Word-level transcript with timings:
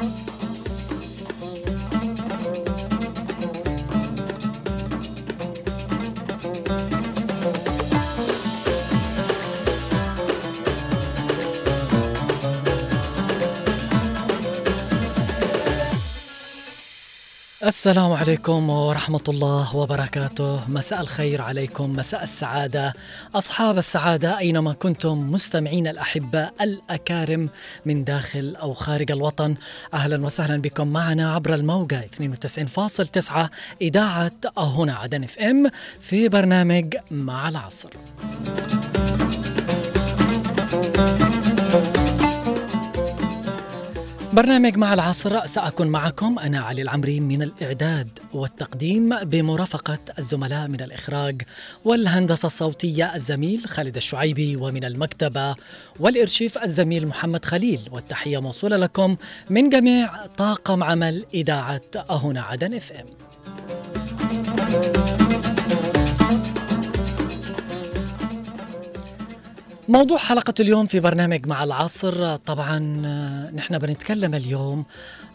Bye. 0.00 0.29
السلام 17.66 18.12
عليكم 18.12 18.70
ورحمة 18.70 19.24
الله 19.28 19.76
وبركاته، 19.76 20.70
مساء 20.70 21.00
الخير 21.00 21.42
عليكم، 21.42 21.92
مساء 21.92 22.22
السعادة، 22.22 22.94
أصحاب 23.34 23.78
السعادة 23.78 24.38
أينما 24.38 24.72
كنتم 24.72 25.30
مستمعين 25.30 25.86
الأحباء 25.86 26.54
الأكارم 26.60 27.48
من 27.86 28.04
داخل 28.04 28.56
أو 28.56 28.72
خارج 28.74 29.10
الوطن، 29.10 29.54
أهلا 29.94 30.24
وسهلا 30.24 30.56
بكم 30.56 30.88
معنا 30.88 31.34
عبر 31.34 31.54
الموجة 31.54 32.04
92.9 32.04 33.50
إذاعة 33.80 34.32
هنا 34.58 34.94
عدن 34.94 35.24
إف 35.24 35.38
إم 35.38 35.70
في 36.00 36.28
برنامج 36.28 36.96
مع 37.10 37.48
العصر. 37.48 37.90
برنامج 44.32 44.76
مع 44.76 44.94
العصر 44.94 45.46
سأكون 45.46 45.86
معكم. 45.86 46.38
أنا 46.38 46.60
علي 46.60 46.82
العمري 46.82 47.20
من 47.20 47.42
الإعداد 47.42 48.18
والتقديم 48.32 49.16
بمرافقة 49.24 49.98
الزملاء 50.18 50.68
من 50.68 50.80
الإخراج 50.80 51.42
والهندسة 51.84 52.46
الصوتية 52.46 53.14
الزميل 53.14 53.66
خالد 53.66 53.96
الشعيبي 53.96 54.56
ومن 54.56 54.84
المكتبة 54.84 55.54
والإرشيف 56.00 56.58
الزميل 56.58 57.06
محمد 57.06 57.44
خليل. 57.44 57.80
والتحية 57.92 58.38
موصولة 58.38 58.76
لكم 58.76 59.16
من 59.50 59.68
جميع 59.68 60.26
طاقم 60.26 60.82
عمل 60.84 61.26
إذاعة 61.34 61.82
هنا 62.10 62.42
عدن 62.42 62.74
إف 62.74 62.92
إم. 62.92 63.06
موضوع 69.90 70.18
حلقة 70.18 70.54
اليوم 70.60 70.86
في 70.86 71.00
برنامج 71.00 71.46
مع 71.46 71.64
العصر. 71.64 72.36
طبعا 72.36 72.78
نحن 73.54 73.78
بنتكلم 73.78 74.34
اليوم 74.34 74.84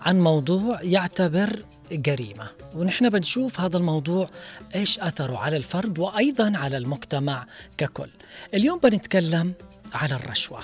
عن 0.02 0.20
موضوع 0.20 0.80
يعتبر 0.82 1.66
جريمة 1.92 2.48
ونحن 2.76 3.10
بنشوف 3.10 3.60
هذا 3.60 3.78
الموضوع 3.78 4.30
إيش 4.76 5.00
أثره 5.00 5.38
على 5.38 5.58
الفرد 5.58 6.00
وأيضا 6.00 6.54
على 6.56 6.78
المجتمع 6.78 7.46
ككل. 7.78 8.10
اليوم 8.54 8.80
بنتكلم 8.80 9.54
على 9.94 10.16
الرشوة. 10.16 10.60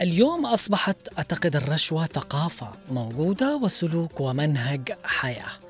اليوم 0.00 0.46
أصبحت 0.46 0.96
أعتقد 1.18 1.56
الرشوة 1.56 2.06
ثقافة 2.06 2.68
موجودة 2.90 3.56
وسلوك 3.56 4.20
ومنهج 4.20 4.92
حياة. 5.04 5.65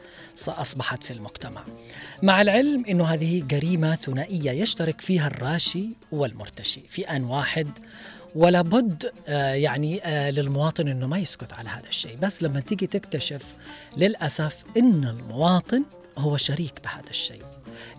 أصبحت 0.49 1.05
في 1.05 1.13
المجتمع. 1.13 1.65
مع 2.23 2.43
العلم 2.43 2.85
أنه 2.89 3.05
هذه 3.05 3.43
جريمة 3.43 3.95
ثنائية 3.95 4.51
يشترك 4.51 5.01
فيها 5.01 5.27
الراشي 5.27 5.89
والمرتشي 6.13 6.81
في 6.89 7.03
آن 7.05 7.25
واحد 7.25 7.69
ولا 8.35 8.63
بد 8.63 9.13
آه 9.29 9.55
يعني 9.55 10.05
آه 10.05 10.31
للمواطن 10.31 10.89
إنه 10.89 11.07
ما 11.07 11.19
يسكت 11.19 11.53
على 11.53 11.69
هذا 11.69 11.89
الشيء. 11.89 12.17
بس 12.17 12.43
لما 12.43 12.61
تيجي 12.61 12.87
تكتشف 12.87 13.55
للأسف 13.97 14.65
إن 14.77 15.05
المواطن 15.05 15.85
هو 16.19 16.37
شريك 16.37 16.81
بهذا 16.85 17.11
الشيء. 17.11 17.43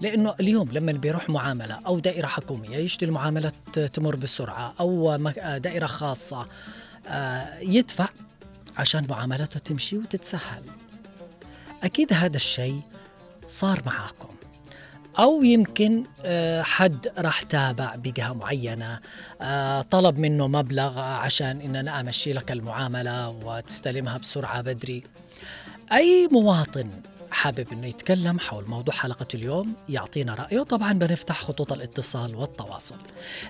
لأنه 0.02 0.36
اليوم 0.40 0.72
لما 0.72 0.92
بيروح 0.92 1.30
معاملة 1.30 1.80
أو 1.88 2.00
دائرة 2.00 2.28
حكومية 2.28 2.78
يشتري 2.78 3.10
المعاملة 3.10 3.52
تمر 3.94 4.16
بسرعة 4.16 4.74
أو 4.80 5.18
دائرة 5.58 5.86
خاصة 5.86 6.46
آه 7.08 7.60
يدفع 7.60 8.08
عشان 8.78 9.08
معاملته 9.10 9.60
تمشي 9.60 9.98
وتتسهل. 9.98 10.64
أكيد 11.84 12.14
هذا 12.14 12.36
الشيء 12.36 12.82
صار 13.48 13.82
معاكم. 13.86 14.28
أو 15.20 15.44
يمكن 15.44 16.04
حد 16.62 17.08
راح 17.18 17.42
تابع 17.42 17.96
بجهة 17.96 18.34
معينة 18.34 19.00
طلب 19.82 20.18
منه 20.18 20.48
مبلغ 20.48 21.00
عشان 21.00 21.62
إن 21.62 21.76
أنا 21.76 22.00
أمشي 22.00 22.34
لك 22.34 22.52
المعاملة 22.52 23.30
وتستلمها 23.30 24.18
بسرعة 24.18 24.62
بدري. 24.62 25.04
أي 25.92 26.30
مواطن 26.32 26.90
حابب 27.32 27.68
إنه 27.72 27.88
يتكلم 27.88 28.40
حول 28.40 28.66
موضوع 28.68 28.94
حلقة 28.94 29.28
اليوم 29.34 29.74
يعطينا 29.90 30.34
رأيه. 30.36 30.64
طبعا 30.64 30.94
بنفتح 30.94 31.42
خطوط 31.42 31.74
الاتصال 31.74 32.36
والتواصل. 32.36 33.00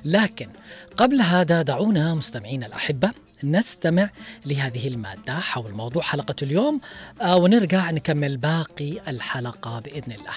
لكن 0.06 0.50
قبل 0.98 1.22
هذا 1.22 1.62
دعونا 1.62 2.14
مستمعينا 2.14 2.66
الأحبة 2.66 3.12
نستمع 3.44 4.09
لهذه 4.46 4.88
المادة 4.88 5.40
حول 5.40 5.72
موضوع 5.72 6.02
حلقة 6.02 6.36
اليوم 6.42 6.81
ونرجع 7.28 7.92
نكمل 7.92 8.38
باقي 8.38 9.00
الحلقة 9.08 9.80
بإذن 9.80 10.12
الله. 10.12 10.34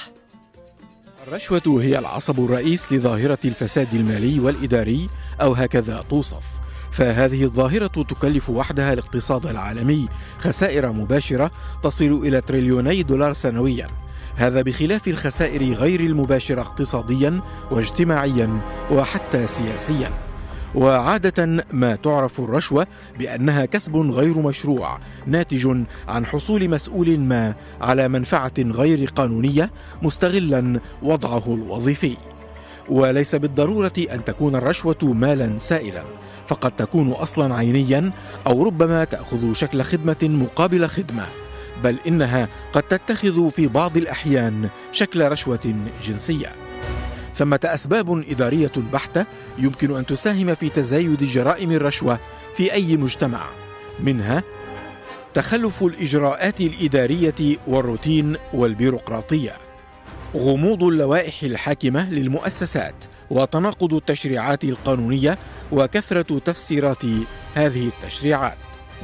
الرشوة 1.29 1.83
هي 1.83 1.99
العصب 1.99 2.45
الرئيس 2.45 2.93
لظاهرة 2.93 3.39
الفساد 3.45 3.95
المالي 3.95 4.41
والإداري 4.41 5.09
أو 5.41 5.53
هكذا 5.53 6.03
توصف. 6.11 6.45
فهذه 6.93 7.45
الظاهرة 7.45 7.87
تكلف 7.87 8.51
وحدها 8.51 8.93
الاقتصاد 8.93 9.47
العالمي 9.47 10.09
خسائر 10.39 10.93
مباشرة 10.93 11.51
تصل 11.83 12.21
إلى 12.25 12.41
تريليوني 12.41 13.03
دولار 13.03 13.33
سنويا. 13.33 13.87
هذا 14.37 14.63
بخلاف 14.63 15.09
الخسائر 15.09 15.73
غير 15.73 16.01
المباشرة 16.01 16.61
اقتصاديا 16.61 17.41
واجتماعيا 17.71 18.61
وحتى 18.91 19.47
سياسيا. 19.47 20.11
وعادة 20.75 21.65
ما 21.73 21.95
تعرف 21.95 22.41
الرشوة 22.41 22.87
بأنها 23.19 23.65
كسب 23.65 23.97
غير 23.97 24.39
مشروع 24.39 24.99
ناتج 25.27 25.77
عن 26.09 26.27
حصول 26.27 26.69
مسؤول 26.69 27.19
ما 27.19 27.55
على 27.81 28.09
منفعة 28.09 28.53
غير 28.59 29.11
قانونية 29.17 29.71
مستغلا 30.03 30.81
وضعه 31.03 31.43
الوظيفي. 31.47 32.17
وليس 32.89 33.35
بالضرورة 33.35 33.93
أن 34.13 34.25
تكون 34.25 34.57
الرشوة 34.57 34.99
مالا 35.03 35.59
سائلا 35.59 36.05
فقد 36.47 36.73
تكون 36.73 37.13
أصلا 37.13 37.55
عينيا 37.55 38.11
أو 38.47 38.63
ربما 38.63 39.05
تأخذ 39.05 39.53
شكل 39.53 39.83
خدمة 39.83 40.17
مقابل 40.23 40.87
خدمة 40.87 41.27
بل 41.85 41.97
إنها 42.07 42.49
قد 42.73 42.83
تتخذ 42.83 43.51
في 43.51 43.67
بعض 43.67 43.97
الأحيان 43.97 44.69
شكل 44.93 45.33
رشوة 45.33 45.75
جنسية. 46.03 46.70
ثمة 47.41 47.61
أسباب 47.65 48.25
إدارية 48.31 48.73
بحتة 48.93 49.25
يمكن 49.59 49.97
أن 49.97 50.07
تساهم 50.07 50.55
في 50.55 50.69
تزايد 50.69 51.25
جرائم 51.25 51.73
الرشوة 51.73 52.19
في 52.57 52.73
أي 52.73 52.97
مجتمع. 52.97 53.41
منها 54.01 54.43
تخلف 55.35 55.83
الإجراءات 55.83 56.61
الإدارية 56.61 57.57
والروتين 57.67 58.37
والبيروقراطية. 58.55 59.57
غموض 60.37 60.85
اللوائح 60.85 61.43
الحاكمة 61.43 62.11
للمؤسسات 62.11 62.95
وتناقض 63.31 63.95
التشريعات 63.95 64.65
القانونية 64.65 65.39
وكثرة 65.73 66.39
تفسيرات 66.39 67.05
هذه 67.55 67.89
التشريعات. 67.89 68.59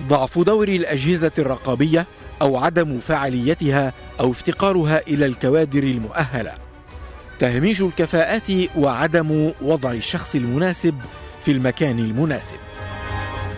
ضعف 0.09 0.39
دور 0.39 0.69
الأجهزة 0.69 1.33
الرقابية 1.39 2.07
أو 2.43 2.57
عدم 2.57 2.99
فعاليتها 2.99 3.93
أو 4.21 4.31
افتقارها 4.31 5.01
إلى 5.09 5.27
الكوادر 5.27 5.83
المؤهلة. 5.83 6.66
تهميش 7.39 7.83
الكفاءات 7.83 8.51
وعدم 8.77 9.53
وضع 9.63 9.93
الشخص 9.93 10.35
المناسب 10.35 10.95
في 11.45 11.53
المكان 11.53 11.99
المناسب. 11.99 12.57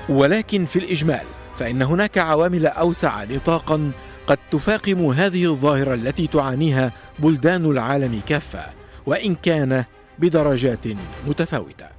ولكن 0.09 0.65
في 0.65 0.78
الإجمال 0.78 1.25
فإن 1.59 1.83
هناك 1.83 2.19
عوامل 2.19 2.67
أوسع 2.67 3.25
نطاقا 3.25 3.93
قد 4.27 4.38
تفاقم 4.50 5.06
هذه 5.06 5.44
الظاهرة 5.44 5.94
التي 5.94 6.27
تعانيها 6.27 6.93
بلدان 7.19 7.65
العالم 7.65 8.21
كافة 8.28 8.67
وإن 9.06 9.34
كان 9.34 9.84
بدرجات 10.19 10.87
متفاوتة. 11.27 11.97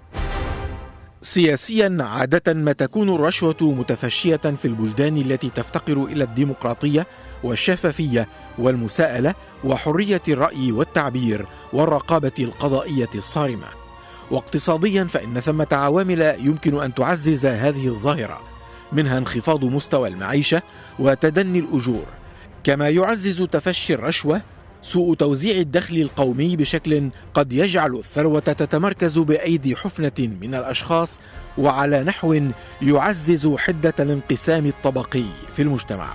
سياسيا 1.22 1.98
عادة 2.00 2.54
ما 2.54 2.72
تكون 2.72 3.10
الرشوة 3.16 3.58
متفشية 3.62 4.36
في 4.36 4.66
البلدان 4.66 5.18
التي 5.18 5.50
تفتقر 5.50 6.04
إلى 6.04 6.24
الديمقراطية 6.24 7.08
والشفافية 7.44 8.28
والمساءلة 8.58 9.36
وحرية 9.64 10.22
الرأي 10.28 10.72
والتعبير 10.72 11.46
والرقابة 11.74 12.32
القضائية 12.40 13.10
الصارمة. 13.16 13.68
واقتصاديا 14.32 15.04
فإن 15.04 15.40
ثمة 15.40 15.68
عوامل 15.72 16.36
يمكن 16.40 16.84
أن 16.84 16.94
تعزز 16.94 17.46
هذه 17.46 17.88
الظاهرة 17.88 18.42
منها 18.92 19.18
انخفاض 19.18 19.66
مستوى 19.66 20.08
المعيشة 20.10 20.62
وتدني 21.00 21.60
الأجور. 21.60 22.06
كما 22.64 22.90
يعزز 22.90 23.42
تفشي 23.42 23.94
الرشوة 23.94 24.42
سوء 24.82 25.16
توزيع 25.16 25.56
الدخل 25.56 25.96
القومي 25.96 26.56
بشكل 26.56 27.10
قد 27.34 27.54
يجعل 27.54 27.96
الثروة 27.96 28.40
تتمركز 28.40 29.20
بأيدي 29.20 29.76
حفنة 29.76 30.30
من 30.42 30.56
الأشخاص 30.56 31.20
وعلى 31.58 32.04
نحو 32.04 32.42
يعزز 32.82 33.56
حدة 33.58 33.94
الانقسام 34.00 34.66
الطبقي 34.66 35.26
في 35.56 35.62
المجتمع. 35.62 36.08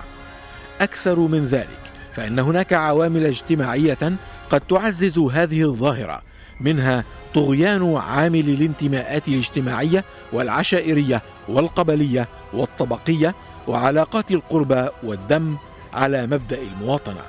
أكثر 0.81 1.19
من 1.19 1.45
ذلك 1.45 1.79
فإن 2.13 2.39
هناك 2.39 2.73
عوامل 2.73 3.25
اجتماعية 3.25 4.13
قد 4.49 4.61
تعزز 4.61 5.19
هذه 5.19 5.63
الظاهرة 5.63 6.21
منها 6.61 7.03
طغيان 7.33 7.95
عامل 7.95 8.49
الانتماءات 8.49 9.27
الاجتماعية 9.27 10.03
والعشائرية 10.33 11.21
والقبلية 11.47 12.27
والطبقية 12.53 13.35
وعلاقات 13.67 14.31
القربى 14.31 14.87
والدم 15.03 15.57
على 15.93 16.27
مبدأ 16.27 16.57
المواطنة. 16.61 17.21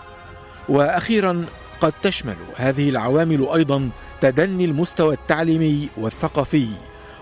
وأخيرا 0.68 1.44
قد 1.80 1.92
تشمل 2.02 2.36
هذه 2.56 2.88
العوامل 2.88 3.48
أيضا 3.54 3.90
تدني 4.20 4.64
المستوى 4.64 5.14
التعليمي 5.14 5.88
والثقافي 5.96 6.68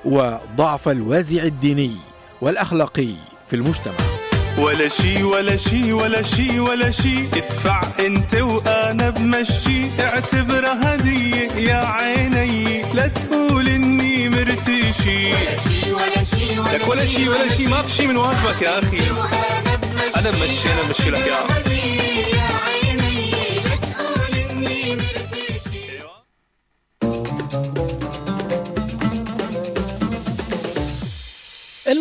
وضعف 0.04 0.88
الوازع 0.88 1.42
الديني 1.42 1.96
والأخلاقي 2.40 3.14
في 3.50 3.56
المجتمع. 3.56 3.94
ولا 4.58 4.88
شي 4.88 5.22
ولا 5.22 5.56
شي 5.56 5.92
ولا 5.92 6.22
شي 6.22 6.60
ولا 6.60 6.90
شي. 6.90 7.22
ادفع 7.22 7.82
أنت 8.06 8.34
وأنا 8.34 9.10
بمشي. 9.10 10.00
اعتبرها 10.00 10.94
هدية 10.94 11.50
يا 11.50 11.86
عيني. 11.86 12.82
لا 12.94 13.06
تقول 13.06 13.68
إني 13.68 14.28
مرتشي. 14.28 15.32
ولا 15.32 15.56
شي 15.56 15.92
ولا 15.92 16.24
شي 16.24 16.76
لك 16.76 16.88
ولا 16.88 17.06
شي 17.06 17.28
ولا 17.28 17.48
شي. 17.48 17.66
ما 17.66 17.82
في 17.82 17.92
شي 17.92 18.06
من 18.06 18.16
واجبك 18.16 18.62
يا 18.62 18.78
أخي. 18.78 18.98
أنا 20.16 20.30
بمشي 20.30 20.72
أنا 20.72 20.82
بمشي 20.86 21.10
لك 21.10 21.26
يا 21.26 21.32
يا 21.32 22.33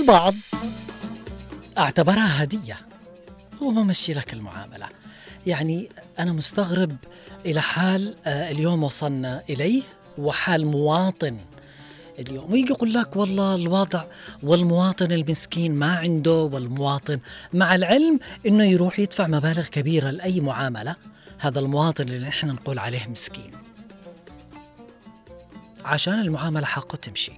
البعض. 0.04 0.34
أعتبرها 1.78 2.44
هدية. 2.44 2.78
هو 3.62 3.72
ما 3.72 3.84
مشي 3.84 4.14
لك 4.14 4.34
المعاملة. 4.34 4.88
يعني 5.48 5.90
أنا 6.20 6.32
مستغرب 6.32 6.96
إلى 7.46 7.62
حال 7.62 8.16
آه، 8.26 8.52
اليوم 8.52 8.84
وصلنا 8.84 9.44
إليه 9.50 9.82
وحال 10.18 10.66
مواطن 10.66 11.38
اليوم. 12.20 12.52
ويجي 12.52 12.72
يقول 12.72 12.94
لك 12.94 13.16
والله 13.16 13.56
الوضع 13.56 14.04
والمواطن 14.44 15.12
المسكين 15.12 15.76
ما 15.76 15.96
عنده 15.96 16.34
والمواطن 16.34 17.20
مع 17.54 17.76
العلم 17.76 18.20
إنه 18.48 18.64
يروح 18.64 19.00
يدفع 19.00 19.28
مبالغ 19.28 19.68
كبيرة 19.68 20.10
لأي 20.10 20.40
معاملة. 20.40 20.96
هذا 21.40 21.60
المواطن 21.60 22.04
اللي 22.04 22.28
نحن 22.28 22.48
نقول 22.48 22.80
عليه 22.80 23.08
مسكين. 23.08 23.52
عشان 25.86 26.20
المعاملة 26.20 26.66
حقه 26.66 26.96
تمشي. 26.96 27.34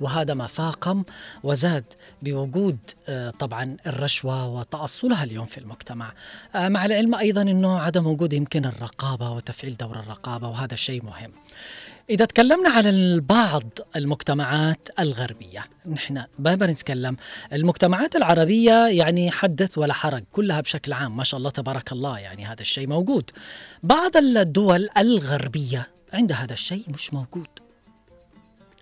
وهذا 0.00 0.34
ما 0.34 0.46
فاقم 0.46 1.04
وزاد 1.42 1.84
بوجود 2.22 2.78
آه، 3.08 3.30
طبعا 3.30 3.76
الرشوة 3.86 4.48
وتأصلها 4.48 5.24
اليوم 5.24 5.46
في 5.46 5.58
المجتمع. 5.58 6.12
آه، 6.54 6.68
مع 6.68 6.84
العلم 6.84 7.14
أيضا 7.14 7.42
أنه 7.42 7.80
عدم 7.80 8.06
وجود 8.06 8.32
يمكن 8.32 8.64
الرقابة 8.64 9.30
وتفعيل 9.30 9.76
دور 9.76 9.98
الرقابة 9.98 10.48
وهذا 10.48 10.74
شيء 10.74 11.04
مهم. 11.04 11.32
إذا 12.10 12.24
تكلمنا 12.24 12.70
على 12.70 13.20
بعض 13.20 13.62
المجتمعات 13.96 14.88
الغربية 14.98 15.64
نحن 15.86 16.24
ما 16.38 16.54
بنتكلم 16.54 17.16
المجتمعات 17.52 18.16
العربية 18.16 18.88
يعني 18.88 19.30
حدث 19.30 19.78
ولا 19.78 19.94
حرج 19.94 20.24
كلها 20.32 20.60
بشكل 20.60 20.92
عام 20.92 21.16
ما 21.16 21.24
شاء 21.24 21.38
الله 21.38 21.50
تبارك 21.50 21.92
الله 21.92 22.18
يعني 22.18 22.46
هذا 22.46 22.60
الشيء 22.60 22.86
موجود. 22.86 23.30
بعض 23.82 24.16
الدول 24.16 24.88
الغربية 24.98 25.88
عند 26.12 26.32
هذا 26.32 26.52
الشيء 26.52 26.84
مش 26.88 27.14
موجود. 27.14 27.48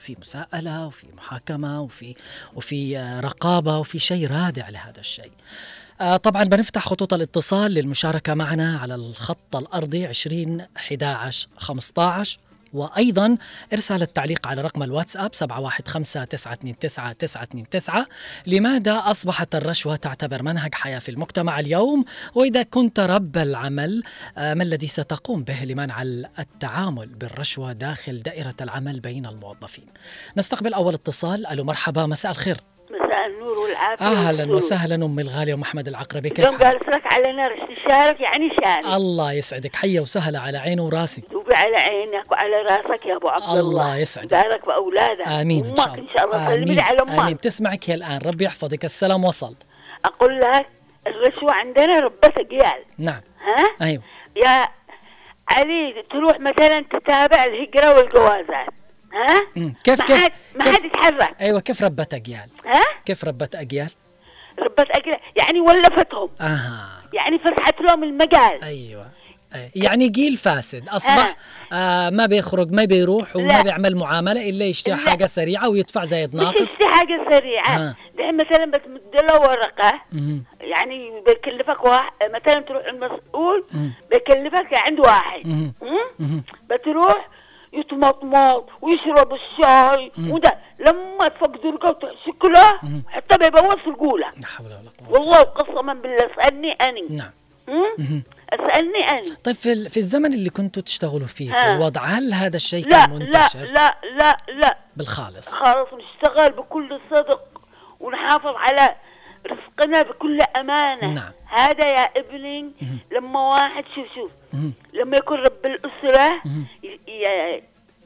في 0.02 0.16
مساءلة 0.20 0.87
وفي 0.87 1.06
محاكمة 1.16 1.81
وفي 1.81 2.14
وفي 2.54 2.99
آه، 2.99 3.20
رقابة 3.20 3.78
وفي 3.78 3.99
شيء 3.99 4.26
رادع 4.26 4.69
لهذا 4.69 5.00
الشيء. 5.00 5.32
آه، 6.00 6.16
طبعا 6.16 6.44
بنفتح 6.44 6.88
خطوط 6.88 7.14
الاتصال 7.14 7.72
للمشاركة 7.72 8.34
معنا 8.34 8.78
على 8.78 8.94
الخط 8.94 9.56
الأرضي 9.56 10.06
20 10.06 10.66
11 10.76 11.49
15 11.56 12.38
وأيضا 12.72 13.36
إرسال 13.72 14.02
التعليق 14.02 14.46
على 14.46 14.60
رقم 14.60 14.82
الواتساب 14.82 15.34
715 15.34 18.06
لماذا 18.46 18.92
أصبحت 18.92 19.54
الرشوة 19.54 19.96
تعتبر 19.96 20.42
منهج 20.42 20.74
حياة 20.74 20.98
في 20.98 21.10
المجتمع 21.10 21.60
اليوم؟ 21.60 22.04
وإذا 22.34 22.62
كنت 22.62 23.00
رب 23.00 23.36
العمل 23.36 24.02
آه، 24.38 24.54
ما 24.54 24.62
الذي 24.62 24.86
ستقوم 24.86 25.44
به 25.44 25.64
لمنع 25.64 26.02
التعامل 26.38 27.06
بالرشوة 27.06 27.72
داخل 27.72 28.22
دائرة 28.22 28.54
العمل 28.60 29.00
بين 29.00 29.26
الموظفين؟ 29.26 29.86
نستقبل 30.36 30.74
أول 30.74 30.94
اتصال. 30.94 31.46
ألو 31.46 31.64
مرحبا 31.64 32.06
مساء 32.06 32.32
الخير. 32.32 32.60
مساء 32.92 33.26
النور 33.26 33.58
والعافية 33.58 34.06
أهلا 34.06 34.28
والسرور. 34.30 34.56
وسهلا 34.56 34.94
أم 34.94 35.18
الغالية 35.18 35.54
ومحمد 35.54 35.88
العقربي. 35.88 36.30
كيف 36.30 36.46
اليوم 36.46 36.64
حالك؟ 36.64 36.84
قال 36.84 36.94
لك 36.94 37.12
على 37.12 37.32
نار 37.32 37.52
استشارك 37.52 38.20
يعني 38.20 38.50
شان 38.60 38.92
الله 38.92 39.32
يسعدك. 39.32 39.76
حيا 39.76 40.00
وسهلا 40.00 40.38
على 40.38 40.58
عيني 40.58 40.80
وراسي. 40.80 41.22
دوبي 41.30 41.54
على 41.54 41.76
عينك 41.76 42.32
وعلى 42.32 42.56
راسك 42.56 43.06
يا 43.06 43.16
أبو 43.16 43.28
عبد 43.28 43.42
الله. 43.42 43.60
الله 43.60 43.96
يسعدك. 43.96 44.30
بارك 44.30 44.66
باولادك 44.66 45.28
آمين 45.28 45.66
إن 45.66 45.76
شاء 45.76 45.86
الله 45.86 45.98
إن 45.98 46.08
شاء 46.16 46.24
الله. 46.24 46.48
سلمي 46.48 46.64
آمين. 46.64 46.80
على 46.80 47.02
أمك. 47.02 47.18
آمين. 47.20 47.36
تسمعك 47.36 47.90
هي 47.90 47.94
الآن. 47.94 48.20
ربي 48.26 48.44
يحفظك. 48.44 48.84
السلام 48.84 49.24
وصل. 49.24 49.54
أقول 50.04 50.40
لك 50.40 50.66
الرشوه 51.06 51.52
عندنا 51.52 52.00
ربة 52.00 52.32
اجيال 52.36 52.82
نعم. 52.98 53.20
ها؟ 53.46 53.86
أيوه. 53.86 54.02
يا 54.36 54.68
علي 55.48 56.04
تروح 56.10 56.40
مثلا 56.40 56.84
تتابع 56.92 57.44
الهجرة 57.44 57.96
والجوازات. 57.96 58.68
ها 59.12 59.46
مم. 59.56 59.74
كيف 59.84 60.00
ما 60.00 60.06
كيف 60.06 60.22
حد 60.24 60.32
ما 60.54 60.64
حد 60.64 60.84
يتحرك 60.84 61.36
أيوه 61.40 61.60
كيف 61.60 61.82
ربت 61.82 62.14
اجيال 62.14 62.48
ها 62.66 62.82
كيف 63.04 63.24
ربت 63.24 63.54
أجيال 63.54 63.90
ربة 64.58 64.86
أجيال 64.90 65.16
يعني 65.36 65.60
ولفتهم 65.60 66.28
أها 66.40 66.88
يعني 67.12 67.38
فتحت 67.38 67.80
لهم 67.80 68.04
المجال 68.04 68.62
أيوه. 68.64 69.06
يعني 69.74 70.08
جيل 70.08 70.36
فاسد 70.36 70.88
اصبح 70.88 71.36
آه 71.72 72.10
ما 72.10 72.26
بيخرج 72.26 72.72
ما 72.72 72.84
بيروح 72.84 73.36
وما 73.36 73.46
لا. 73.52 73.62
بيعمل 73.62 73.96
معاملة 73.96 74.48
إلا 74.48 74.64
يشتري 74.64 74.94
لا. 74.94 75.10
حاجة 75.10 75.26
سريعة 75.26 75.68
ويدفع 75.68 76.04
زايد 76.04 76.36
مش 76.36 76.42
ناقص 76.42 76.60
يشتري 76.60 76.88
حاجة 76.88 77.20
سريعة 77.30 77.76
ها. 77.76 77.94
دحين 78.18 78.36
مثلا 78.36 78.64
بتمد 78.64 79.00
له 79.14 79.40
ورقة 79.40 80.00
مم. 80.12 80.44
يعني 80.60 81.22
بيكلفك 81.26 81.84
واحد 81.84 82.10
مثلا 82.24 82.60
تروح 82.60 82.86
المسؤول 82.86 83.64
مم. 83.72 83.92
بيكلفك 84.10 84.68
عند 84.72 85.00
واحد. 85.00 85.46
مم؟ 85.46 85.72
مم. 86.18 86.44
بتروح 86.70 87.28
يتمطمط 87.72 88.69
ويشرب 88.82 89.32
الشاي. 89.34 90.12
وده. 90.19 90.58
لما 90.78 91.28
تفقد 91.28 91.66
رقبته 91.66 91.88
وتحسك 92.08 92.44
له 92.44 92.78
مم. 92.82 93.02
حتى 93.08 93.38
بيبوظ 93.38 93.76
القولة. 93.86 94.26
لا 94.36 94.46
حول 94.46 94.66
ولا 94.66 94.90
قوة. 94.98 95.12
والله 95.19 95.42
قسما 95.42 95.94
بالله 95.94 96.30
اسالني 96.34 96.72
اني 96.72 97.08
نعم. 97.10 97.30
اسالني 98.52 98.98
اني 99.10 99.34
طيب 99.44 99.54
في, 99.54 99.88
في 99.88 99.96
الزمن 99.96 100.34
اللي 100.34 100.50
كنتوا 100.50 100.82
تشتغلوا 100.82 101.26
فيه 101.26 101.52
في. 101.52 101.72
الوضع 101.72 102.04
هل 102.04 102.34
هذا 102.34 102.56
الشيء 102.56 102.84
لا 102.88 102.90
كان 103.06 103.12
لا 103.12 103.19
منتشر؟ 103.19 103.64
لا 103.72 103.98
لا 104.19 104.36
لا. 104.48 104.78
بالخالص. 104.96 105.48
خلاص 105.48 105.88
نشتغل 105.94 106.52
بكل 106.52 107.00
صدق 107.10 107.40
ونحافظ 108.00 108.54
على 108.56 108.96
رزقنا 109.46 110.02
بكل 110.02 110.40
أمانة 110.42 111.14
نعم. 111.14 111.32
هذا 111.46 111.90
يا 111.90 112.05
ابني. 112.17 112.72
لما 113.12 113.40
واحد 113.40 113.84
شوف 113.94 114.06
شوف. 114.14 114.31
لما 114.93 115.17
يكون 115.17 115.38
رب 115.38 115.67
الأسرة 115.67 116.43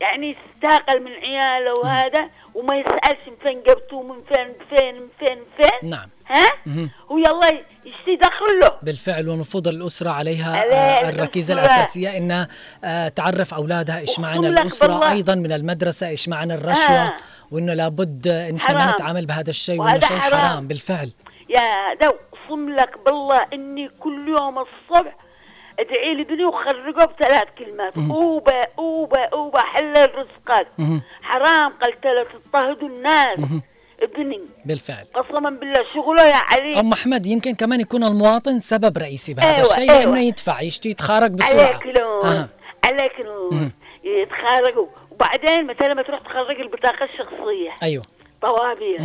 يعني 0.00 0.36
يستاقل 0.56 1.02
من 1.02 1.10
عياله 1.12 1.72
وهذا 1.82 2.30
وما 2.54 2.76
يسألش 2.76 3.18
من 3.28 3.36
فين 3.46 3.62
جبته 3.62 4.02
من 4.02 4.22
فين 4.28 4.52
فين 4.70 4.94
من 4.94 5.08
فين 5.18 5.38
فين 5.56 5.90
نعم 5.90 6.08
ها 6.26 6.46
مهم. 6.66 6.90
هو 7.10 7.18
يلا 7.18 7.48
يشتي 7.84 8.16
دخله 8.16 8.78
بالفعل 8.82 9.28
والمفروض 9.28 9.68
الأسرة 9.68 10.10
عليها 10.10 10.56
عليه 10.60 10.72
آه، 10.74 11.08
الركيزة 11.08 11.54
الأسرة. 11.54 11.74
الأساسية 11.76 12.16
إنها 12.16 12.48
آه، 12.84 13.08
تعرف 13.08 13.54
أولادها 13.54 13.98
إيش 13.98 14.18
معنى 14.18 14.40
بالله. 14.40 15.12
أيضا 15.12 15.34
من 15.34 15.52
المدرسة 15.52 16.08
إيش 16.08 16.28
معنى 16.28 16.54
الرشوة 16.54 16.96
آه. 17.06 17.16
وإنه 17.50 17.74
لابد 17.74 18.28
إن 18.28 18.56
إحنا 18.56 18.86
ما. 18.86 18.92
نتعامل 18.92 19.26
بهذا 19.26 19.50
الشيء 19.50 19.80
وهذا 19.80 20.06
شيء 20.06 20.16
حرام. 20.16 20.40
حرام 20.40 20.68
بالفعل 20.68 21.12
يا 21.48 21.94
ده 22.00 22.06
أقسم 22.06 22.70
لك 22.70 22.98
بالله 23.06 23.46
إني 23.52 23.88
كل 23.88 24.28
يوم 24.28 24.58
الصبح 24.58 25.16
ادعي 25.78 26.14
لابني 26.14 26.44
وخرجه 26.44 27.04
بثلاث 27.04 27.48
كلمات. 27.58 27.96
اوبا 27.96 28.66
اوبا 28.78 29.24
اوبا 29.24 29.60
حلل 29.60 30.14
رزقك. 30.14 30.66
حرام 31.22 31.72
قلت 31.82 32.06
له 32.06 32.26
تضطهدوا 32.32 32.88
الناس. 32.88 33.38
ابني. 34.02 34.40
بالفعل. 34.64 35.06
قسما 35.14 35.50
بالله 35.50 35.84
شغله 35.94 36.22
يا 36.22 36.34
علي. 36.34 36.80
أم 36.80 36.92
أحمد 36.92 37.26
يمكن 37.26 37.54
كمان 37.54 37.80
يكون 37.80 38.04
المواطن 38.04 38.60
سبب 38.60 38.98
رئيسي 38.98 39.34
بهذا 39.34 39.56
أيوة، 39.56 39.60
الشيء 39.60 39.90
أيوة. 39.90 40.04
لأنه 40.04 40.20
يدفع 40.20 40.60
يشتي 40.60 40.90
يتخارج 40.90 41.30
بسرعة. 41.30 41.66
عليك 41.66 41.86
نور 41.86 42.24
أها. 42.24 42.48
عليك 42.84 43.20
نور 43.20 43.54
مم. 43.54 43.70
يتخرجوا 44.04 44.86
وبعدين 45.10 45.66
مثلا 45.66 45.94
ما 45.94 46.02
تروح 46.02 46.20
تخرج 46.20 46.60
البطاقة 46.60 47.04
الشخصية. 47.04 47.70
أيوه. 47.82 48.02
طوابير. 48.42 49.00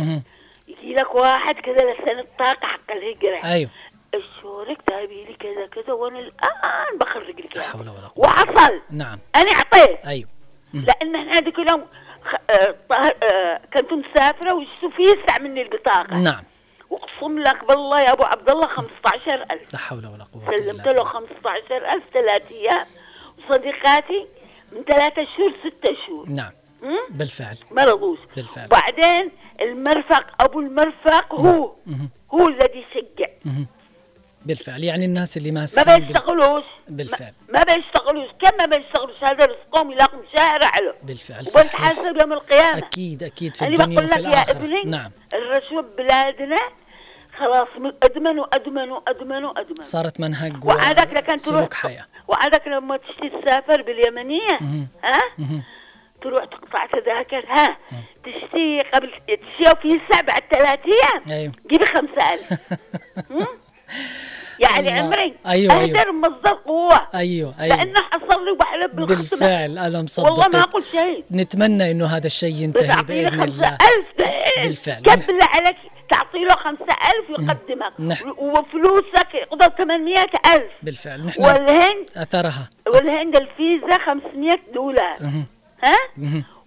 يجي 0.68 0.94
لك 0.94 1.14
واحد 1.14 1.54
كذا 1.54 1.92
لسنة 1.92 2.20
الطاقة 2.20 2.66
حق 2.66 2.92
الهجرة. 2.92 3.44
أيوه. 3.44 3.70
الشورك 4.14 4.82
تابي 4.86 5.24
لي 5.24 5.34
كذا 5.34 5.66
كذا 5.66 5.92
وأنا 5.94 6.18
الآن 6.18 6.98
بخرج 7.00 7.40
لك 7.40 7.56
لا 7.56 7.62
إياه. 7.62 7.70
حول 7.70 7.80
ولا 7.88 8.08
قوة. 8.08 8.24
وحصل 8.26 8.80
نعم. 8.90 9.18
أنا 9.36 9.50
أعطيت. 9.50 10.06
مم. 10.74 10.84
لأن 10.86 11.16
إحنا 11.16 11.38
هذيك 11.38 11.58
اليوم 11.58 11.86
خ- 12.24 12.50
آه، 12.50 12.76
آه، 13.24 13.60
كنت 13.74 13.92
مسافره 13.92 14.54
ويشوف 14.54 14.98
يسع 15.00 15.38
مني 15.38 15.62
البطاقه 15.62 16.16
نعم. 16.16 16.44
وأقسم 16.90 17.38
لك 17.38 17.64
بالله 17.64 18.00
يا 18.00 18.12
أبو 18.12 18.22
عبد 18.22 18.50
الله 18.50 18.66
15000 18.66 19.72
لا 19.72 19.78
حول 19.78 20.06
ولا 20.06 20.24
قوة 20.24 20.56
سلمت 20.56 20.86
له 20.86 20.92
بالله 20.92 21.04
15000 21.04 22.02
ثلاث 22.14 22.52
أيام. 22.52 22.86
وصديقاتي 23.38 24.26
من 24.72 24.82
ثلاثة 24.82 25.26
شهور 25.36 25.52
ستة 25.64 25.96
شهور. 26.06 26.28
نعم. 26.28 26.52
مم؟ 26.82 26.98
بالفعل. 27.10 27.56
ما 27.70 27.84
رضوش. 27.84 28.18
بالفعل. 28.36 28.68
بعدين 28.68 29.30
المرفق 29.60 30.42
أبو 30.42 30.60
المرفق 30.60 31.34
هو. 31.34 31.72
مهم. 31.86 32.10
هو 32.34 32.48
الذي 32.48 32.84
مهم. 33.44 33.66
بالفعل. 34.46 34.84
يعني 34.84 35.04
الناس 35.04 35.36
اللي 35.36 35.50
ما 35.50 35.60
ماسكين 35.60 35.84
بال- 35.94 36.00
بيشتغلوش. 36.06 36.64
بالفعل. 36.88 37.32
ما, 37.48 37.58
ما 37.58 37.74
بيشتغلوش. 37.74 38.28
كم 38.40 38.56
ما 38.58 38.66
بيشتغلوش؟ 38.66 39.16
هذا 39.22 39.46
رزقهم 39.46 39.90
يلاقوا 39.92 40.22
شارع 40.36 40.70
له 40.78 40.94
بالفعل 41.02 41.46
صحيح. 41.46 41.64
وبنتحاسب 41.80 42.20
يوم 42.20 42.32
القيامة. 42.32 42.78
أكيد 42.78 43.22
أكيد 43.22 43.56
في 43.56 43.66
أنا 43.66 43.74
الدنيا 43.74 43.96
بقول 44.00 44.10
وفي 44.10 44.14
لك 44.20 44.24
يا 44.24 44.28
الآخرة. 44.30 44.52
ابني 44.56 44.82
نعم. 44.84 45.10
الرشوه 45.34 45.82
ببلادنا 45.82 46.56
خلاص 47.38 47.68
من- 47.78 47.92
ادمنوا 48.02 48.46
ادمنوا 48.56 49.00
ادمنوا 49.08 49.50
ادمنوا 49.60 49.82
صارت 49.82 50.20
منهج 50.20 50.64
وعادك 50.64 51.12
لكن 51.14 51.36
تروح 51.36 51.68
حياة. 51.74 52.06
وعادك 52.28 52.66
لما 52.68 52.96
تشتي 52.96 53.28
تسافر 53.42 53.82
باليمنية 53.82 54.58
مهم. 54.60 54.88
ها؟ 55.04 55.18
مهم. 55.38 55.62
تروح 56.22 56.44
تقطع 56.44 56.86
تذاكر 56.86 57.44
ها؟ 57.48 57.76
تشتي 58.24 58.80
قبل 58.94 59.10
تشتي 59.28 59.76
في 59.82 60.00
سبع 60.12 60.38
ثلاث 60.50 60.78
أيام. 60.86 61.22
أيوه. 61.30 61.52
جيبي 61.70 61.86
خمسة 61.86 62.34
ألف. 62.34 62.52
هم؟ 63.30 63.46
يعني 64.62 65.00
الله. 65.00 65.02
عمري 65.02 65.34
أيوة، 65.46 65.74
أيوة. 65.74 66.00
أهدر 66.00 66.12
مصدر 66.12 66.52
قوة 66.52 67.08
أيوه 67.14 67.54
أيوه. 67.60 67.76
لأنه 67.76 68.00
حصل 68.00 68.44
لي 68.44 68.50
وبحلب 68.50 68.96
بالختمة 68.96 69.16
بالفعل 69.16 69.78
أنا 69.78 70.06
والله 70.18 70.48
ما 70.48 70.60
أقول 70.60 70.84
شيء. 70.92 71.24
نتمنى 71.32 71.90
إنه 71.90 72.06
هذا 72.06 72.26
الشيء 72.26 72.54
ينتهي 72.54 73.02
بإذن 73.02 73.42
الله. 73.42 73.68
ألف 73.68 74.28
بالفعل. 74.62 75.02
قبل 75.02 75.38
عليك. 75.42 75.76
تعطي 76.10 76.44
له 76.44 76.54
خمسة 76.54 76.84
ألف 76.84 77.30
يقدمك 77.30 77.92
نعم. 77.98 78.34
وفلوسك 78.38 79.34
يقدر 79.34 79.68
800 79.78 80.26
ألف. 80.54 80.72
بالفعل 80.82 81.26
نحن 81.26 81.44
والهند 81.44 82.10
أثرها. 82.16 82.70
والهند 82.86 83.36
الفيزا 83.36 83.98
500 84.06 84.60
دولار. 84.74 85.16
مهم. 85.20 85.46
ها. 85.84 85.96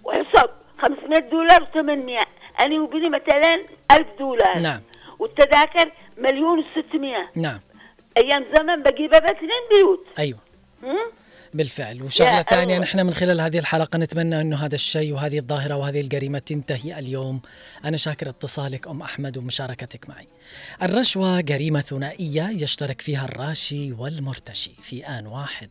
وحسب 0.04 0.50
500 0.78 1.20
دولار 1.20 1.62
و800 1.62 2.26
أنا 2.62 2.82
وبني 2.82 3.10
مثلا 3.10 3.56
1000 3.92 4.08
دولار. 4.20 4.62
نعم. 4.62 4.82
والتذاكر 5.20 5.92
مليون 6.18 6.64
و600 6.64 7.38
نعم. 7.38 7.60
أيام 8.18 8.46
زمن 8.58 8.84
بجيبها 8.84 9.20
باثنين 9.20 9.64
بيوت. 9.72 10.06
أيوه؟ 10.20 10.40
بالفعل. 11.54 12.04
وشغلة 12.04 12.42
ثانية. 12.42 12.80
نحن 12.80 13.06
من 13.06 13.14
خلال 13.14 13.42
هذه 13.42 13.60
الحلقة 13.60 13.98
نتمنى 13.98 14.42
أنه 14.42 14.66
هذا 14.66 14.76
الشيء 14.76 15.14
وهذه 15.14 15.40
الظاهرة 15.40 15.76
وهذه 15.76 16.02
الجريمة 16.02 16.40
تنتهي 16.40 17.00
اليوم. 17.00 17.42
أنا 17.86 17.98
شاكر 17.98 18.30
اتصالك 18.30 18.88
أم 18.88 19.02
أحمد 19.02 19.38
ومشاركتك 19.38 20.10
معي. 20.10 20.28
الرشوة 20.84 21.42
جريمة 21.42 21.82
ثنائية 21.82 22.50
يشترك 22.50 23.02
فيها 23.02 23.26
الراشي 23.26 23.92
والمرتشي 23.92 24.72
في 24.82 25.08
آن 25.08 25.28
واحد. 25.28 25.70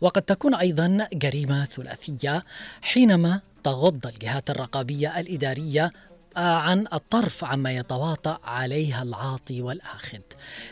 وقد 0.00 0.22
تكون 0.22 0.54
أيضا 0.54 1.08
جريمة 1.12 1.64
ثلاثية 1.64 2.44
حينما 2.82 3.40
تغض 3.64 4.06
الجهات 4.06 4.50
الرقابية 4.50 5.20
الإدارية 5.20 5.92
آه، 6.36 6.40
عن 6.40 6.86
الطرف 6.92 7.44
عما 7.44 7.72
يتواطأ 7.72 8.38
عليها 8.44 9.02
العاطي 9.02 9.62
والآخذ. 9.62 10.20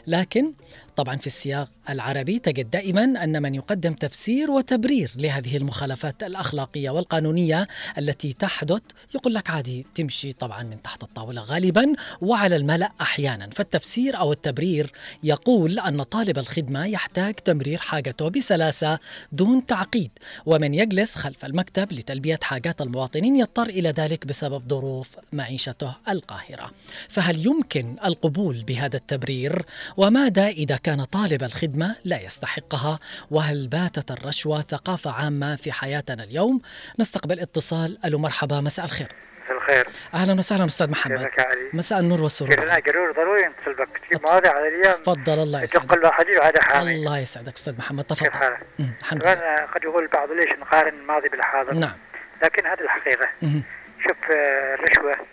لكن 0.07 0.53
طبعا 0.97 1.17
في 1.17 1.27
السياق 1.27 1.71
العربي 1.91 2.39
تجد 2.39 2.71
دائما 2.71 3.05
أن 3.05 3.43
من 3.43 3.55
يقدم 3.55 3.95
تفسير 3.95 4.51
وتبرير 4.51 5.13
لهذه 5.17 5.57
المخالفات 5.57 6.23
الأخلاقية 6.23 6.91
والقانونية 6.91 7.69
التي 7.99 8.33
تحدث 8.33 8.83
يقول 9.15 9.35
لك 9.35 9.51
عادي 9.51 9.87
تمشي 9.95 10.33
طبعا 10.33 10.63
من 10.63 10.83
تحت 10.83 11.03
الطاولة 11.03 11.43
غالبا 11.43 11.93
وعلى 12.21 12.57
الملأ 12.57 12.93
أحيانا. 13.01 13.51
فالتفسير 13.51 14.19
أو 14.19 14.33
التبرير 14.33 14.93
يقول 15.23 15.79
أن 15.79 16.03
طالب 16.03 16.39
الخدمة 16.39 16.87
يحتاج 16.87 17.35
تمرير 17.35 17.79
حاجته 17.79 18.29
بسلاسة 18.29 18.99
دون 19.33 19.67
تعقيد 19.67 20.11
ومن 20.47 20.75
يجلس 20.75 21.15
خلف 21.15 21.45
المكتب 21.45 21.93
لتلبية 21.93 22.39
حاجات 22.43 22.81
المواطنين 22.81 23.37
يضطر 23.37 23.67
إلى 23.67 23.89
ذلك 23.91 24.27
بسبب 24.27 24.69
ظروف 24.69 25.17
معيشته 25.33 25.97
القاهرة. 26.09 26.71
فهل 27.09 27.47
يمكن 27.47 27.97
القبول 28.05 28.65
بهذا 28.65 28.97
التبرير؟ 28.97 29.63
وماذا 29.97 30.49
إذا 30.49 30.77
كان 30.85 31.05
طالب 31.05 31.43
الخدمة 31.43 31.97
لا 32.05 32.21
يستحقها 32.21 32.99
وهل 33.31 33.69
باتت 33.69 34.11
الرشوة 34.11 34.61
ثقافة 34.63 35.13
عامة 35.13 35.57
في 35.57 35.73
حياتنا 35.73 36.25
اليوم؟ 36.25 36.61
نستقبل 36.99 37.41
اتصال. 37.41 37.99
ألو 38.05 38.19
مرحبا 38.19 38.61
مساء 38.61 38.85
الخير. 38.85 39.09
الخير. 39.51 39.87
أهلا 40.15 40.33
وسهلا 40.35 40.65
أستاذ 40.65 40.91
محمد. 40.91 41.19
كيفك 41.19 41.41
علي؟ 41.41 41.71
مساء 41.73 42.01
النور 42.01 42.23
والسرور. 42.23 42.55
ضروري 42.55 43.13
ضروري 43.13 43.43
نتصل 43.43 43.85
بك 43.85 44.25
مواضيع 44.25 44.53
على 44.53 44.69
اليوم 44.69 45.03
تفضل 45.03 45.43
الله 45.43 45.63
يسعدك. 45.63 45.93
الواحد 45.93 46.27
وهذا 46.27 46.63
حامي 46.63 46.95
الله 46.95 47.19
يسعدك 47.19 47.57
أستاذ 47.57 47.79
محمد. 47.79 48.05
كيف 48.05 48.19
تفضل 48.19 48.33
حالك؟ 48.33 48.67
مم، 48.79 48.93
الحمد 49.01 49.27
لله. 49.27 49.57
قد 49.75 49.85
يقول 49.85 50.03
البعض 50.03 50.31
ليش 50.31 50.53
نقارن 50.61 50.95
الماضي 50.95 51.29
بالحاضر. 51.29 51.75
نعم. 51.75 51.97
لكن 52.43 52.67
هذه 52.67 52.81
الحقيقة. 52.81 53.29
مهم. 53.43 53.63
شوف 54.03 54.17
آه، 54.37 54.75
الرشوة 54.75 55.27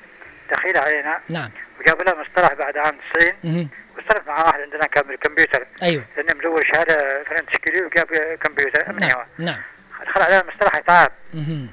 دخيلة 0.51 0.79
علينا. 0.79 1.19
نعم. 1.29 1.51
وجاب 1.79 2.01
لها 2.01 2.13
مصطلح 2.15 2.53
بعد 2.53 2.77
عام 2.77 2.97
90 3.13 3.31
مهم. 3.43 3.69
واصطرف 3.97 4.27
مع 4.27 4.43
واحد 4.45 4.61
عندنا 4.61 4.85
كان 4.85 5.03
بالكمبيوتر. 5.07 5.67
أيوه. 5.83 6.03
لأنه 6.17 6.33
مزور 6.39 6.63
شهادة 6.65 7.23
فلان 7.23 7.45
تشكيلي 7.45 7.81
وجاب 7.85 8.07
كمبيوتر 8.43 8.91
نعم 8.91 9.25
نعم. 9.37 9.61
دخل 10.05 10.21
عليها 10.21 10.43
مصطلح 10.53 10.75
إتعاب. 10.75 11.11
مهم. 11.33 11.69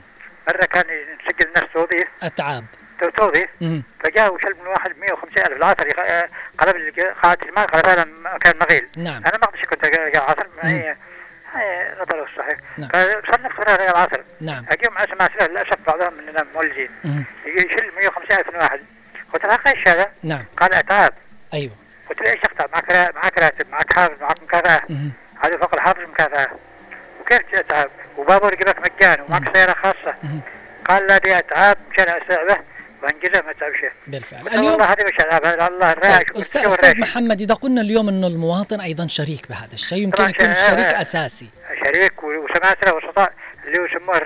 مرة 0.49 0.65
كان 0.65 0.85
يسجل 0.91 1.47
الناس 1.49 1.65
توظيف. 1.75 2.07
أتعاب. 2.23 2.65
تو- 3.01 3.09
توظيف. 3.11 3.49
فجاء 4.05 4.35
وشل 4.35 4.55
من 4.61 4.67
واحد 4.67 4.99
150 4.99 5.39
ألف. 5.47 5.57
العصر 5.57 5.87
يخ- 5.87 6.31
قلب 6.59 7.01
قاعة 7.23 7.39
المال 7.43 7.67
قلبها 7.67 7.95
لها 7.95 8.39
كان 8.39 8.55
مغيل. 8.61 8.89
نعم. 8.99 9.17
أنا 9.27 9.39
ما 9.39 9.45
أقدرش 9.45 9.65
كنت 9.65 9.85
عصر 10.17 10.47
نظره 12.03 12.25
الصحيح 12.25 12.59
نعم. 12.79 12.89
فصنف 13.23 13.61
قرار 13.61 13.81
العصر 13.91 14.21
نعم. 14.41 14.65
اجيهم 14.71 14.95
مع 14.95 15.05
سماسرة 15.07 15.47
للأسف 15.47 15.77
بعضهم 15.87 16.15
مننا. 16.15 16.47
يجي 16.65 17.67
يشيل 17.67 17.91
150 17.97 18.39
ألف 18.39 18.49
من 18.49 18.57
واحد. 18.57 18.81
قلت 19.35 19.45
له 19.45 19.59
إيش 19.66 19.88
هذا؟ 19.88 20.11
نعم. 20.23 20.45
قال 20.56 20.75
اتعاب 20.75 21.12
أيوه. 21.54 21.73
قلت 22.11 22.21
له 22.21 22.30
إيش 22.30 22.40
اقطع 22.45 22.66
معك 22.73 22.90
را- 22.90 23.12
معك 23.23 23.38
راتب 23.38 23.66
معك 23.71 23.92
حافظ 23.92 24.21
معك 24.21 24.42
مكافاه. 24.42 24.83
هذا 25.45 25.56
فوق 25.59 25.75
الحافظ 25.75 26.00
مكافاه 26.00 26.47
وكيف 27.21 27.42
اتعاب؟ 27.54 27.90
وبابور 28.18 28.52
يجيبك 28.52 28.78
مجان 28.78 29.21
ومعك 29.28 29.56
سيارة 29.56 29.73
خاصة. 29.73 30.14
قال 30.88 31.06
لا 31.06 31.18
دي 31.18 31.38
اتعاب 31.38 31.76
مشان 31.90 32.09
استوعبه 32.09 32.56
وانجزه 33.02 33.42
ما 33.47 33.52
تعب 33.52 33.73
شيء. 33.80 33.90
بالفعل. 34.06 34.45
له 34.45 34.71
والله 34.71 34.85
هذه 34.85 35.04
مش 35.04 35.21
اتعاب 35.21 35.73
الله 35.73 35.92
الراعي 35.92 36.25
طيب، 36.25 36.37
أستاذ, 36.37 36.66
أستاذ 36.66 37.00
محمد 37.00 37.40
إذا 37.40 37.54
قلنا 37.54 37.80
اليوم 37.80 38.09
أنه 38.09 38.26
المواطن 38.26 38.80
أيضا 38.80 39.06
شريك 39.06 39.49
بهذا 39.49 39.73
الشيء 39.73 39.99
يمكن 40.02 40.23
يكون 40.30 40.54
شريك. 40.54 40.87
أساسي. 40.87 41.49
شريك 41.85 42.23
وسماسرة 42.23 42.95
وسطاء 42.95 43.33
اللي 43.64 43.78
يسموه 43.85 44.21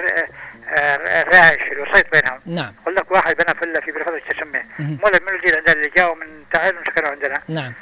الر- 0.72 1.06
آه، 1.06 1.22
الراعش 1.22 1.72
الوسيط 1.72 2.06
بينهم. 2.12 2.40
نعم. 2.46 2.74
يقول 2.82 2.94
لك 2.96 3.10
واحد 3.10 3.36
بنى 3.36 3.54
فيلا 3.54 3.80
في 3.80 3.92
بالفضل 3.92 4.20
تسميه 4.20 4.66
مهم. 4.78 4.98
مو 5.04 5.10
من 5.26 5.34
الجيل 5.36 5.56
عندنا 5.56 5.72
اللي 5.72 5.88
جاوا 5.96 6.14
من 6.14 6.44
تعال 6.52 6.78
وسكنوا 6.78 7.08
عندنا. 7.10 7.42
نعم. 7.48 7.72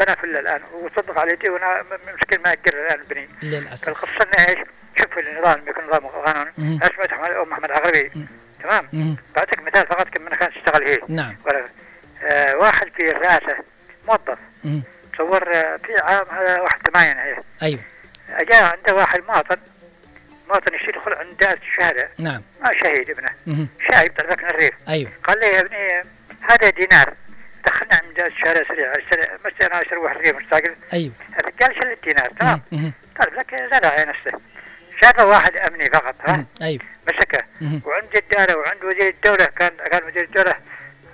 بنى 0.00 0.16
فيلا 0.16 0.40
الآن 0.40 0.60
وصدق 0.72 1.18
على 1.18 1.32
يدي 1.32 1.48
وأنا 1.50 1.82
م- 1.82 2.14
مسكين 2.16 2.40
ما 2.44 2.52
اجر 2.52 2.74
الآن 2.86 3.02
بني 3.10 3.28
للأسف. 3.42 3.84
فالقصة 3.84 4.24
إنه 4.38 4.48
إيش؟ 4.48 4.58
شوف 4.98 5.18
النظام 5.18 5.62
يكون 5.68 5.84
نظام 5.84 6.06
قانون. 6.06 6.80
اسمه 6.82 7.42
أم 7.42 7.52
أحمد 7.52 7.70
عقربي. 7.70 8.10
تمام. 8.62 9.16
بعطيك 9.36 9.62
مثال 9.62 9.86
فقط 9.86 10.08
كم 10.08 10.22
من 10.22 10.28
كانت 10.28 10.52
تشتغل 10.54 10.84
هي 10.88 10.98
نعم. 11.08 11.36
ولا- 11.44 11.64
آه 12.22 12.56
واحد 12.56 12.88
في 12.96 13.10
الرئاسة 13.10 13.56
موظف. 14.08 14.38
تصور 15.14 15.54
آه، 15.54 15.76
في 15.76 15.92
عام 16.02 16.26
هذا 16.30 16.60
واحد 16.60 16.78
ثمانية 16.88 17.12
هي. 17.22 17.36
أيوه. 17.62 17.80
جاء 18.40 18.64
عنده 18.64 18.94
واحد 18.94 19.22
مواطن. 19.28 19.56
مواطن 20.48 20.74
يشيل 20.74 20.88
يدخل 20.88 21.12
عند 21.12 21.36
دائرة 21.36 21.58
الشهادة 21.62 22.08
نعم. 22.18 22.42
ما 22.62 22.70
شهيد 22.72 23.10
ابنه. 23.10 23.68
شايب 23.90 24.12
طلبك 24.18 24.42
من 24.44 24.50
الريف. 24.50 24.74
أيوه. 24.88 25.10
قال 25.24 25.38
لي 25.40 25.46
يا 25.46 25.60
ابني 25.60 26.04
هذا 26.42 26.70
دينار. 26.70 27.12
دخلنا 27.66 27.94
عند 28.02 28.14
دائرة 28.16 28.28
الشهادة 28.32 28.64
سريع 28.68 28.92
اشتري- 28.92 29.28
مش 29.46 29.52
أنا 29.62 29.82
اشتري 29.82 29.98
واحد 29.98 30.16
ريف 30.16 30.36
مستعجل 30.36 30.74
أيوه. 30.92 31.12
الرجال 31.40 31.74
شل 31.82 31.92
الدينار 31.92 32.26
تمام. 32.40 32.60
طلب 33.18 33.34
لك 33.34 33.56
زرع 33.70 33.90
على 33.90 34.04
نفسه. 34.04 34.40
شافه 35.02 35.26
واحد 35.26 35.56
أمني 35.56 35.90
فقط 35.90 36.14
ها. 36.26 36.44
أيوه. 36.62 36.82
مسكه. 37.08 37.42
وعند 37.84 38.16
الدائرة 38.16 38.56
وعند 38.58 38.84
وزير 38.84 39.08
الدولة 39.08 39.44
كان 39.44 39.70
كان 39.90 40.04
وزير 40.08 40.24
الدولة 40.24 40.56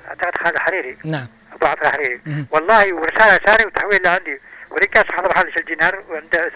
أعتقد 0.08 0.36
خالد 0.44 0.58
حريري. 0.58 0.96
نعم. 1.04 1.26
أبو 1.52 1.66
عبد 1.66 1.80
الحريري. 1.84 2.20
والله 2.50 2.94
ورسالة 2.94 3.40
ساري 3.46 3.64
وتحويل 3.66 4.02
لعندي. 4.02 4.40
ورجال 4.70 5.06
صاحب 5.08 5.24
محل 5.30 5.52
شل 5.54 5.64
دينار 5.64 6.02
وعنده 6.08 6.50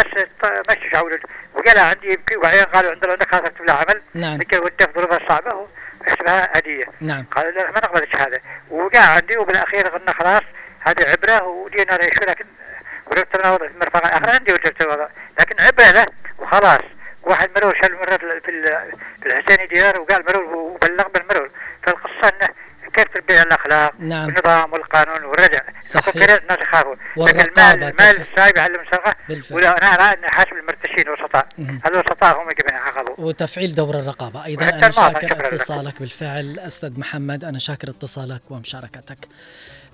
بس 0.00 0.24
مشي 0.70 0.90
شعور 0.90 1.18
وقالها 1.54 1.82
عندي 1.84 2.12
يبكي 2.12 2.36
وبعدين 2.36 2.64
قالوا 2.64 2.90
عندنا 2.90 3.12
عندك 3.12 3.34
هذا 3.34 3.52
له 3.60 3.72
عمل. 3.74 4.02
نعم. 4.14 4.38
وده 4.54 4.86
في 4.86 4.92
ظروفها 4.94 5.16
الصعبه 5.16 5.66
ويحسبها 6.00 6.58
هديه 6.58 6.84
نعم. 7.00 7.24
قالوا 7.30 7.50
لا 7.50 7.70
ما 7.70 7.78
نقبل 7.78 8.02
الشهادة. 8.02 8.40
وقع 8.70 9.00
عندي 9.00 9.38
وبالأخير 9.38 9.88
قلنا 9.88 10.12
خلاص 10.12 10.42
هذه 10.80 11.04
عبرة 11.10 11.42
ودينار 11.46 12.00
يشوي 12.04 12.26
لكن 12.26 12.44
وجبت 13.06 13.36
لنا 13.36 13.52
وضع 13.52 13.66
المرفق. 13.66 14.06
الآخر 14.06 14.30
عندي 14.30 14.52
وجبت 14.52 14.80
الوضع. 14.82 15.06
لكن 15.40 15.64
عبرة 15.64 15.90
له 15.90 16.06
وخلاص. 16.38 16.80
واحد 17.22 17.50
مرور 17.56 17.74
شال 17.74 17.94
مرة 17.94 18.16
في 18.16 18.24
ال- 18.24 18.40
في 18.40 18.50
ال- 18.50 18.92
في 19.22 19.26
الحسيني 19.26 19.66
دينار 19.66 20.00
وقال 20.00 20.24
مرور 20.28 20.44
وبلغ 20.54 21.08
بالمرور. 21.08 21.50
فالقصة 21.82 22.28
إنه 22.42 22.48
كيف 22.92 23.04
تربية 23.14 23.42
الأخلاق؟ 23.42 23.92
نعم. 23.98 24.26
والنظام 24.26 24.72
والقانون 24.72 25.24
والردع 25.24 25.60
صحيح. 25.80 26.16
الناس 26.16 26.58
يخافوا 26.62 26.94
لكن 27.16 27.40
المال 27.40 27.82
المال 27.84 28.20
السايب 28.20 28.58
السرقه 28.80 29.14
بالفعل. 29.28 29.56
ولا 29.56 29.78
أنا 29.78 29.86
ارى 29.86 30.18
ان 30.18 30.30
حاسب 30.30 30.52
المرتشين. 30.52 31.08
هذول 31.84 32.00
الوسطاء 32.00 32.42
هم 32.42 32.48
اللي 32.48 32.72
يعاقبوا. 32.72 33.14
وتفعيل 33.18 33.74
دور 33.74 33.96
وحتى 34.62 34.76
أنا 34.76 34.88
المواطن 34.88 35.28
شاكر. 35.28 35.46
اتصالك 35.46 35.98
بالفعل 36.00 36.58
أستاذ 36.58 36.98
محمد. 37.00 37.44
أنا 37.44 37.58
شاكر 37.58 37.90
اتصالك 37.90 38.42
ومشاركتك. 38.50 39.18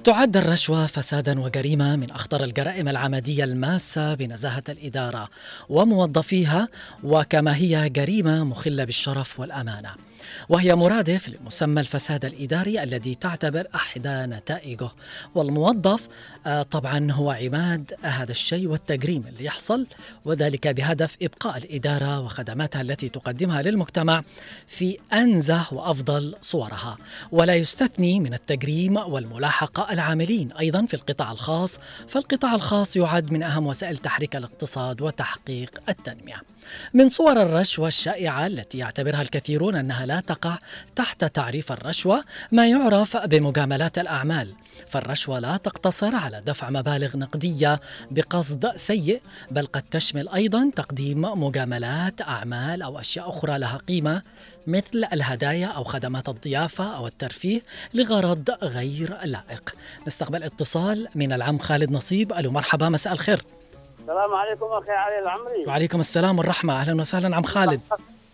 تعد 0.04 0.36
الرشوة 0.36 0.86
فسادا 0.86 1.40
وجريمة 1.40 1.96
من 1.96 2.10
أخطر 2.10 2.44
الجرائم 2.44 2.88
العمدية 2.88 3.44
الماسة 3.44 4.14
بنزاهة 4.14 4.62
الإدارة 4.68 5.28
وموظفيها 5.68 6.68
وكما 7.04 7.56
هي 7.56 7.88
جريمة 7.88 8.44
مخلة 8.44 8.84
بالشرف 8.84 9.40
والأمانة. 9.40 9.94
وهي 10.49 10.75
مرادف 10.75 11.28
لمسمى 11.28 11.80
الفساد 11.80 12.25
الإداري 12.25 12.83
الذي 12.83 13.14
تعتبر 13.14 13.66
أحدى 13.75 14.26
نتائجه. 14.26 14.88
والموظف 15.35 16.09
آه، 16.47 16.62
طبعا 16.62 17.12
هو 17.12 17.30
عماد 17.30 17.95
هذا 18.02 18.30
الشيء 18.30 18.68
والتجريم 18.68 19.26
اللي 19.26 19.45
يحصل 19.45 19.87
وذلك 20.25 20.68
بهدف 20.68 21.16
إبقاء 21.23 21.56
الإدارة 21.56 22.21
وخدماتها 22.21 22.80
التي 22.80 23.09
تقدمها 23.09 23.62
للمجتمع 23.62 24.23
في 24.66 24.99
أنزه 25.12 25.75
وأفضل 25.75 26.35
صورها. 26.40 26.99
ولا 27.33 27.54
يستثني 27.54 28.21
من 28.21 28.35
التجريم 28.35 28.97
والملاحقة 28.97 29.92
العاملين 29.92 30.52
أيضا 30.52 30.87
في 30.87 30.95
القطاع 30.95 31.33
الخاص 31.33 31.78
فالقطاع 32.09 32.54
الخاص 32.54 32.97
يعد 32.97 33.33
من 33.33 33.42
أهم 33.42 33.66
وسائل 33.66 33.97
تحريك 33.97 34.37
الاقتصاد 34.37 35.02
وتحقيق 35.02 35.80
التنمية. 35.88 36.55
من 36.94 37.08
صور 37.08 37.42
الرشوة 37.42 37.88
الشائعة 37.88 38.46
التي 38.46 38.78
يعتبرها 38.78 39.23
الكثيرون 39.23 39.75
أنها 39.75 40.06
لا 40.06 40.20
تقع 40.20 40.58
تحت 40.96 41.25
تعريف 41.25 41.73
الرشوة 41.73 42.25
ما 42.52 42.68
يعرف 42.68 43.16
بمجاملات 43.16 43.99
الأعمال. 43.99 44.54
فالرشوة 44.88 45.38
لا 45.38 45.56
تقتصر 45.56 46.14
على 46.14 46.42
دفع 46.46 46.70
مبالغ 46.70 47.16
نقدية 47.16 47.80
بقصد 48.11 48.76
سيء 48.76 49.20
بل 49.50 49.66
قد 49.66 49.82
تشمل 49.82 50.28
أيضا 50.28 50.70
تقديم 50.76 51.20
مجاملات 51.20 52.20
أعمال 52.20 52.82
أو 52.82 53.00
أشياء 53.00 53.30
أخرى 53.30 53.58
لها 53.58 53.76
قيمة 53.76 54.23
مثل 54.66 55.04
الهدايا 55.12 55.66
أو 55.66 55.85
خدمات 55.85 56.28
الضيافة 56.28 56.96
أو 56.96 57.06
الترفيه 57.06 57.62
لغرض 57.94 58.50
غير 58.62 59.16
لائق. 59.25 59.76
نستقبل 60.06 60.42
اتصال 60.42 61.08
من 61.14 61.32
العم 61.32 61.58
خالد 61.58 61.90
نصيب. 61.90 62.32
ألو 62.32 62.50
مرحبا 62.50 62.88
مساء 62.88 63.12
الخير. 63.12 63.55
السلام 64.06 64.34
عليكم 64.34 64.66
أخي 64.66 64.90
علي 64.90 65.18
العمري. 65.18 65.66
وعليكم 65.66 66.00
السلام 66.00 66.38
والرحمة. 66.38 66.80
أهلا 66.80 67.00
وسهلا 67.00 67.36
عم 67.36 67.42
خالد؟ 67.42 67.80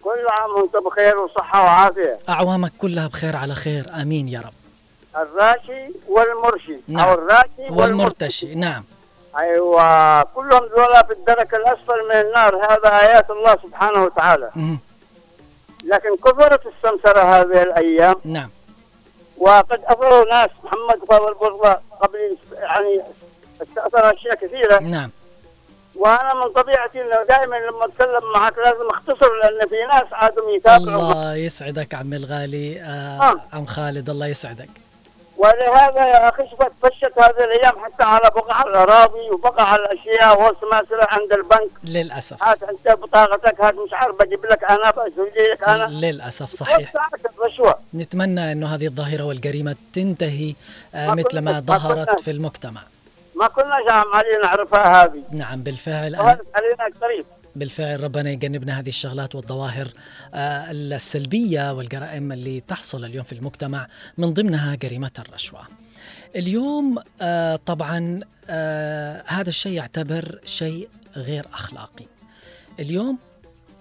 كل 0.04 0.26
عام 0.28 0.50
وأنت 0.50 0.76
بخير 0.76 1.18
وصحة 1.18 1.64
وعافية. 1.64 2.18
أعوامك 2.28 2.72
كلها 2.78 3.06
بخير 3.06 3.36
على 3.36 3.54
خير. 3.54 3.86
آمين 4.02 4.28
يا 4.28 4.40
رب. 4.40 4.52
الراشي 5.16 5.92
والمرشي 6.08 6.76
نعم. 6.88 7.08
أو 7.08 7.14
الراشي 7.14 7.70
والمرتشي 7.70 8.54
نعم. 8.54 8.84
أيوه 9.38 10.22
كلهم 10.22 10.64
ذولا 10.76 11.02
في 11.06 11.12
الدرك 11.12 11.54
الأسفل 11.54 12.08
من 12.10 12.16
النار. 12.16 12.56
هذا 12.56 13.00
آيات 13.00 13.30
الله 13.30 13.56
سبحانه 13.62 14.04
وتعالى. 14.04 14.50
مهم. 14.56 14.78
لكن 15.84 16.16
كثرت 16.16 16.62
السمسرة 16.66 17.20
هذه 17.20 17.62
الأيام. 17.62 18.14
نعم. 18.24 18.50
وقد 19.38 19.80
اثروا 19.84 20.24
ناس 20.24 20.50
محمد 20.64 21.04
فاضل 21.08 21.34
برضه 21.34 21.76
قبل 22.00 22.36
يعني 22.52 23.02
استأثر 23.62 24.14
أشياء 24.14 24.34
كثيرة. 24.34 24.78
نعم. 24.78 25.10
وأنا 25.94 26.34
من 26.34 26.52
طبيعتي 26.52 27.00
إنه 27.02 27.22
دائما 27.28 27.56
لما 27.56 27.84
أتكلم 27.84 28.32
معك 28.34 28.58
لازم 28.58 28.88
أختصر 28.90 29.30
لأن 29.42 29.68
في 29.68 29.76
ناس 29.92 30.12
عادهم 30.12 30.50
يتابعوا 30.54 31.12
الله 31.12 31.34
يسعدك 31.34 31.94
عمي 31.94 32.16
الغالي 32.16 32.80
آه 32.82 33.22
آه. 33.32 33.40
عم 33.52 33.66
خالد 33.66 34.10
الله 34.10 34.26
يسعدك. 34.26 34.68
ولهذا 35.36 36.06
يا 36.08 36.28
أخي 36.28 36.42
شفت 36.50 36.72
فشت 36.82 37.18
هذه 37.18 37.44
الأيام 37.44 37.84
حتى 37.84 38.02
على 38.04 38.30
بقع 38.36 38.62
الأراضي 38.62 39.30
وبقع 39.32 39.76
الأشياء 39.76 40.42
والسماسرة 40.42 41.06
عند 41.10 41.32
البنك. 41.32 41.70
للأسف. 41.84 42.42
هات 42.44 42.62
أنت 42.62 42.98
بطاقتك 42.98 43.60
هات 43.60 43.74
مش 43.74 43.92
عارف 43.92 44.14
بجيب 44.20 44.46
لك 44.46 44.64
أنا 44.64 44.90
بسوي 44.90 45.30
لك 45.52 45.62
أنا. 45.68 45.84
للأسف 45.84 46.50
صحيح. 46.50 46.92
الرشوة. 47.38 47.78
نتمنى 47.94 48.52
أنه 48.52 48.74
هذه 48.74 48.86
الظاهرة 48.86 49.22
والجريمة 49.24 49.76
تنتهي 49.92 50.54
آه 50.94 51.10
مثل 51.14 51.38
ما 51.38 51.60
ظهرت. 51.60 52.20
في 52.20 52.30
المجتمع. 52.30 52.80
ما 53.36 53.46
كنا 53.46 53.74
عم 53.88 54.14
علي 54.14 54.38
نعرفها 54.42 55.04
هذه. 55.04 55.22
نعم 55.30 55.62
بالفعل 55.62 56.14
أنا 56.14 56.38
علينا 56.54 56.98
قريب. 57.02 57.24
بالفعل 57.56 58.04
ربنا 58.04 58.30
يجنبنا 58.30 58.78
هذه 58.80 58.88
الشغلات 58.88 59.34
والظواهر 59.34 59.88
آه، 60.34 60.70
السلبية 60.70 61.72
والجرائم 61.72 62.32
اللي 62.32 62.60
تحصل 62.60 63.04
اليوم 63.04 63.24
في 63.24 63.32
المجتمع 63.32 63.86
من 64.18 64.34
ضمنها 64.34 64.74
جريمة 64.74 65.10
الرشوة. 65.18 65.60
اليوم 66.36 66.98
آه، 67.22 67.56
طبعا 67.66 68.20
آه، 68.50 69.22
هذا 69.26 69.48
الشيء 69.48 69.72
يعتبر 69.72 70.40
شيء 70.44 70.88
غير 71.16 71.46
أخلاقي. 71.52 72.06
اليوم 72.80 73.18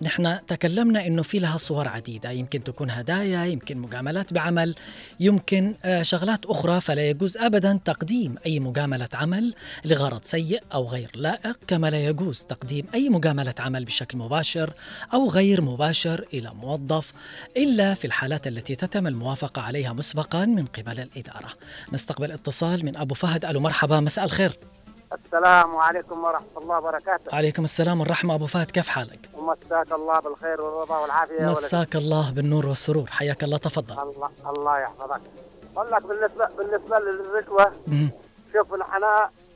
نحن 0.02 0.46
تكلمنا 0.48 1.08
إنه 1.08 1.22
في 1.22 1.40
لها 1.40 1.58
صور 1.58 1.88
عديدة 1.88 2.32
يمكن 2.32 2.64
تكون 2.64 2.92
هدايا 2.92 3.46
يمكن 3.46 3.78
مجاملات 3.78 4.34
بعمل 4.34 4.76
يمكن 5.20 5.76
آه، 5.86 6.02
شغلات 6.02 6.46
أخرى 6.46 6.82
فلا 6.82 7.10
يجوز 7.10 7.38
ابدا 7.38 7.80
تقديم 7.86 8.36
أي 8.46 8.60
مجاملة 8.60 9.10
عمل 9.14 9.54
لغرض 9.86 10.22
سيء 10.24 10.64
أو 10.74 10.88
غير 10.88 11.12
لائق 11.16 11.60
كما 11.68 11.90
لا 11.90 12.06
يجوز 12.06 12.42
تقديم 12.42 12.86
أي 12.94 13.10
مجاملة 13.10 13.54
عمل 13.60 13.86
بشكل 13.86 14.18
مباشر 14.18 14.74
أو 15.14 15.30
غير 15.30 15.62
مباشر 15.62 16.26
إلى 16.34 16.54
موظف 16.54 17.14
إلا 17.58 17.94
في 17.94 18.06
الحالات 18.06 18.48
التي 18.48 18.76
تتم 18.76 19.08
الموافقة 19.08 19.62
عليها 19.62 19.94
مسبقا 19.94 20.46
من 20.46 20.66
قبل 20.66 21.00
الإدارة. 21.00 21.50
نستقبل 21.94 22.32
اتصال 22.32 22.86
من 22.86 22.98
أبو 22.98 23.16
فهد 23.16 23.46
ألو 23.46 23.60
مرحبا 23.60 24.00
مساء 24.00 24.26
الخير. 24.26 24.58
السلام 25.14 25.76
عليكم 25.76 26.24
ورحمة 26.24 26.58
الله 26.58 26.78
وبركاته. 26.78 27.36
عليكم 27.36 27.64
السلام 27.64 28.00
والرحمة. 28.00 28.36
أبو 28.36 28.46
فهد 28.46 28.72
كيف 28.72 28.88
حالك؟ 28.88 29.30
ومساك 29.34 29.92
الله 29.92 30.20
بالخير 30.20 30.62
والرضا 30.62 30.98
والعافية 30.98 31.36
ولك. 31.36 31.52
مساك 31.52 31.96
الله 31.96 32.32
بالنور 32.32 32.66
والسرور. 32.66 33.08
حياك 33.10 33.44
الله. 33.44 33.58
تفضل. 33.58 34.00
الله 34.00 34.30
الله 34.58 34.80
يحفظك. 34.80 35.22
أقول 35.76 35.92
لك 35.92 36.04
بالنسبة 36.06 36.46
بالنسبة 36.58 37.00
للرشوة 37.00 37.72
مهم. 37.88 38.12
شوف 38.54 38.74
نحن 38.74 39.02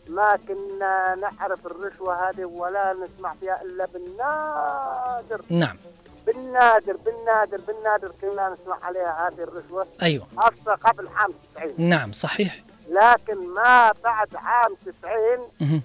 ما 0.10 0.38
كنا 0.48 1.16
نعرف 1.16 1.66
الرشوة 1.66 2.30
هذه 2.30 2.46
ولا 2.46 2.94
نسمع 2.94 3.34
فيها 3.34 3.62
إلا 3.62 3.86
بالنادر. 3.86 5.42
نعم. 5.50 5.78
بالنادر 6.26 6.98
بالنادر 7.06 7.62
بالنادر 7.68 8.12
كنا 8.22 8.50
نسمع 8.50 8.78
عليها 8.84 9.28
هذه 9.28 9.44
الرشوة. 9.44 9.88
أيوه. 10.02 10.28
خاصه 10.38 10.76
قبل 10.76 11.08
عام 11.08 11.34
90 11.56 11.90
نعم 11.90 12.12
صحيح. 12.12 12.64
لكن 12.90 13.48
ما 13.48 13.92
بعد 14.04 14.36
عام 14.36 14.76
90 14.86 15.50
مهم. 15.62 15.82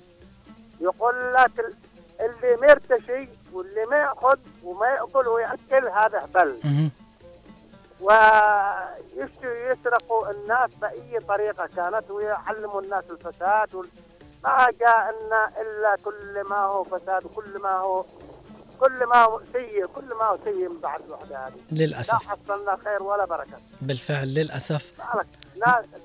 يقول 0.80 1.34
لك 1.34 1.60
ال- 1.60 1.74
اللي 2.20 2.56
مرتشي 2.66 3.28
واللي 3.52 3.86
ما 3.86 3.96
يأخذ 3.96 4.38
وما 4.64 4.86
يأكل 4.86 5.28
ويأكل 5.28 5.88
هذا 5.88 6.24
هبل 6.24 6.58
مهم. 6.64 6.90
ويشتروا 8.00 9.72
يسرقوا 9.72 10.30
الناس 10.30 10.70
بأي 10.80 11.18
طريقة 11.28 11.66
كانت 11.76 12.10
ويعلموا 12.10 12.80
الناس 12.82 13.04
الفساد 13.10 13.74
وال... 13.74 13.88
ما 14.44 14.66
جاء 14.80 15.14
لنا 15.26 15.50
إلا 15.60 15.96
كل 16.04 16.48
ما 16.50 16.56
هو 16.58 16.84
فساد 16.84 17.24
وكل 17.24 17.58
ما 17.62 17.70
هو 17.72 18.04
كل 18.80 19.04
ما 19.06 19.24
هو 19.24 19.40
سيء 19.52 19.86
كل 19.86 20.14
ما 20.14 20.24
هو 20.24 20.38
سيء 20.44 20.68
من 20.68 20.80
بعد 20.80 21.00
الوحدة 21.06 21.46
هذه. 21.46 21.52
لا 21.70 21.84
للاسف 21.84 22.14
حصلنا 22.28 22.76
خير 22.84 23.02
ولا 23.02 23.24
بركة. 23.24 23.58
بالفعل 23.82 24.34
للأسف. 24.34 24.92
مس- 25.14 26.00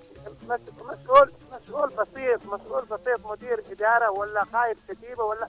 مسؤول 0.49 1.31
مسؤول 1.51 1.89
بسيط 1.89 2.45
مسؤول 2.45 2.85
بسيط 2.85 3.25
مدير 3.31 3.63
إدارة 3.71 4.09
ولا 4.11 4.43
قائد 4.43 4.77
كتيبه 4.89 5.23
ولا 5.23 5.47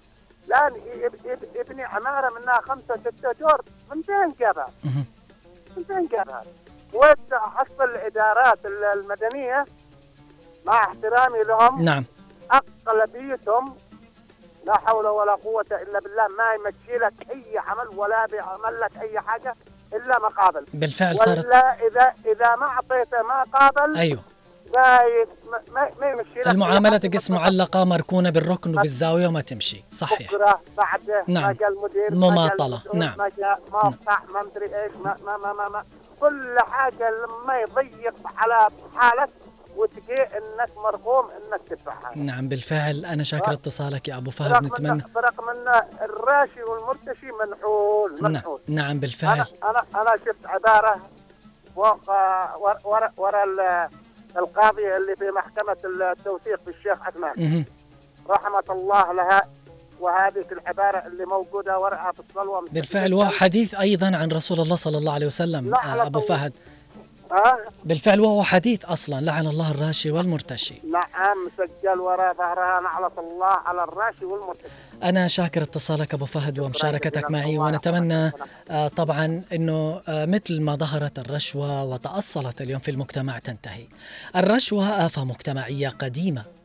يب- 1.24 1.48
يبني 1.54 1.84
عمارة 1.84 2.38
منها 2.38 2.60
خمسة 2.60 2.96
ستة 2.96 3.32
دور 3.32 3.60
من 3.90 4.02
فين 4.02 4.34
جابها؟ 4.40 4.66
من 5.76 5.84
فين 5.84 6.06
جابها؟ 6.06 6.42
وسع 6.94 7.48
حسب 7.54 7.82
الإدارات 7.82 8.66
ال- 8.66 8.84
المدنية 8.84 9.64
مع 10.64 10.84
احترامي 10.84 11.42
لهم 11.42 11.82
نعم. 11.82 12.04
اغلبيتهم 12.88 13.76
لا 14.66 14.78
حول 14.78 15.06
ولا 15.06 15.32
قوة 15.34 15.64
إلا 15.72 15.98
بالله 16.00 16.28
ما 16.28 16.52
يمشي 16.54 16.98
لك 16.98 17.30
أي 17.30 17.58
عمل 17.58 17.88
ولا 17.98 18.26
بيعمل 18.26 18.80
لك 18.80 18.96
أي 19.02 19.20
حاجة 19.20 19.54
إلا 19.92 20.18
مقابل. 20.18 20.66
بالفعل 20.74 21.18
صارت. 21.18 21.46
ولا 21.46 21.86
اذا 21.86 22.14
إذا 22.26 22.56
ما 22.56 22.66
اعطيته 22.66 23.22
ما 23.22 23.42
قابل 23.42 23.96
أيوه. 23.96 24.20
ما 24.76 25.00
ما- 25.50 25.60
ما, 25.74 25.90
ما 26.00 26.06
يمشي 26.10 26.38
أي 26.38 26.42
تقس 26.98 27.28
حاجة. 27.28 27.38
معلقة 27.38 27.84
مركونة 27.84 28.30
بالركن 28.30 28.70
وبالزاوية 28.78 29.26
وما 29.26 29.40
تمشي 29.40 29.84
صحيح 29.90 30.30
بعده 30.76 31.24
نعم. 31.28 31.42
ما 31.44 31.52
جاء 31.52 31.68
المدير 31.68 32.14
مماطلة. 32.14 32.82
ما 32.94 32.98
نعم. 33.00 33.18
ما 33.18 33.30
جاء 33.38 33.60
ما 33.72 34.42
مدري 34.42 34.64
إيش 34.82 34.92
ما 35.04 35.16
ما 35.26 35.36
ما, 35.36 35.52
ما, 35.52 35.68
ما. 35.68 35.84
كل 36.20 36.58
حاجة 36.60 37.10
لما 37.10 37.58
يضيق 37.60 38.14
على 38.36 38.68
حالك 38.96 39.28
وتجي 39.76 40.22
إنك 40.22 40.70
مرغوم 40.76 41.24
إنك 41.30 41.60
تدفعها 41.70 42.12
نعم 42.16 42.48
بالفعل 42.48 43.04
أنا 43.04 43.22
شاكر 43.22 43.52
اتصالك 43.52 44.08
يا 44.08 44.16
أبو 44.16 44.30
فهد 44.30 44.64
نتمنى 44.64 45.02
برغم 45.14 45.50
الراشي 46.02 46.62
والمرتشي 46.62 47.26
منحول 47.46 48.14
نعم 48.22 48.32
منحول 48.32 48.60
نعم 48.68 48.90
أنا 48.90 49.00
بالفعل 49.00 49.44
أنا 49.64 49.84
أنا 49.94 50.16
شفت 50.26 50.46
عبارة 50.46 51.00
فوق 51.74 52.10
ور- 52.60 52.78
ورا 52.84 53.12
ورا 53.16 53.44
ال- 53.44 53.88
القاضية 54.38 54.96
اللي 54.96 55.16
في 55.16 55.24
محكمة 55.30 55.76
التوثيق 56.12 56.60
في 56.64 56.70
الشيخ 56.70 57.02
عثمان 57.06 57.32
مهم. 57.36 57.64
رحمة 58.30 58.64
الله 58.70 59.12
لها 59.12 59.42
وهذه 60.00 60.44
العبارة 60.52 61.06
اللي 61.06 61.24
موجودة 61.24 61.78
ورقة 61.78 62.12
في 62.12 62.20
الصلوة 62.30 62.66
بالفعل 62.72 63.14
وهو 63.14 63.28
حديث 63.30 63.74
أيضا 63.74 64.16
عن 64.16 64.28
رسول 64.32 64.60
الله 64.60 64.76
صلى 64.76 64.98
الله 64.98 65.12
عليه 65.14 65.26
وسلم 65.26 65.74
آه، 65.74 66.08
طول. 66.20 66.22
فهد 66.22 66.52
بالفعل 67.84 68.20
وهو 68.20 68.42
حديث 68.42 68.84
أصلا 68.84 69.20
لعن 69.20 69.46
الله 69.46 69.70
الراشي 69.70 70.10
والمرتشي. 70.10 70.74
نعم 70.92 71.36
مسجل 71.46 72.00
وراء 72.00 72.34
ظهرها 72.34 72.80
نعلة 72.80 73.10
الله 73.18 73.46
على 73.66 73.84
الراشي 73.84 74.24
والمرتكب 74.24 74.70
أنا 75.02 75.28
شاكر 75.28 75.62
اتصالك 75.62 76.14
أبو 76.14 76.24
فهد 76.24 76.58
ومشاركتك 76.58 77.30
معي 77.30 77.58
ونتمنى 77.58 78.32
آه، 78.70 78.88
طبعا 78.88 79.42
إنه 79.52 80.00
آه، 80.08 80.26
مثل 80.26 80.60
ما 80.60 80.76
ظهرت 80.76 81.18
الرشوة 81.18 81.84
وتأصلت 81.84 82.60
اليوم 82.60 82.80
في 82.80 82.90
المجتمع 82.90 83.38
تنتهي. 83.38 83.86
الرشوة 84.36 85.06
آفة 85.06 85.24
مجتمعية 85.24 85.88
قديمة. 85.88 86.55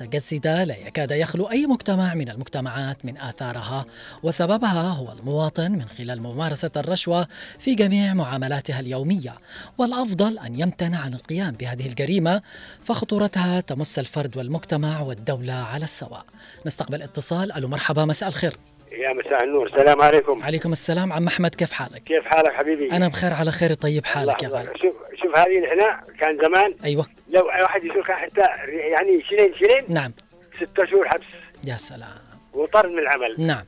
متجسدة 0.00 0.64
لا 0.64 0.76
يكاد 0.76 1.10
يخلو 1.10 1.50
أي 1.50 1.66
مجتمع 1.66 2.14
من 2.14 2.28
المجتمعات 2.28 3.04
من 3.04 3.18
آثارها 3.18 3.84
وسببها 4.22 4.82
هو 4.82 5.12
المواطن 5.12 5.72
من 5.72 5.84
خلال 5.84 6.22
ممارسة 6.22 6.70
الرشوة 6.76 7.26
في 7.58 7.74
جميع 7.74 8.14
معاملاتها 8.14 8.80
اليومية. 8.80 9.34
والأفضل 9.78 10.38
أن 10.38 10.60
يمتنع 10.60 10.98
عن 11.00 11.14
القيام 11.14 11.50
بهذه 11.50 11.86
الجريمة 11.86 12.42
فخطورتها 12.84 13.60
تمس 13.60 13.98
الفرد 13.98 14.36
والمجتمع 14.36 15.00
والدولة 15.00 15.52
على 15.52 15.84
السواء. 15.84 16.24
نستقبل 16.66 17.02
اتصال. 17.02 17.52
ألو 17.52 17.68
مرحبا 17.68 18.04
مساء 18.04 18.28
الخير. 18.28 18.56
يا 18.92 19.12
مساء 19.12 19.44
النور. 19.44 19.66
السلام 19.66 20.02
عليكم. 20.02 20.42
عليكم 20.42 20.72
السلام. 20.72 21.12
عم 21.12 21.24
محمد 21.24 21.54
كيف 21.54 21.72
حالك؟ 21.72 22.02
كيف 22.04 22.24
حالك 22.24 22.52
حبيبي؟ 22.52 22.92
أنا 22.92 23.08
بخير 23.08 23.34
على 23.34 23.50
خير. 23.50 23.74
طيب 23.74 24.04
حالك 24.06 24.42
يا 24.42 24.48
الله- 24.48 24.58
غالي. 24.58 24.68
شوف 24.68 24.94
شوف 25.22 25.36
هذه 25.38 25.58
نحن 25.60 26.16
كان 26.20 26.38
زمان 26.42 26.74
أيوه. 26.84 27.06
لو 27.34 27.46
واحد 27.46 27.84
يسوق 27.84 28.10
حتى 28.10 28.40
يعني 28.68 29.22
شيلين 29.22 29.54
شيلين 29.54 29.84
نعم. 29.88 30.12
ستة 30.60 30.84
شهور 30.86 31.08
حبس. 31.08 31.24
يا 31.64 31.76
سلام. 31.76 32.08
وطرد 32.52 32.90
من 32.90 32.98
العمل. 32.98 33.34
نعم. 33.38 33.64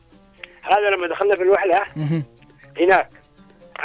هذا 0.63 0.91
لما 0.91 1.07
دخلنا 1.09 1.37
في 1.37 1.43
الوحدة 1.43 1.83
مهم. 1.97 2.23
هناك. 2.81 3.11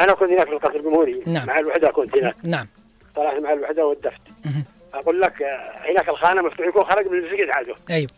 أنا 0.02 0.14
كنت 0.14 0.30
هناك 0.32 0.48
في 0.48 0.54
القصر 0.54 0.76
الجمهوري. 0.76 1.24
نعم. 1.26 1.48
مع 1.48 1.60
الوحدة 1.60 1.92
كنت 1.92 2.18
هناك. 2.18 2.36
نعم. 2.44 2.68
طلعت 3.16 3.40
مع 3.42 3.54
الوحدة 3.54 3.86
ودفت. 3.86 4.22
مهم. 4.46 4.64
أقول 4.94 5.22
لك 5.22 5.44
هناك 5.90 6.10
الخانة 6.10 6.42
مفتوح 6.42 6.68
يكون 6.68 6.84
خرج 6.84 7.08
من 7.08 7.18
المسجد 7.18 7.50
عاده 7.50 7.76
أيوه. 7.90 8.10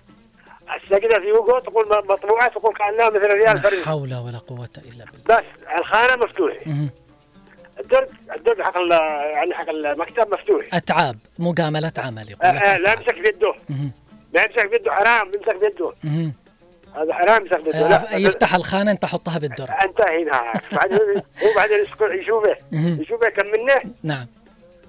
السجدة 0.75 1.19
في 1.19 1.31
وقوع 1.31 1.59
تقول 1.59 1.85
م- 1.85 2.11
مطبوعة 2.11 2.47
تقول 2.47 2.73
كأنها 2.75 3.09
مثل 3.09 3.33
ريال 3.33 3.55
لا 3.55 3.61
فرد 3.61 3.79
حول 3.83 4.13
ولا 4.13 4.37
قوة 4.37 4.69
إلا 4.77 5.05
بالله. 5.05 5.39
بس 5.39 5.45
الخانة 5.79 6.23
مفتوحة. 6.25 6.59
مهم. 6.65 6.89
الدرج 7.79 8.07
الدرج 8.35 8.61
حق 8.61 8.79
يعني 9.33 9.53
حق 9.53 9.69
المكتب 9.69 10.33
مفتوح. 10.33 10.65
أتعاب 10.73 11.17
مجاملة 11.39 11.91
عمل 11.97 12.27
آه، 12.27 12.31
يقول 12.31 12.55
لك 12.57 12.63
آه، 12.63 12.77
لا. 12.77 12.93
يمسك 12.93 13.19
بيده. 13.19 13.53
ما 14.33 14.41
يمسك 14.41 14.69
بيده 14.69 14.91
حرام 14.91 15.31
يمسك 15.35 15.55
بيده. 15.61 15.93
هذا 16.95 17.13
حرام 17.13 17.45
يمسك 17.45 17.63
بيده 17.63 17.85
آه، 17.85 17.89
لا. 17.89 18.17
يفتح 18.17 18.55
الخانة 18.55 18.91
أنت 18.91 19.05
حطها 19.05 19.39
بالدرج. 19.39 19.69
انتهى 19.83 20.23
هنا. 20.23 20.53
بعدين 20.71 20.99
هو 21.43 21.55
بعدين 21.55 21.79
يشوفه. 22.01 22.55
يشوفه 22.71 23.29
كم 23.29 23.45
منه. 23.45 23.93
نعم. 24.03 24.27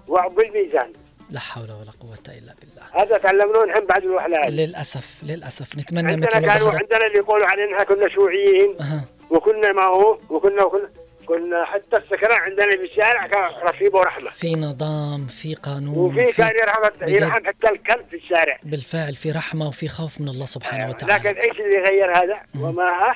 وبالميزان. 0.09 0.93
لا 1.31 1.41
حول 1.41 1.65
ولا 1.65 1.91
قوة 2.01 2.19
إلا 2.29 2.55
بالله. 2.61 3.03
هذا 3.03 3.19
تعلمناه 3.19 3.65
نحن 3.65 3.87
بعد 3.87 4.03
الوحله 4.03 4.47
هذه 4.47 4.51
للأسف 4.51 5.21
للأسف. 5.23 5.77
نتمنى 5.77 6.13
عندنا 6.13 6.29
كانوا 6.31 6.71
عندنا 6.71 7.07
اللي 7.07 7.19
يقولوا 7.19 7.47
علينا 7.47 7.85
كنا 7.85 8.09
شيوعيين 8.09 8.77
أها. 8.81 9.05
وكنا 9.31 9.73
ما 9.73 9.83
هو 9.83 10.19
وكنا 10.31 10.65
وكنا 10.65 10.89
كنا 11.27 11.65
حتى 11.65 11.97
السكران 11.97 12.41
عندنا 12.41 12.77
في 12.77 12.83
الشارع 12.83 13.27
كان 13.27 13.51
رفيبه 13.63 13.99
ورحمة. 13.99 14.31
في 14.31 14.55
نظام 14.55 15.27
في 15.27 15.55
قانون 15.55 15.99
وفي 15.99 16.33
كان 16.33 16.53
يرحم. 16.57 17.09
يرحم 17.09 17.47
حتى 17.47 17.71
الكلب 17.71 18.07
في 18.11 18.17
الشارع. 18.17 18.59
بالفعل 18.63 19.15
في 19.15 19.31
رحمة 19.31 19.69
وفي 19.69 19.89
خوف 19.89 20.21
من 20.21 20.29
الله 20.29 20.45
سبحانه 20.45 20.89
وتعالى. 20.89 21.15
لكن 21.15 21.37
إيش 21.37 21.61
اللي 21.61 21.79
غير 21.79 22.17
هذا؟ 22.17 22.41
وما. 22.61 23.15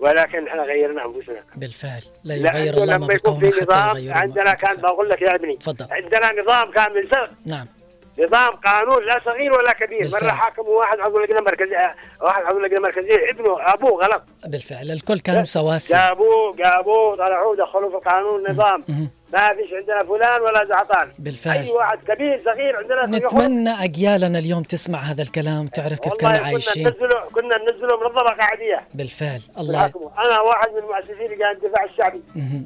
ولكن 0.00 0.48
إحنا 0.48 0.62
غيرنا 0.62 1.06
أنفسنا. 1.06 1.42
بالفعل. 1.56 2.02
لا 2.24 2.34
يغير 2.34 2.74
الله 2.74 2.98
ما 2.98 3.14
يكون 3.14 3.40
في 3.40 3.50
بقوم 3.50 3.52
حتى 3.52 3.62
نظام 3.62 4.12
عندنا 4.12 4.54
كان. 4.54 4.76
بقول 4.76 5.08
لك 5.08 5.22
يا 5.22 5.34
ابني 5.34 5.56
تفضل. 5.56 5.86
عندنا 5.90 6.42
نظام 6.42 6.70
كامل 6.70 7.08
سر 7.10 7.30
نعم. 7.46 7.66
نظام 8.18 8.56
قانون 8.56 9.06
لا 9.06 9.20
صغير 9.24 9.52
ولا 9.52 9.72
كبير. 9.72 10.00
بالفعل. 10.00 10.24
مره 10.24 10.30
حاكموا 10.30 10.78
واحد 10.78 11.00
عضو 11.00 11.18
لجنة 11.18 11.40
مركزية 11.40 11.96
واحد 12.22 12.42
عضو 12.42 12.58
لجنة 12.58 12.80
مركزية 12.80 13.30
ابنه 13.30 13.56
أبوه 13.60 14.04
غلط. 14.04 14.22
بالفعل. 14.46 14.90
الكل 14.90 15.18
كانوا 15.18 15.44
سواسية 15.44 16.08
جابوه 16.08 16.56
جابوه 16.56 17.16
طلعوه 17.16 17.56
دخلوه 17.56 17.90
في 17.90 17.96
القانون 17.96 18.50
نظام. 18.50 18.84
ما 19.32 19.48
فيش 19.54 19.72
عندنا 19.72 20.04
فلان 20.04 20.40
ولا 20.40 20.64
زعطان. 20.64 21.12
بالفعل. 21.18 21.56
أي 21.56 21.70
واحد 21.70 21.98
كبير 21.98 22.42
صغير 22.44 22.76
عندنا 22.76 23.06
نتمنى 23.06 23.84
أجيالنا 23.84 24.38
اليوم 24.38 24.62
تسمع 24.62 24.98
هذا 24.98 25.22
الكلام 25.22 25.66
تعرف 25.66 25.98
كيف 26.00 26.12
كنا 26.12 26.28
والله 26.28 26.38
كنا 26.38 26.46
عايشين. 26.46 26.86
ننزله 26.86 27.20
كنا 27.34 27.58
ننزله 27.58 27.96
منظمة 28.00 28.30
قاعدية. 28.30 28.80
بالفعل. 28.94 29.40
الله 29.58 29.82
بالحكم. 29.82 30.10
أنا 30.18 30.40
واحد 30.40 30.68
من 30.70 30.78
المؤسسين 30.78 31.32
اللي 31.32 31.44
قاعد 31.44 31.56
الدفاع 31.64 31.84
الشعبي. 31.84 32.22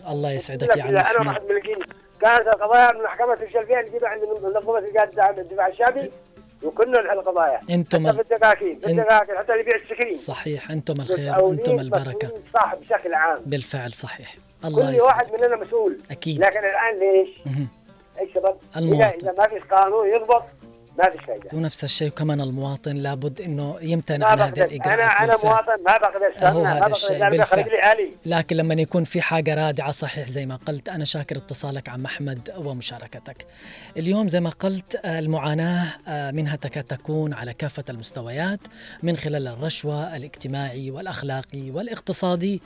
الله 0.08 0.32
يسعدك 0.32 0.76
يا 0.76 0.82
عم 0.82 0.88
أنا 0.96 1.28
واحد 1.28 1.42
من 1.50 1.56
الجيل 1.56 1.86
كانت 2.22 2.48
القضايا 2.48 2.92
من 2.92 3.02
محكمة 3.02 3.38
الشلفيه 3.42 3.80
نجيبها 3.80 4.08
عند 4.08 4.22
منظمة 4.42 4.78
القيادة 4.78 5.40
الدفاع 5.40 5.66
الشعبي 5.66 6.10
وكنا 6.62 7.02
نحل 7.02 7.18
القضايا. 7.18 7.60
أنتم 7.70 8.06
حتى 8.06 8.16
في 8.16 8.20
ال... 8.20 8.32
الدكاكين 8.32 8.78
في 8.78 8.86
الدكاكين 8.86 9.36
حتى 9.38 9.52
اللي 9.52 9.62
يبيع 9.62 9.76
السكرين. 9.76 10.18
صحيح 10.18 10.70
أنتم 10.70 10.94
الخير 11.00 11.50
أنتم 11.50 11.80
البركة. 11.80 12.30
صح 12.54 12.74
بشكل 12.74 13.14
عام. 13.14 13.42
بالفعل 13.46 13.92
صحيح. 13.92 14.36
الله 14.64 14.90
كل 14.90 14.94
يسعدك. 14.94 15.02
واحد 15.02 15.32
مننا 15.32 15.56
مسؤول. 15.56 15.98
أكيد. 16.10 16.38
لكن 16.40 16.60
الآن 16.60 16.98
ليش؟ 16.98 17.28
إيش 18.20 18.34
سبب؟ 18.34 18.56
اذا. 18.76 19.08
إذا 19.22 19.34
ما 19.38 19.46
فيش 19.46 19.62
قانون 19.62 20.08
يضبط 20.08 20.42
ما 20.98 21.10
فيش 21.10 21.20
فايده 21.26 21.48
ونفس 21.54 21.84
الشيء 21.84 22.08
كمان 22.08 22.40
المواطن 22.40 22.96
لابد 22.96 23.40
إنه 23.40 23.76
يمتنع 23.82 24.26
عن 24.26 24.40
هذه 24.40 24.50
بقدر. 24.50 24.92
أنا 24.94 25.04
أنا. 25.04 25.36
مواطن 25.44 25.82
ما 25.86 25.98
بقدر. 25.98 26.48
هو 26.48 26.64
هذا 26.64 26.86
الشيء 26.86 27.28
بالفعل. 27.30 27.64
لي 27.96 28.10
لكن 28.26 28.56
لما 28.56 28.74
يكون 28.74 29.04
في 29.04 29.20
حاجة 29.20 29.66
رادعة 29.66 29.90
صحيح 29.90 30.28
زي 30.28 30.46
ما 30.46 30.56
قلت 30.56 30.88
أنا 30.88 31.04
شاكر 31.04 31.36
اتصالك 31.36 31.88
عم 31.88 32.04
أحمد 32.04 32.50
ومشاركتك. 32.56 33.46
اليوم 33.96 34.28
زي 34.28 34.40
ما 34.40 34.50
قلت 34.50 35.00
آه، 35.04 35.18
المعاناة 35.18 35.94
آه، 36.08 36.30
منها 36.30 36.56
تكاد 36.56 36.84
تكون 36.84 37.34
على 37.34 37.54
كافة 37.54 37.84
المستويات 37.90 38.60
من 39.02 39.16
خلال 39.16 39.48
الرشوة 39.48 40.16
الاجتماعي 40.16 40.90
والأخلاقي 40.90 41.70
والاقتصادي. 41.70 42.62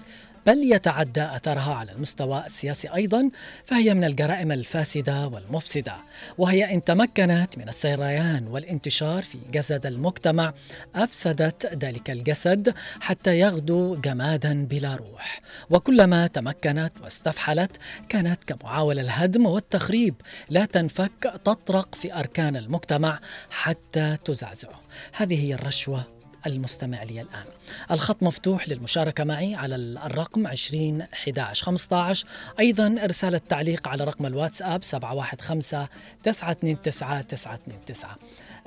بل 0.47 0.73
يتعدى 0.73 1.23
أثرها 1.23 1.75
على 1.75 1.93
المستوى 1.93 2.43
السياسي 2.47 2.89
أيضا 2.89 3.31
فهي 3.65 3.95
من 3.95 4.05
الجرائم 4.05 4.53
الفاسدة 4.53 5.29
والمفسدة. 5.29 5.97
وهي 6.39 6.75
إن 6.75 6.85
تمكنت 6.85 7.59
من 7.59 7.69
السيريان 7.69 8.47
والانتشار 8.47 9.23
في 9.23 9.39
جسد 9.53 9.87
المجتمع 9.87 10.55
أفسدت 10.95 11.85
ذلك 11.85 12.11
الجسد 12.11 12.75
حتى 13.01 13.39
يغدو 13.39 13.97
جمادا 13.97 14.67
بلا 14.67 14.97
روح. 14.97 15.41
وكلما 15.71 16.27
تمكنت 16.27 16.93
واستفحلت 17.03 17.77
كانت 18.09 18.45
كمعاول 18.45 18.99
الهدم 18.99 19.47
والتخريب 19.47 20.15
لا 20.49 20.65
تنفك 20.65 21.41
تطرق 21.45 21.95
في 21.95 22.15
أركان 22.15 22.57
المجتمع 22.57 23.21
حتى 23.51 24.17
تزعزعه 24.25 24.81
هذه 25.13 25.47
هي 25.47 25.55
الرشوة 25.55 26.16
المستمع 26.47 27.03
لي 27.03 27.21
الآن. 27.21 27.45
الخط 27.91 28.23
مفتوح 28.23 28.69
للمشاركة 28.69 29.25
معي 29.25 29.55
على 29.55 29.75
الرقم 29.77 30.47
20 30.47 31.01
11 31.03 31.65
15 31.67 32.27
أيضا 32.59 32.97
إرسال 33.05 33.35
التعليق 33.35 33.89
على 33.89 34.05
رقم 34.05 34.27
الواتساب 34.27 34.85
715 34.85 35.89
929 36.23 36.83
929 36.83 38.11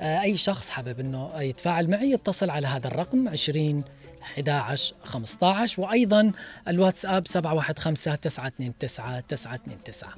آه، 0.00 0.22
أي 0.22 0.36
شخص 0.36 0.70
حابب 0.70 1.00
أنه 1.00 1.30
يتفاعل 1.36 1.90
معي 1.90 2.10
يتصل 2.10 2.50
على 2.50 2.66
هذا 2.66 2.86
الرقم 2.86 3.28
20 3.28 3.84
11 4.22 4.94
15 5.04 5.82
وأيضا 5.82 6.32
الواتساب 6.68 7.26
715 7.26 8.14
929 8.14 8.72
929 8.78 10.12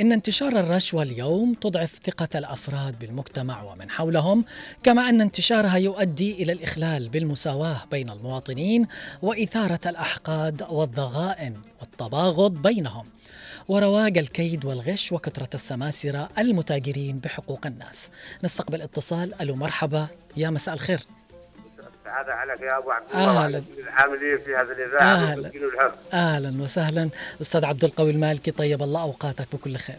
إن 0.00 0.12
انتشار 0.12 0.60
الرشوة 0.60 1.02
اليوم 1.02 1.54
تضعف 1.54 1.98
ثقة 2.04 2.28
الأفراد 2.34 2.98
بالمجتمع 2.98 3.62
ومن 3.62 3.90
حولهم 3.90 4.44
كما 4.82 5.08
أن 5.08 5.20
انتشارها 5.20 5.76
يؤدي 5.76 6.42
إلى 6.42 6.52
الإخلال 6.52 7.08
بالمساواة 7.08 7.82
بين 7.90 8.10
المواطنين 8.10 8.86
وإثارة 9.22 9.80
الأحقاد 9.86 10.62
والضغائن 10.70 11.56
والتباغض 11.80 12.52
بينهم. 12.52 13.06
ورواج 13.68 14.18
الكيد 14.18 14.64
والغش 14.64 15.12
وكثرة 15.12 15.48
السماسرة 15.54 16.28
المتاجرين 16.38 17.18
بحقوق 17.18 17.66
الناس. 17.66 18.10
نستقبل 18.44 18.82
اتصال. 18.82 19.40
ألو 19.40 19.56
مرحبا. 19.56 20.06
يا 20.36 20.50
مساء 20.50 20.74
الخير. 20.74 21.00
السعادة 22.20 22.34
عليك 22.34 22.60
يا 22.60 22.78
أبو 22.78 22.90
عبد. 22.90 23.06
الله 23.14 23.62
العاملين 23.78 24.38
في 24.38 24.56
هذا. 24.56 25.36
ومسكين 25.36 25.64
الحق. 25.64 25.94
أهلا 26.14 26.62
وسهلا. 26.62 27.10
أستاذ 27.40 27.64
عبد 27.64 27.84
القوي 27.84 28.10
المالكي 28.10 28.50
طيب 28.50 28.82
الله 28.82 29.02
أوقاتك 29.02 29.46
بكل 29.52 29.76
خير. 29.76 29.98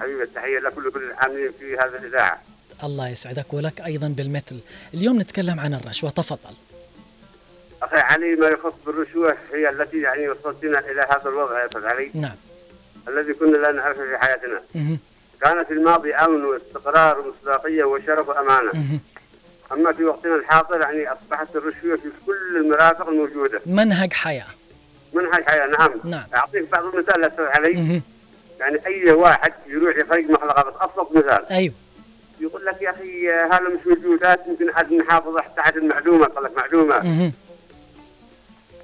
حبيبي 0.00 0.22
التحية 0.22 0.58
لكل 0.58 0.90
كل 0.90 1.02
العاملين 1.02 1.52
في 1.58 1.74
هذا 1.74 1.98
الإذاعة. 1.98 2.42
الله 2.84 3.08
يسعدك 3.08 3.54
ولك 3.54 3.80
أيضا 3.80 4.08
بالمثل. 4.08 4.60
اليوم 4.94 5.20
نتكلم 5.20 5.60
عن 5.60 5.74
الرشوة. 5.74 6.10
تفضل. 6.10 6.54
أخي 7.82 7.96
علي 7.96 8.36
ما 8.36 8.48
يخص 8.48 8.74
بالرشوة 8.86 9.36
هي 9.54 9.68
التي 9.70 10.00
يعني 10.00 10.28
وصلتنا 10.28 10.78
إلى 10.78 11.00
هذا 11.00 11.28
الوضع 11.28 11.60
يا 11.60 11.66
أستاذ 11.66 11.84
علي. 11.84 12.10
نعم. 12.14 12.36
الذي 13.08 13.32
كنا 13.32 13.56
لا 13.56 13.72
نعرفه 13.72 14.04
في 14.10 14.18
حياتنا. 14.18 14.60
مهم. 14.74 14.98
كان 15.42 15.64
في 15.64 15.72
الماضي 15.72 16.14
أمن 16.14 16.44
واستقرار 16.44 17.18
ومصداقية 17.18 17.84
وشرف 17.84 18.28
وأمانة. 18.28 18.72
مهم. 18.72 19.00
أما 19.72 19.92
في 19.92 20.04
وقتنا 20.04 20.34
الحاضر 20.34 20.80
يعني 20.80 21.08
أصبحت 21.12 21.56
الرشوة 21.56 21.96
في 21.96 22.08
كل 22.26 22.56
المرافق 22.56 23.08
الموجودة 23.08 23.60
منهج 23.66 24.12
حياة. 24.12 24.46
منها 25.14 25.38
الحياة 25.38 25.66
نعم. 25.66 25.90
نعم. 26.04 26.24
أعطيك 26.34 26.70
بعض 26.72 26.84
المثال 26.84 27.24
أستاذ 27.24 27.44
علي. 27.44 28.02
يعني 28.60 28.86
أي 28.86 29.12
واحد 29.12 29.52
يروح 29.66 29.96
يخرج 29.96 30.30
مخلقة 30.30 30.70
بس 30.70 30.74
أبسط 30.80 31.12
مثال. 31.12 31.46
أيوه. 31.50 31.74
يقول 32.40 32.64
لك 32.66 32.82
يا 32.82 32.90
أخي 32.90 33.30
هذا 33.30 33.60
مش 33.68 33.86
موجودات 33.86 34.40
يمكن 34.48 34.70
عاد 34.70 34.92
نحافظ 34.92 35.36
تحت 35.56 35.76
المعلومة. 35.76 36.26
قال 36.26 36.44
لك 36.44 36.56
معلومة. 36.56 37.00
مهم. 37.00 37.32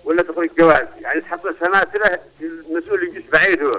ولا 0.04 0.22
تخرج 0.22 0.50
جواز 0.58 0.86
يعني 1.00 1.20
تحط 1.20 1.40
سماسرة 1.60 2.20
المسؤول 2.40 3.02
يجلس 3.02 3.24
بعيد 3.32 3.62
هو. 3.62 3.72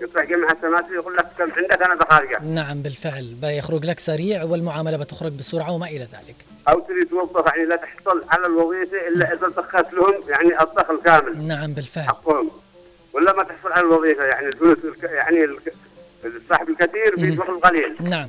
يطلع 0.00 0.24
جمع 0.24 0.50
السماسرة 0.52 0.94
يقول 0.94 1.16
لك 1.16 1.26
كم 1.38 1.52
عندك 1.52 1.82
أنا 1.82 1.94
بخارجة 1.94 2.38
نعم 2.42 2.82
بالفعل. 2.82 3.34
بيخرج 3.42 3.84
لك 3.86 3.98
سريع 3.98 4.44
والمعاملة 4.44 4.96
بتخرج 4.96 5.32
بسرعة 5.32 5.72
وما 5.72 5.86
إلى 5.86 6.04
ذلك. 6.04 6.36
أو 6.68 6.80
تريد 6.80 7.08
توظف 7.08 7.46
يعني 7.46 7.64
لا 7.64 7.76
تحصل 7.76 8.24
على 8.28 8.46
الوظيفة 8.46 9.08
إلا 9.08 9.32
إذا 9.32 9.48
دخلت 9.48 9.92
لهم 9.92 10.14
يعني 10.28 10.62
الدخل 10.62 11.00
كامل 11.04 11.46
نعم 11.46 11.72
بالفعل. 11.72 12.04
حقهم 12.06 12.50
ولا 13.12 13.32
ما 13.32 13.42
تحصل 13.42 13.72
على 13.72 13.86
الوظيفة 13.86 14.24
يعني 14.24 14.46
الفلوس. 14.46 14.78
يعني. 15.02 15.46
الصاحب 16.24 16.68
الكثير 16.68 17.16
بيدخل 17.16 17.52
القليل. 17.52 17.96
نعم. 18.00 18.28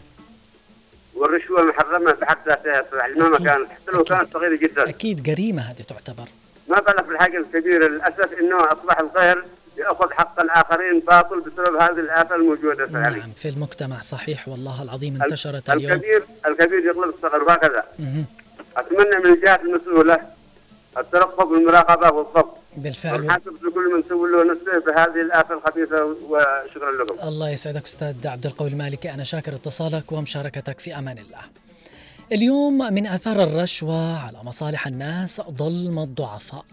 والرشوة 1.16 1.64
محرمة 1.64 2.12
بحد 2.12 2.38
ذاتها 2.48 2.84
يعني 2.98 3.14
مهما. 3.14 3.38
كانت. 3.38 3.70
حتى 3.72 3.92
لو. 3.92 4.04
كانت 4.04 4.34
صغيرة 4.34 4.56
جدا. 4.56 4.90
أكيد 4.90 5.24
جريمه 5.24 5.62
هذه 5.62 5.82
تعتبر. 5.82 6.26
ما 6.68 6.80
بالك 6.80 7.04
بالحاجة 7.04 7.38
الكبيرة 7.38 7.88
للأسف 7.88 8.34
إنه 8.40 8.58
أصبح 8.64 9.00
الغير 9.00 9.44
يأخذ 9.80 10.14
حق 10.14 10.40
الآخرين 10.42 11.00
باطل 11.00 11.40
بسبب 11.42 11.76
هذه 11.82 12.00
الآفة 12.00 12.36
الموجودة 12.36 12.88
في. 12.88 12.94
نعم 12.94 13.32
في 13.32 13.50
المجتمع 13.50 14.00
صحيح 14.00 14.48
والله 14.48 14.84
العظيم 14.84 15.24
انتشرت 15.24 15.70
اليوم. 15.70 15.92
الكبير 15.92 16.24
الكبير 16.46 16.80
يغلب 16.80 17.14
الصغر 17.16 17.44
وهكذا. 17.44 17.84
أتمنى 18.78 19.18
من 19.26 19.34
الجهات 19.34 19.62
المسؤولة 19.62 20.20
الترقب 20.98 21.52
والمراقبة 21.52 22.18
والضبط 22.18 22.58
بالفعل. 22.78 23.14
والحاسب 23.14 23.54
لكل 23.64 23.96
من 23.96 24.04
سوى 24.10 24.32
له 24.32 24.54
نفسه 24.54 24.92
بهذه 24.92 25.22
الآفة 25.22 25.56
الخبيثة 25.56 26.06
وشكرا 26.06 26.92
لكم. 26.92 27.28
الله 27.28 27.50
يسعدك 27.50 27.86
أستاذ 27.86 28.28
عبد 28.28 28.46
القوي 28.46 28.70
المالكي 28.70 29.14
أنا 29.14 29.24
شاكر 29.24 29.54
اتصالك 29.56 30.12
ومشاركتك 30.12 30.80
في 30.80 30.98
أمان 30.98 31.18
الله. 31.18 31.42
اليوم 32.32 32.78
من 32.94 33.08
آثار 33.08 33.44
الرشوة 33.44 34.20
على 34.26 34.38
مصالح 34.44 34.88
الناس 34.88 35.42
ظلم 35.42 36.00
الضعفاء 36.00 36.66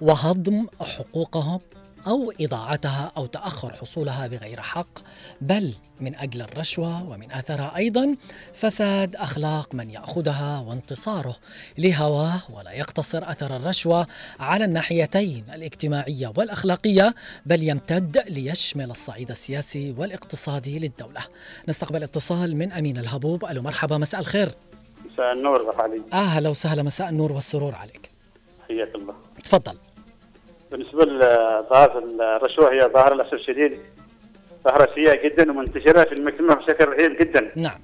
وهضم 0.00 0.66
حقوقهم. 0.80 1.60
أو 2.08 2.32
إضاعتها 2.40 3.12
أو 3.16 3.26
تأخر 3.26 3.72
حصولها 3.72 4.26
بغير 4.26 4.60
حق 4.60 4.98
بل 5.40 5.74
من 6.00 6.16
أجل 6.16 6.42
الرشوة 6.42 7.10
ومن 7.10 7.32
اثرها 7.32 7.76
أيضا 7.76 8.16
فساد 8.54 9.16
أخلاق 9.16 9.74
من 9.74 9.90
يأخذها 9.90 10.60
وانتصاره 10.60 11.36
لهواه 11.78 12.40
ولا 12.52 12.72
يقتصر 12.72 13.30
أثر 13.30 13.56
الرشوة 13.56 14.06
على 14.40 14.64
الناحيتين 14.64 15.44
الاجتماعية 15.54 16.32
والأخلاقية 16.36 17.14
بل 17.46 17.62
يمتد 17.62 18.18
ليشمل 18.28 18.90
الصعيد 18.90 19.30
السياسي 19.30 19.94
والاقتصادي 19.98 20.78
للدولة. 20.78 21.20
نستقبل 21.68 22.02
اتصال 22.02 22.56
من 22.56 22.72
أمين 22.72 22.98
الهبوب 22.98 23.44
ألو 23.44 23.62
مرحبا 23.62 23.98
مساء 23.98 24.20
الخير. 24.20 24.48
مساء 25.12 25.32
النور 25.32 25.70
اخ 25.70 25.80
علي 25.80 26.02
أهلا 26.12 26.48
وسهلا 26.48 26.82
مساء 26.82 27.08
النور 27.08 27.32
والسرور 27.32 27.74
عليك. 27.74 28.10
حياك 28.68 28.94
الله 28.94 29.14
تفضل. 29.44 29.78
بالنسبة 30.72 31.04
لظاهره 31.04 32.02
الرشوه 32.36 32.72
هي 32.72 32.90
ظاهره 32.94 33.14
للاسف 33.14 33.32
الشديد 33.32 33.78
ظاهرة 34.64 34.88
سيئة 34.94 35.28
جدا 35.28 35.50
ومنتشرة 35.50 36.04
في 36.04 36.12
المجتمع 36.12 36.54
بشكل 36.54 36.84
رهيب 36.88 37.18
جدا 37.18 37.50
نعم. 37.56 37.80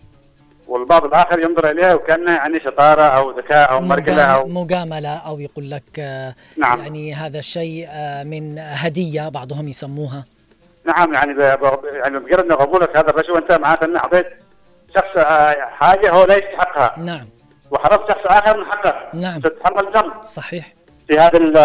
والبعض 0.69 1.05
الآخر 1.05 1.39
ينظر 1.39 1.71
إليها 1.71 1.95
وكأنها 1.95 2.35
يعني 2.37 2.61
شطارة 2.61 3.03
أو 3.03 3.31
ذكاء 3.39 3.71
أو 3.73 3.81
مرجله 3.81 4.23
أو 4.25 4.47
مجام- 4.47 4.57
مجاملة 4.65 5.17
أو 5.17 5.41
يقول 5.41 5.71
لك 5.71 5.83
آه، 5.99 6.35
نعم. 6.59 6.79
يعني 6.79 7.15
هذا 7.15 7.39
الشيء 7.39 7.87
آه، 7.91 8.23
من 8.23 8.59
هدية 8.59 9.29
بعضهم 9.29 9.69
يسموها. 9.69 10.25
نعم 10.87 11.13
يعني. 11.15 11.43
يعني 11.43 12.19
بمجرد 12.19 12.53
قبولك 12.53 12.97
هذا 12.97 13.11
الرشوه 13.11 13.39
أنت 13.39 13.53
معناته 13.53 13.85
ان 13.85 13.97
أعطيت 13.97 14.27
شخص 14.95 15.17
آه، 15.17 15.55
حاجة 15.71 16.11
هو 16.11 16.25
لا 16.25 16.35
يستحقها 16.37 16.99
نعم 16.99 17.27
وحرمت 17.71 18.09
شخص 18.11 18.27
آخر 18.27 18.57
من 18.59 18.65
حقه 18.65 18.95
نعم. 19.15 19.41
تتحمل 19.41 19.93
ذنب 19.97 20.23
صحيح 20.23 20.73
في 21.09 21.19
هذا 21.19 21.39
ال- 21.39 21.57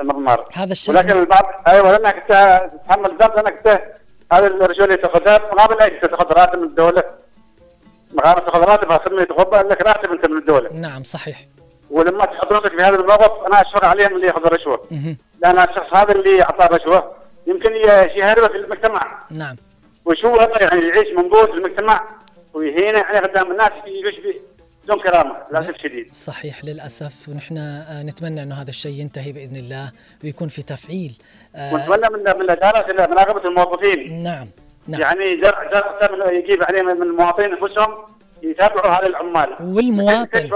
المضمار. 0.00 0.44
هذا 0.54 0.72
الشيء 0.72 0.94
ولكن 0.94 1.18
البعض 1.20 1.44
أيوه 1.68 1.96
لأنك 1.96 2.14
انت 2.16 2.70
تتحمل 2.72 3.10
ذنب 3.22 3.34
لأنك 3.36 3.52
انت 3.66 3.82
هذه 4.32 4.46
الرشوه 4.46 4.84
اللي 4.84 4.96
تاخذها 4.96 5.38
مقابل 5.38 5.82
إيش؟ 5.82 5.92
تأخذ 6.00 6.32
راتب 6.32 6.58
من 6.58 6.64
الدولة. 6.68 7.04
مقابل 8.12 8.40
تأخذ 8.46 8.60
راتب 8.64 8.92
خدمه 8.92 9.24
تقبل 9.24 9.68
لك 9.68 9.82
راتب 9.86 10.12
أنت 10.12 10.26
من 10.26 10.38
الدولة. 10.38 10.72
نعم 10.72 11.02
صحيح. 11.02 11.46
ولما 11.90 12.24
تحط 12.24 12.52
نفسك 12.52 12.76
في 12.76 12.82
هذا 12.82 12.96
الموقف 12.96 13.46
أنا 13.46 13.60
اشفق 13.62 13.84
عليهم 13.84 14.16
اللي 14.16 14.26
ياخذ 14.26 14.46
الرشوة. 14.46 14.86
لأن 15.42 15.58
الشخص 15.58 15.94
هذا 15.96 16.12
اللي 16.12 16.42
أعطاه 16.42 16.66
الرشوة 16.66 17.12
يمكن 17.46 17.76
يهربه 18.16 18.48
في 18.48 18.56
المجتمع. 18.56 19.18
نعم. 19.30 19.56
وشو 20.04 20.36
هذا 20.36 20.62
يعني 20.62 20.88
يعيش 20.88 21.08
منبوذ 21.16 21.46
في 21.46 21.52
المجتمع؟ 21.52 22.00
ويهينه 22.54 22.98
يعني 22.98 23.18
قدام 23.26 23.50
الناس 23.52 23.70
يعيش 23.86 24.14
بدون 24.90 25.02
كرامة 25.02 25.36
للاسف 25.50 25.70
الشديد 25.70 26.14
صحيح 26.14 26.64
للأسف. 26.64 27.28
ونحن 27.28 27.58
آه، 27.58 28.02
نتمنى 28.02 28.42
أنه 28.42 28.54
هذا 28.54 28.68
الشيء 28.68 29.00
ينتهي 29.00 29.32
بإذن 29.32 29.56
الله 29.56 29.92
ويكون 30.24 30.48
في 30.48 30.62
تفعيل. 30.62 31.18
آه، 31.56 31.74
ونتمنى 31.74 32.08
من 32.10 32.22
من 32.36 32.42
الإدارة 32.42 33.06
مراقبة 33.06 33.48
الموظفين. 33.48 34.22
نعم 34.22 34.48
نعم. 34.86 35.00
يعني 35.00 35.36
جرع 35.36 35.70
جرع 36.02 36.32
يجيب 36.32 36.62
عليهم 36.62 36.86
من 36.86 37.02
المواطنين 37.02 37.52
أنفسهم 37.52 37.94
يتابعوا 38.42 38.90
هذه 38.98 39.06
العمال. 39.06 39.48
والمواطن. 39.60 40.50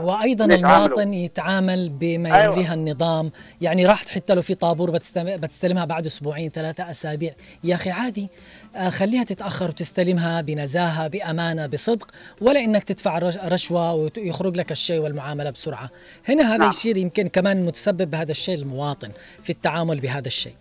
وأيضا. 0.00 0.44
المواطن 0.44 1.14
يتعامل 1.14 1.88
بما 1.88 2.40
أيوة. 2.40 2.54
يمليها 2.54 2.74
النظام. 2.74 3.32
يعني 3.60 3.86
راح 3.86 4.02
تحط 4.02 4.32
له 4.32 4.40
في 4.40 4.54
طابور 4.54 4.90
بتستلم 4.90 5.36
بتستلمها 5.36 5.84
بعد 5.84 6.06
أسبوعين 6.06 6.50
ثلاثة 6.50 6.90
أسابيع. 6.90 7.32
يا 7.64 7.74
أخي 7.74 7.90
عادي. 7.90 8.28
آه، 8.76 8.88
خليها 8.88 9.24
تتأخر 9.24 9.68
وتستلمها 9.68 10.40
بنزاهة 10.40 11.08
بأمانة 11.08 11.66
بصدق. 11.66 12.08
ولا 12.40 12.60
إنك 12.60 12.84
تدفع 12.84 13.18
رش- 13.18 13.36
رشوة 13.44 13.94
ويخرج 13.94 14.56
لك 14.56 14.72
الشيء 14.72 15.00
والمعاملة 15.00 15.50
بسرعة. 15.50 15.90
هنا 16.28 16.48
هذا 16.48 16.56
نعم. 16.56 16.68
يصير 16.68 16.98
يمكن 16.98 17.28
كمان 17.28 17.66
متسبب 17.66 18.10
بهذا 18.10 18.30
الشيء 18.30 18.54
المواطن 18.54 19.10
في 19.42 19.50
التعامل 19.50 20.00
بهذا 20.00 20.26
الشيء. 20.26 20.54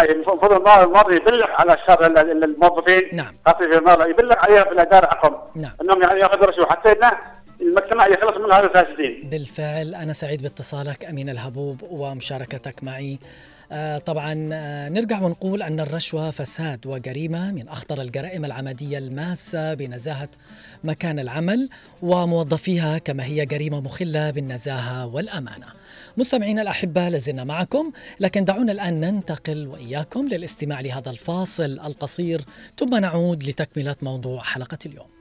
أي 0.00 0.12
المفروض 0.12 0.52
الموظف 0.52 1.12
يبلغ 1.12 1.46
على 1.50 1.74
الشر 1.74 2.06
ال- 2.06 2.18
ال- 2.18 2.44
الموظفين. 2.44 3.02
نعم. 3.12 3.34
خاصه 3.46 3.58
في 3.70 3.78
المرة 3.78 4.06
يبلغ 4.06 4.36
عليها 4.38 4.64
في 4.64 4.70
الأدارة 4.72 5.06
حقهم 5.06 5.36
نعم. 5.54 5.72
إنهم 5.82 6.02
يعني 6.02 6.20
يأخذوا 6.20 6.46
رشوة. 6.46 6.66
حتى 6.66 6.92
إن 6.92 7.10
المجتمع 7.60 8.06
يخلص 8.06 8.36
من 8.36 8.52
هذا 8.52 8.66
الفاسدين. 8.66 9.28
بالفعل. 9.30 9.94
أنا 9.94 10.12
سعيد 10.12 10.42
باتصالك 10.42 11.04
أمين 11.04 11.28
الهبوب 11.28 11.80
ومشاركتك 11.90 12.84
معي. 12.84 13.18
آه، 13.72 13.98
طبعا 13.98 14.50
آه، 14.52 14.88
نرجع 14.88 15.22
ونقول 15.22 15.62
أن 15.62 15.80
الرشوة 15.80 16.30
فساد 16.30 16.86
وجريمة 16.86 17.52
من 17.52 17.68
أخطر 17.68 18.00
الجرائم 18.00 18.44
العمدية 18.44 18.98
الماسة 18.98 19.74
بنزاهة 19.74 20.28
مكان 20.84 21.18
العمل 21.18 21.68
وموظفيها 22.02 22.98
كما 22.98 23.24
هي 23.24 23.46
جريمة 23.46 23.80
مخلة 23.80 24.30
بالنزاهة 24.30 25.06
والأمانة. 25.06 25.66
مستمعينا 26.16 26.62
الأحبة 26.62 27.08
لازلنا 27.08 27.44
معكم 27.44 27.92
لكن 28.20 28.44
دعونا 28.44 28.72
الآن 28.72 29.00
ننتقل 29.00 29.66
وإياكم 29.66 30.28
للاستماع 30.28 30.80
لهذا 30.80 31.10
الفاصل 31.10 31.64
القصير. 31.64 32.40
ثم 32.76 32.96
نعود 32.96 33.44
لتكملة 33.44 33.96
موضوع 34.02 34.42
حلقة 34.42 34.78
اليوم. 34.86 35.13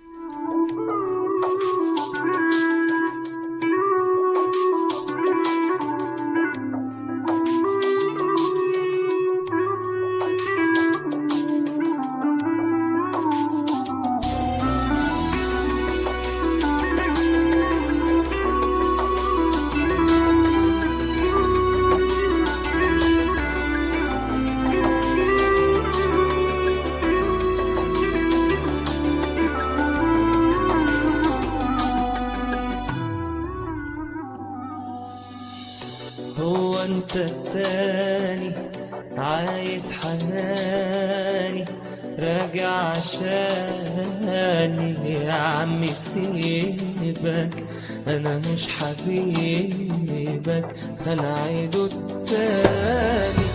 عيده 51.08 51.86
التاني 51.86 53.46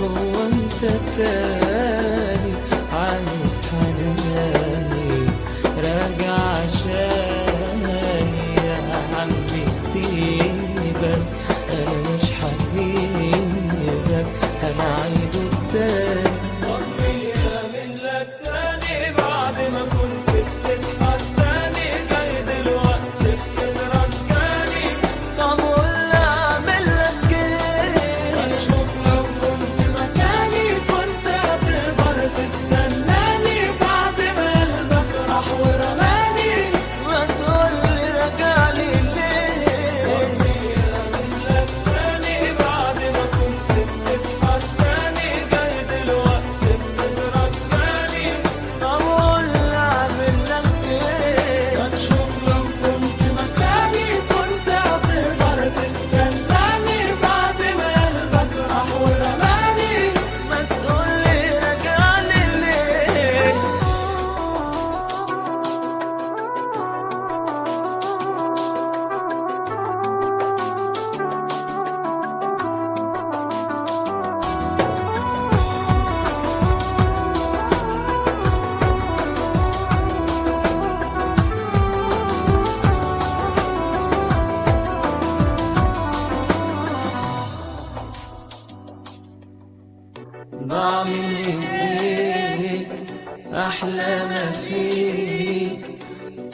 هو 0.00 0.46
أنت 0.46 0.82
التاني 0.84 1.57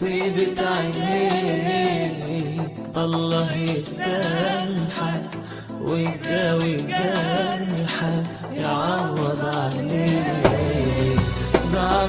طيبة 0.04 0.60
عينيك 0.68 2.60
الله 2.96 3.56
يسامحك 3.56 5.30
ويداوي 5.80 6.76
جرحك 6.76 8.26
يعوض 8.52 9.42
عليك. 9.44 11.20
ضاع 11.72 12.06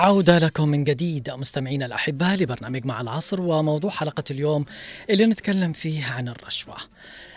عودة 0.00 0.38
لكم 0.38 0.68
من 0.68 0.84
جديد 0.84 1.30
مستمعينا 1.30 1.86
الأحباء 1.86 2.36
لبرنامج 2.36 2.86
مع 2.86 3.00
العصر 3.00 3.42
وموضوع 3.42 3.90
حلقة 3.90 4.24
اليوم 4.30 4.64
اللي 5.10 5.26
نتكلم 5.26 5.72
فيه 5.72 6.04
عن 6.04 6.28
الرشوة. 6.28 6.76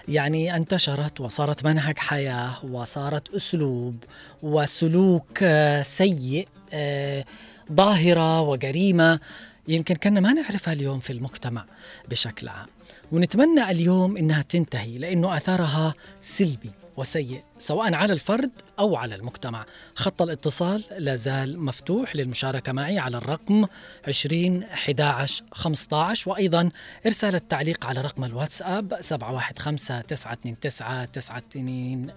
يعني 0.08 0.56
انتشرت 0.56 1.22
وصارت 1.22 1.66
منهج 1.66 2.00
حياة 2.00 2.66
وصارت 2.66 3.30
أسلوب 3.30 3.96
وسلوك 4.44 5.40
آه، 5.44 5.82
سيء 5.82 6.48
آه، 6.74 7.26
ظاهرة 7.74 8.42
وجريمة 8.42 9.20
يمكن 9.68 9.96
كنا 9.96 10.20
ما 10.20 10.34
نعرفها 10.34 10.74
اليوم 10.74 11.00
في 11.00 11.14
المجتمع 11.14 11.66
بشكل 12.10 12.48
عام. 12.48 12.68
ونتمنى 13.12 13.72
اليوم 13.72 14.18
إنها 14.18 14.42
تنتهي 14.42 14.98
لأنه 14.98 15.38
أثرها 15.38 15.94
سلبي 16.22 16.72
وسيء. 16.98 17.44
سواء 17.64 17.94
على 17.94 18.14
الفرد 18.14 18.52
أو 18.80 18.96
على 18.96 19.16
المجتمع. 19.16 19.66
خط 19.96 20.22
الاتصال 20.22 20.84
لا 20.98 21.16
زال 21.16 21.60
مفتوح 21.60 22.16
للمشاركة 22.16 22.72
معي 22.72 23.00
على 23.00 23.18
الرقم 23.18 23.66
20 24.08 24.64
11 24.64 25.44
15 25.52 26.32
وأيضا 26.32 26.70
إرسال 27.06 27.36
التعليق 27.36 27.86
على 27.86 28.02
رقم 28.02 28.24
الواتساب 28.24 28.98
715 29.02 30.02
929 30.02 30.60
929 30.60 32.12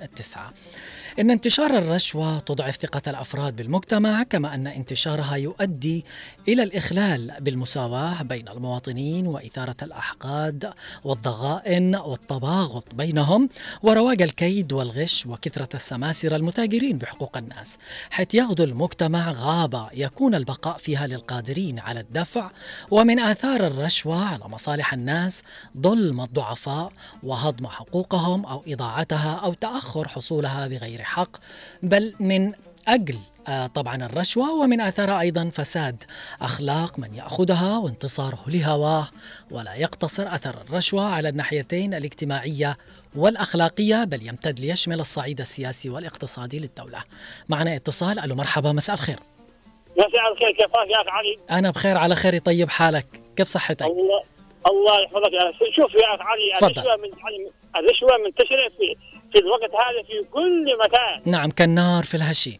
إن 1.18 1.30
انتشار 1.30 1.78
الرشوة 1.78 2.38
تضعف 2.38 2.76
ثقة 2.76 3.02
الأفراد 3.06 3.56
بالمجتمع 3.56 4.22
كما 4.22 4.54
أن 4.54 4.66
انتشارها 4.66 5.36
يؤدي 5.36 6.04
إلى 6.48 6.62
الإخلال 6.62 7.32
بالمساواة 7.40 8.22
بين 8.22 8.48
المواطنين 8.48 9.26
وإثارة 9.26 9.76
الأحقاد 9.82 10.72
والضغائن 11.04 11.96
والتباغض 11.96 12.84
بينهم 12.92 13.48
ورواج 13.82 14.22
الكيد 14.22 14.72
والغش 14.72 15.26
وكثرة 15.36 15.68
السماسره 15.74 16.36
المتاجرين 16.36 16.98
بحقوق 16.98 17.36
الناس. 17.36 17.78
حيث 18.10 18.34
يغدو 18.34 18.64
المجتمع 18.64 19.30
غابة 19.30 19.88
يكون 19.94 20.34
البقاء 20.34 20.76
فيها 20.76 21.06
للقادرين 21.06 21.78
على 21.78 22.00
الدفع 22.00 22.50
ومن 22.90 23.20
آثار 23.20 23.66
الرشوة 23.66 24.24
على 24.24 24.44
مصالح 24.44 24.92
الناس 24.92 25.42
ظلم 25.78 26.20
الضعفاء 26.20 26.92
وهضم 27.22 27.66
حقوقهم 27.66 28.46
أو 28.46 28.62
إضاعتها 28.66 29.34
أو 29.44 29.52
تأخر 29.52 30.08
حصولها 30.08 30.68
بغير 30.68 31.02
حق 31.02 31.36
بل 31.82 32.14
من 32.20 32.52
أجل 32.88 33.18
آه، 33.48 33.66
طبعا 33.66 33.96
الرشوة 33.96 34.52
ومن 34.52 34.80
آثارها 34.80 35.20
أيضا 35.20 35.50
فساد 35.52 36.04
أخلاق 36.40 36.98
من 36.98 37.14
يأخذها 37.14 37.78
وانتصاره 37.78 38.44
لهواه 38.46 39.08
ولا 39.50 39.74
يقتصر 39.74 40.34
أثر 40.34 40.60
الرشوة 40.60 41.04
على 41.04 41.28
الناحيتين 41.28 41.94
الاجتماعية 41.94 42.78
والأخلاقية 43.16 44.04
بل 44.04 44.26
يمتد 44.26 44.60
ليشمل 44.60 45.00
الصعيد 45.00 45.40
السياسي 45.40 45.90
والاقتصادي 45.90 46.58
للدولة. 46.58 46.98
معنا 47.48 47.76
اتصال. 47.76 48.18
ألو 48.18 48.34
مرحبا 48.34 48.72
مساء 48.72 48.94
الخير. 48.94 49.16
مساء 49.96 50.32
الخير 50.32 50.50
كيفك 50.50 50.74
يا 50.74 51.00
أخي 51.00 51.10
علي؟ 51.10 51.38
أنا 51.50 51.70
بخير 51.70 51.98
على 51.98 52.14
خير 52.14 52.34
يطيب 52.34 52.70
حالك؟ 52.70 53.06
كيف 53.36 53.48
صحتك؟ 53.48 53.86
الله 53.86 54.22
الله 54.66 55.00
يحفظك. 55.00 55.30
شوف 55.76 55.94
يا 55.94 56.14
أخي 56.14 56.22
علي 56.22 56.52
تفضل. 56.60 56.82
الرشوه 56.82 56.96
من 56.96 57.10
الرشوه 57.76 58.16
منتشره 58.16 58.68
في 58.68 58.96
في 59.32 59.38
الوقت 59.38 59.70
هذا 59.70 60.02
في 60.06 60.28
كل 60.32 60.78
مكان. 60.84 61.22
نعم 61.32 61.50
كالنار 61.50 62.02
في 62.02 62.14
الهشيم 62.14 62.58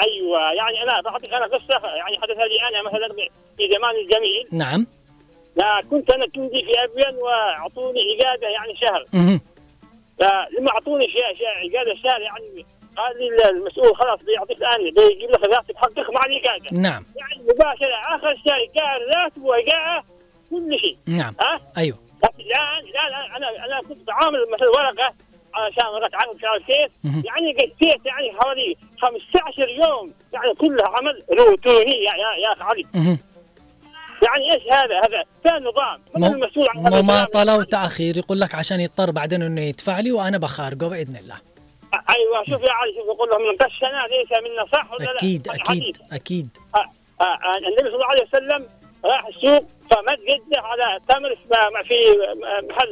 أيوه 0.00 0.52
يعني 0.52 0.82
أنا 0.82 1.00
بعطيك 1.00 1.32
أنا 1.32 1.44
قصة 1.44 1.86
يعني 1.86 2.16
حدث 2.16 2.36
لي 2.36 2.68
أنا 2.68 2.82
مثلا 2.82 3.08
في 3.56 3.68
زمان 3.76 3.94
الجميل. 4.04 4.48
نعم. 4.52 4.86
لا 5.56 5.82
كنت 5.90 6.10
أنا 6.10 6.26
كندي 6.26 6.64
في 6.64 6.84
ابين 6.84 7.16
وأعطوني 7.16 8.00
عقاده 8.20 8.48
يعني 8.48 8.76
شهر. 8.76 9.06
فلما 10.18 10.70
أعطوني 10.70 11.06
عقاده 11.64 11.94
شهر 12.02 12.20
يعني 12.20 12.66
قال 12.96 13.18
لي 13.18 13.48
المسؤول 13.48 13.96
خلاص 13.96 14.20
بيعطيك 14.20 14.58
الآن 14.58 14.84
بيجيب 14.84 15.30
لك 15.30 15.44
راتب 15.44 15.76
حقك 15.76 16.10
مع 16.10 16.20
العقاده 16.26 16.66
نعم. 16.72 17.04
يعني 17.16 17.42
مباشرة 17.42 18.16
آخر 18.16 18.28
شيء 18.28 18.70
قال 18.82 19.16
راتب 19.16 19.42
وإيقاعه 19.42 20.04
كل 20.50 20.78
شيء. 20.78 20.96
نعم. 21.06 21.34
ها؟ 21.40 21.60
أيوه. 21.78 21.98
لكن 22.24 22.40
الان 22.40 22.84
الان 22.84 23.34
أنا 23.36 23.64
أنا 23.66 23.80
كنت 23.88 24.06
بعامل 24.06 24.46
مثل 24.52 24.64
ورقة 24.64 25.14
علشان 25.54 25.86
ورقه 25.86 26.10
عارف 26.16 26.64
كيف. 26.66 26.90
يعني 27.04 27.52
قسيت 27.52 28.06
يعني 28.06 28.32
حوالي 28.40 28.76
15 29.00 29.68
يوم 29.68 30.12
يعني 30.32 30.54
كلها 30.54 30.88
عمل 30.88 31.22
روتيني 31.38 32.04
يا 32.04 32.12
يا 32.14 32.46
يا 32.46 32.52
أخي 32.52 32.62
علي. 32.62 32.86
يعني 34.22 34.52
إيش 34.54 34.62
هذا 34.72 34.98
هذا 34.98 35.24
فين 35.42 35.56
النظام؟ 35.56 36.00
من 36.14 36.20
مو- 36.20 36.32
المسؤول 36.34 36.68
عن 36.68 36.86
هذا؟ 36.86 37.02
مماطله 37.02 37.56
وتاخير 37.58 38.18
يقول 38.18 38.40
لك 38.40 38.54
عشان 38.54 38.80
يضطر 38.80 39.10
بعدين 39.10 39.42
إنه 39.42 39.60
يدفع 39.60 40.00
لي 40.00 40.12
وأنا 40.12 40.38
بخارجه 40.38 40.84
بإذن 40.84 41.16
الله 41.16 41.36
أيوه 42.10 42.44
شوف 42.50 42.62
يا 42.62 42.72
علي 42.72 42.92
شوف 42.94 43.06
يقول 43.06 43.28
لهم 43.28 43.56
غشنا 43.62 44.06
ليس 44.06 44.32
منا 44.50 44.66
صح 44.72 44.92
ولا 44.92 45.04
لا؟ 45.04 45.16
أكيد 45.16 45.48
هذا 45.48 45.56
أكيد 45.60 45.68
حديث. 45.82 45.96
أكيد 46.12 46.48
آه، 46.74 46.78
آه، 47.20 47.58
النبي 47.58 47.80
صلى 47.90 47.94
الله 47.94 48.06
عليه 48.06 48.26
وسلم 48.26 48.66
راح 49.04 49.26
السوق 49.26 49.64
فمد 49.90 50.18
يده 50.28 50.60
على 50.62 51.00
تمر 51.08 51.36
في 51.36 51.48
محل 52.70 52.88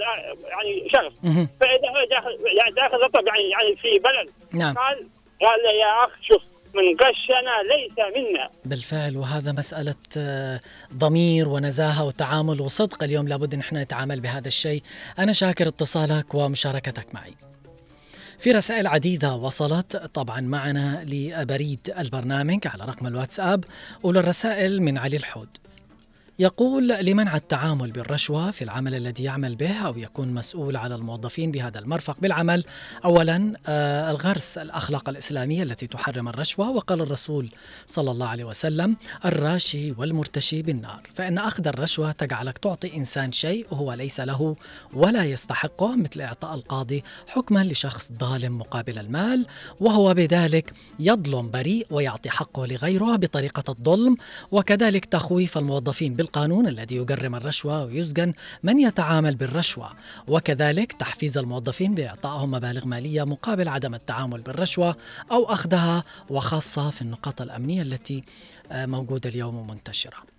يعني 0.48 0.88
شخص. 0.92 1.12
فإذا 1.60 1.88
هو 1.90 2.06
داخل 2.10 2.38
يعني 2.58 2.74
داخل 2.74 2.96
رطب 3.04 3.26
يعني 3.26 3.50
يعني 3.50 3.76
في 3.76 3.98
بلد 3.98 4.30
نعم 4.52 4.74
قال 4.74 5.06
قال 5.40 5.64
يا 5.80 6.04
أخ 6.04 6.10
شوف 6.22 6.42
من 6.74 7.06
غشنا 7.06 7.54
ليس 7.72 7.92
منا. 8.16 8.50
بالفعل 8.64 9.16
وهذا 9.16 9.52
مسألة 9.52 9.94
آه، 10.18 10.60
ضمير 10.94 11.48
ونزاهة 11.48 12.04
وتعامل 12.04 12.60
وصدق. 12.60 13.02
اليوم 13.02 13.28
لابد 13.28 13.54
أن 13.54 13.60
إحنا 13.60 13.82
نتعامل 13.82 14.20
بهذا 14.20 14.48
الشيء. 14.48 14.82
أنا 15.18 15.32
شاكر 15.32 15.68
اتصالك 15.68 16.34
ومشاركتك 16.34 17.14
معي. 17.14 17.34
في 18.38 18.52
رسائل 18.52 18.86
عديدة 18.86 19.34
وصلت. 19.34 19.96
طبعا 19.96 20.40
معنا 20.40 21.04
لبريد 21.04 21.94
البرنامج 21.98 22.66
على 22.66 22.84
رقم 22.84 23.06
الواتساب. 23.06 23.64
وللرسائل 24.02 24.82
من 24.82 24.98
علي 24.98 25.16
الحود 25.16 25.48
يقول 26.38 26.88
لمنع 26.88 27.36
التعامل 27.36 27.92
بالرشوة 27.92 28.50
في 28.50 28.64
العمل 28.64 28.94
الذي 28.94 29.24
يعمل 29.24 29.56
به 29.56 29.86
أو 29.86 29.98
يكون 29.98 30.28
مسؤول 30.28 30.76
على 30.76 30.94
الموظفين 30.94 31.50
بهذا 31.50 31.78
المرفق 31.78 32.16
بالعمل. 32.20 32.64
أولا 33.04 33.52
آه، 33.66 34.10
الغرس 34.10 34.58
الأخلاق 34.58 35.08
الإسلامية 35.08 35.62
التي 35.62 35.86
تحرم 35.86 36.28
الرشوة 36.28 36.70
وقال 36.70 37.00
الرسول 37.00 37.48
صلى 37.86 38.10
الله 38.10 38.26
عليه 38.28 38.44
وسلم 38.44 38.96
الراشي 39.24 39.92
والمرتشي 39.92 40.62
بالنار. 40.62 41.00
فإن 41.14 41.38
أخذ 41.38 41.68
الرشوة 41.68 42.12
تجعلك 42.12 42.58
تعطي 42.58 42.96
إنسان 42.96 43.32
شيء 43.32 43.66
هو 43.72 43.92
ليس 43.92 44.20
له 44.20 44.56
ولا 44.94 45.24
يستحقه 45.24 45.96
مثل 45.96 46.20
إعطاء 46.20 46.54
القاضي 46.54 47.02
حكما 47.28 47.64
لشخص 47.64 48.12
ظالم 48.12 48.58
مقابل 48.58 48.98
المال 48.98 49.46
وهو 49.80 50.14
بذلك 50.14 50.72
يظلم 50.98 51.50
بريء 51.50 51.86
ويعطي 51.90 52.30
حقه 52.30 52.66
لغيره 52.66 53.16
بطريقة 53.16 53.64
الظلم 53.68 54.16
وكذلك 54.52 55.04
تخويف 55.04 55.58
الموظفين 55.58 56.23
بالقانون 56.24 56.66
الذي 56.66 56.96
يجرم 56.96 57.34
الرشوة 57.34 57.84
ويسجن 57.84 58.32
من 58.62 58.80
يتعامل 58.80 59.34
بالرشوة. 59.34 59.92
وكذلك 60.28 60.92
تحفيز 60.92 61.38
الموظفين 61.38 61.94
بإعطائهم 61.94 62.50
مبالغ 62.50 62.86
مالية 62.86 63.24
مقابل 63.24 63.68
عدم 63.68 63.94
التعامل 63.94 64.40
بالرشوة 64.40 64.96
أو 65.32 65.44
أخذها 65.44 66.04
وخاصة 66.30 66.90
في 66.90 67.02
النقاط 67.02 67.42
الأمنية 67.42 67.82
التي 67.82 68.24
آه، 68.72 68.86
موجودة 68.86 69.30
اليوم 69.30 69.54
ومنتشرة 69.54 70.33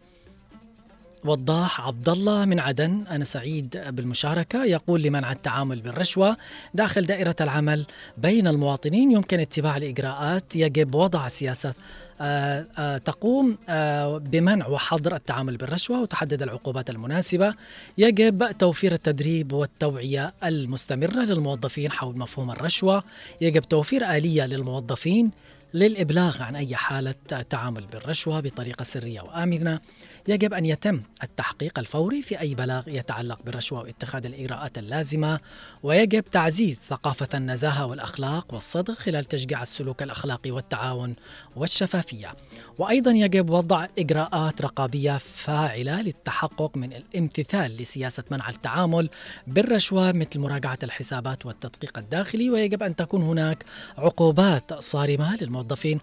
وضاح 1.26 1.82
عبد 1.82 2.10
الله 2.10 2.46
من 2.46 2.60
عدن 2.60 3.04
أنا 3.10 3.24
سعيد 3.24 3.84
بالمشاركة. 3.88 4.66
يقول 4.66 5.02
لمنع 5.02 5.32
التعامل 5.32 5.82
بالرشوة 5.82 6.38
داخل 6.74 7.02
دائرة 7.02 7.36
العمل 7.42 7.86
بين 8.18 8.48
المواطنين 8.48 9.12
يمكن 9.12 9.40
اتباع 9.40 9.78
الإجراءات 9.78 10.56
يجب 10.56 10.96
وضع 10.96 11.28
سياسة 11.28 11.74
آه، 12.22 12.66
آه، 12.78 12.98
تقوم 12.98 13.58
آه، 13.70 14.18
بمنع 14.18 14.68
وحظر 14.68 15.16
التعامل 15.16 15.58
بالرشوة 15.58 16.02
وتحدد 16.02 16.42
العقوبات 16.42 16.90
المناسبة. 16.90 17.54
يجب 17.98 18.52
توفير 18.60 18.92
التدريب 18.92 19.54
والتوعية 19.54 20.34
المستمرة 20.44 21.20
للموظفين 21.20 21.92
حول 21.92 22.18
مفهوم 22.18 22.52
الرشوة. 22.52 23.04
يجب 23.42 23.62
توفير 23.62 24.06
آلية 24.06 24.46
للموظفين 24.46 25.32
للإبلاغ 25.74 26.44
عن 26.44 26.56
أي 26.56 26.76
حالة 26.76 27.16
تعامل 27.50 27.86
بالرشوة 27.86 28.40
بطريقة 28.40 28.84
سرية 28.84 29.22
وآمنة. 29.22 29.80
يجب 30.28 30.54
أن 30.54 30.66
يتم 30.66 31.02
التحقيق 31.24 31.80
الفوري 31.80 32.22
في 32.22 32.40
أي 32.40 32.56
بلاغ 32.56 32.90
يتعلق 32.90 33.40
بالرشوة 33.46 33.80
واتخاذ 33.80 34.26
الإجراءات 34.26 34.78
اللازمة 34.78 35.40
ويجب 35.84 36.24
تعزيز 36.24 36.78
ثقافة 36.78 37.28
النزاهة 37.34 37.86
والأخلاق 37.86 38.54
والصدق 38.54 38.94
خلال 38.94 39.26
تشجيع 39.26 39.62
السلوك 39.62 40.04
الأخلاقي 40.04 40.52
والتعاون 40.52 41.16
والشفافية. 41.56 42.36
وأيضا 42.78 43.12
يجب 43.12 43.50
وضع 43.50 43.88
إجراءات 44.00 44.62
رقابية 44.62 45.18
فاعلة 45.18 46.02
للتحقق 46.02 46.78
من 46.78 46.94
الامتثال 46.94 47.78
لسياسة 47.78 48.24
منع 48.32 48.50
التعامل 48.50 49.10
بالرشوة 49.48 50.12
مثل 50.12 50.40
مراجعة 50.40 50.80
الحسابات 50.84 51.46
والتدقيق 51.46 51.98
الداخلي 51.98 52.50
ويجب 52.50 52.84
أن 52.84 52.96
تكون 52.96 53.24
هناك 53.24 53.66
عقوبات 53.98 54.74
صارمة 54.74 55.36
للموظفين 55.36 56.00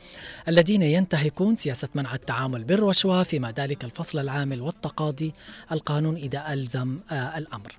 الذين 0.49 0.83
ينتهكون 0.83 1.57
سياسة 1.57 1.89
منع 1.95 2.15
التعامل 2.15 2.65
بالرشوة 2.65 3.23
فيما 3.23 3.53
ذلك 3.53 3.85
الفصل 3.85 4.12
العامل 4.21 4.61
والتقاضي 4.61 5.33
القانون 5.73 6.15
إذا 6.17 6.53
ألزم 6.53 6.99
آه 7.13 7.39
الأمر. 7.39 7.73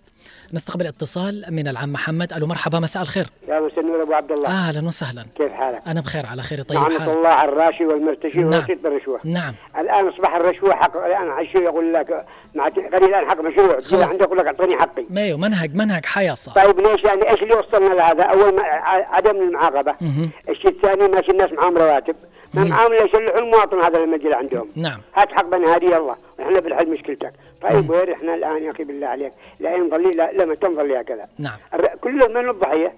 نستقبل 0.53 0.87
اتصال 0.87 1.45
من 1.49 1.67
العم 1.67 1.91
محمد. 1.93 2.33
ألو 2.33 2.47
مرحبا 2.47 2.79
مساء 2.79 3.03
الخير. 3.03 3.25
يا 3.47 3.59
مساء 3.59 3.79
النور 3.79 4.03
أبو 4.03 4.13
عبد 4.13 4.31
الله. 4.31 4.49
أهلا 4.49 4.87
وسهلا. 4.87 5.25
كيف 5.37 5.51
حالك؟ 5.51 5.81
أنا 5.87 6.01
بخير 6.01 6.25
على 6.25 6.41
خير. 6.41 6.61
طيب 6.61 6.77
حالك؟ 6.77 7.01
الله 7.01 7.29
على 7.29 7.51
الراشي 7.51 7.85
والمرتشي 7.85 8.37
نعم. 8.37 8.53
والرشيد 8.53 8.81
بالرشوه 8.81 9.19
نعم. 9.23 9.55
الآن 9.79 10.07
أصبح 10.07 10.35
الرشوة 10.35 10.75
حق 10.75 10.97
الآن 10.97 11.29
عشو 11.29 11.57
يقول 11.57 11.93
لك 11.93 12.25
مع 12.55 12.67
غني 12.67 13.05
الآن 13.05 13.29
حق 13.29 13.41
مشروع. 13.41 13.79
خلاص. 13.79 14.11
عندك 14.11 14.21
يقول 14.21 14.37
لك 14.37 14.45
أعطيني 14.45 14.75
حقي. 14.75 15.05
مايو 15.09 15.37
منهج 15.37 15.75
منهج 15.75 16.05
حياة 16.05 16.33
صار. 16.33 16.55
طيب 16.55 16.79
ليش 16.79 17.03
يعني 17.03 17.29
إيش 17.29 17.43
اللي 17.43 17.53
وصلنا 17.53 17.93
لهذا؟ 17.93 18.23
أول 18.23 18.55
ما 18.55 18.63
عدم 19.11 19.37
المعاقبة. 19.37 19.95
الشيء 20.49 20.71
الثاني 20.71 21.07
ماشي 21.07 21.31
الناس 21.31 21.51
معاهم 21.51 21.77
رواتب. 21.77 22.15
الا 22.57 23.03
يشلحوا 23.05 23.39
المواطن 23.39 23.79
هذا 23.83 23.99
لما 23.99 24.15
يجي 24.15 24.33
عندهم. 24.33 24.69
نعم. 24.75 25.01
هات 25.15 25.31
حق 25.31 25.55
هادي 25.55 25.85
يلا. 25.85 26.15
إحنا 26.41 26.59
بنحل 26.59 26.89
مشكلتك. 26.89 27.33
طيب 27.61 27.89
وين 27.89 28.09
إحنا 28.13 28.35
الآن 28.35 28.63
يا 28.63 28.71
أخي 28.71 28.83
بالله 28.83 29.07
عليك؟ 29.07 29.33
لا 29.59 29.77
نظل 29.77 30.11
لا 30.17 30.31
لما 30.31 30.55
تنظل 30.55 30.91
هكذا 30.95 31.25
نعم. 31.39 31.57
كل 32.01 32.33
من 32.33 32.49
الضحية. 32.49 32.93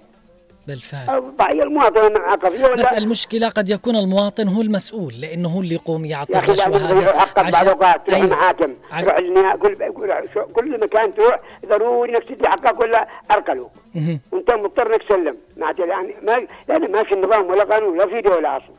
بالفعل. 0.67 1.17
الضحيه 1.17 1.63
المواطن 1.63 2.05
المعاقب 2.05 2.77
بس 2.79 2.85
المشكلة 2.93 3.49
قد 3.49 3.69
يكون 3.69 3.95
المواطن 3.95 4.47
هو 4.47 4.61
المسؤول 4.61 5.13
لأنه 5.21 5.49
هو 5.49 5.59
اللي 5.61 5.75
يقوم 5.75 6.05
يعطي 6.05 6.37
يضيعوا 6.37 6.77
هذا 6.77 7.19
حقك 7.19 7.51
بعض 7.51 7.55
الاوقات 7.63 8.07
تروح. 8.07 8.19
المحاكم 8.19 8.73
تروح 9.01 9.55
كل 9.55 9.75
كل- 10.53 10.79
مكان 10.83 11.13
تروح 11.15 11.39
ضروري 11.65 12.11
إنك 12.17 12.23
تدي 12.23 12.47
حقك 12.47 12.79
ولا 12.79 13.07
اركلوا 13.31 13.67
مهم. 13.95 14.19
وأنت 14.31 14.51
مضطر 14.51 14.93
إنك 14.93 15.03
تسلم. 15.03 15.37
معناته 15.57 15.85
يعني 15.85 16.15
ما 16.23 16.47
لأن 16.67 16.91
ما 16.91 17.03
في 17.03 17.15
نظام 17.15 17.45
ولا 17.49 17.63
قانون 17.63 17.97
لا 17.97 18.07
في 18.07 18.21
دولة 18.21 18.57
أصلا. 18.57 18.69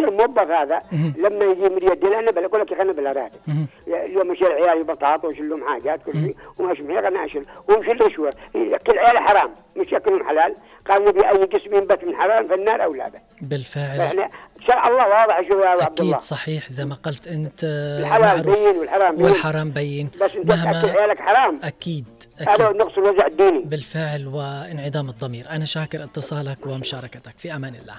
الموظف 0.00 0.50
هذا. 0.50 0.82
لما 0.92 1.44
يجي 1.44 1.68
من 1.68 1.92
يدي 1.92 2.06
لأنه 2.06 2.30
بلا 2.30 2.42
يقول 2.42 2.60
لك 2.60 2.72
يا 2.72 2.82
أنا 2.82 2.92
بلا 2.92 3.12
راتب. 3.12 3.66
اليوم 3.86 4.32
يشيل 4.32 4.52
عيالي 4.52 4.82
بطاطا 4.82 5.28
ويشيل 5.28 5.48
لهم 5.48 5.68
حاجات 5.68 6.00
كل 6.02 6.12
شيء. 6.12 6.36
وماشي 6.58 6.82
معي 6.82 7.08
أنا 7.08 7.24
أشيل. 7.24 7.46
ومشيل 7.68 8.06
رشوه 8.06 8.30
ياكل 8.54 8.98
عياله 8.98 9.20
حرام. 9.20 9.50
مش 9.76 9.92
ياكلهم 9.92 10.28
حلال. 10.28 10.54
قال 10.90 11.04
نبي 11.04 11.28
اي 11.28 11.44
قسم 11.44 11.74
ينبت 11.74 12.04
من 12.04 12.16
حرام 12.16 12.48
في 12.48 12.54
النار 12.54 12.84
أو 12.84 12.94
لا 12.94 13.10
بالفعل 13.40 13.98
يعني 13.98 14.30
شرع 14.66 14.88
الله 14.88 15.08
واضح 15.08 15.48
شو 15.48 15.58
يا 15.58 15.68
عبد 15.68 16.00
الله. 16.00 16.14
أكيد 16.14 16.20
صحيح. 16.20 16.68
زي 16.68 16.84
ما 16.84 16.94
قلت 16.94 17.28
أنت 17.28 17.60
الحلال 18.00 18.38
معروف. 18.38 18.58
بين 18.58 18.78
والحرام 18.78 19.16
بين. 19.16 19.24
والحرام 19.24 19.70
بين. 19.70 20.10
بس 20.20 20.36
أنت 20.36 20.46
مهما 20.46 20.92
عيالك 20.98 21.20
حرام. 21.20 21.60
أكيد 21.64 22.06
هذا 22.38 22.64
هو 22.64 22.70
أكيد. 22.70 22.76
نقص 22.76 22.98
الوزع 22.98 23.26
الديني. 23.26 23.60
بالفعل 23.60 24.26
وانعدام 24.26 25.08
الضمير. 25.08 25.46
أنا 25.50 25.64
شاكر 25.64 26.04
اتصالك 26.04 26.66
ومشاركتك. 26.66 27.38
في 27.38 27.54
أمان 27.54 27.74
الله. 27.74 27.94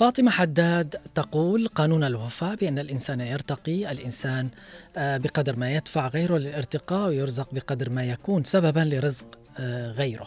فاطمة 0.00 0.30
حداد 0.30 0.96
تقول 1.14 1.68
قانون 1.68 2.04
الوفاء 2.04 2.54
بأن 2.54 2.78
الإنسان 2.78 3.20
يرتقي 3.20 3.92
الإنسان 3.92 4.48
آه، 4.96 5.16
بقدر 5.16 5.56
ما 5.56 5.74
يدفع 5.74 6.08
غيره 6.08 6.36
للارتقاء 6.38 7.08
ويرزق 7.08 7.54
بقدر 7.54 7.90
ما 7.90 8.04
يكون 8.04 8.44
سببا 8.44 8.80
لرزق 8.80 9.26
آه، 9.58 9.92
غيره. 9.92 10.26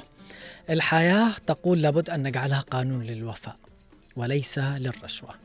الحياة 0.70 1.32
تقول 1.48 1.82
لابد 1.82 2.10
أن 2.10 2.24
نجعلها 2.24 2.60
قانون 2.60 3.04
للوفاء 3.04 3.56
وليس 4.16 4.60
للرشوة. 4.60 5.43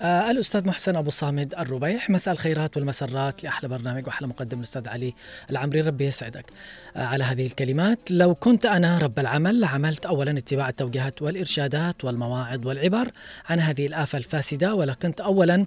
آه 0.00 0.30
الأستاذ 0.30 0.66
محسن 0.66 0.96
أبو 0.96 1.10
صامد 1.10 1.54
الربيح 1.54 2.10
مساء 2.10 2.34
الخيرات 2.34 2.76
والمسرات 2.76 3.44
لأحلى 3.44 3.68
برنامج 3.68 4.06
وأحلى 4.06 4.28
مقدم 4.28 4.58
الأستاذ 4.58 4.88
علي 4.88 5.14
العمري. 5.50 5.80
ربي 5.80 6.06
يسعدك 6.06 6.44
آه 6.96 7.04
على 7.04 7.24
هذه 7.24 7.46
الكلمات. 7.46 7.98
لو 8.10 8.34
كنت 8.34 8.66
أنا 8.66 8.98
رب 8.98 9.18
العمل 9.18 9.60
لعملت 9.60 10.06
أولا 10.06 10.38
اتباع 10.38 10.68
التوجيهات 10.68 11.22
والإرشادات 11.22 12.04
والمواعظ 12.04 12.66
والعبر 12.66 13.10
عن 13.48 13.60
هذه 13.60 13.86
الآفة 13.86 14.18
الفاسدة 14.18 14.74
ولكنت 14.74 15.20
أولا 15.20 15.66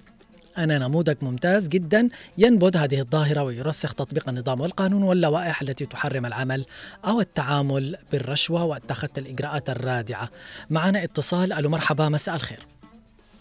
أنا 0.57 0.77
نموذج 0.77 1.15
ممتاز 1.21 1.67
جدا 1.67 2.09
ينبذ 2.37 2.77
هذه 2.77 2.99
الظاهرة 2.99 3.43
ويرسخ 3.43 3.93
تطبيق 3.93 4.29
النظام 4.29 4.61
والقانون 4.61 5.03
واللوائح 5.03 5.61
التي 5.61 5.85
تحرم 5.85 6.25
العمل 6.25 6.65
أو 7.05 7.21
التعامل 7.21 7.97
بالرشوة 8.11 8.63
واتخذت 8.63 9.17
الإجراءات 9.17 9.69
الرادعة. 9.69 10.29
معنا 10.69 11.03
اتصال 11.03 11.53
ألو 11.53 11.69
مرحبا 11.69 12.09
مساء 12.09 12.35
الخير. 12.35 12.67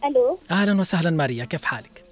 ألو 0.04 0.38
أهلا 0.50 0.80
وسهلا 0.80 1.10
ماريا 1.10 1.44
كيف 1.44 1.64
حالك؟ 1.64 2.04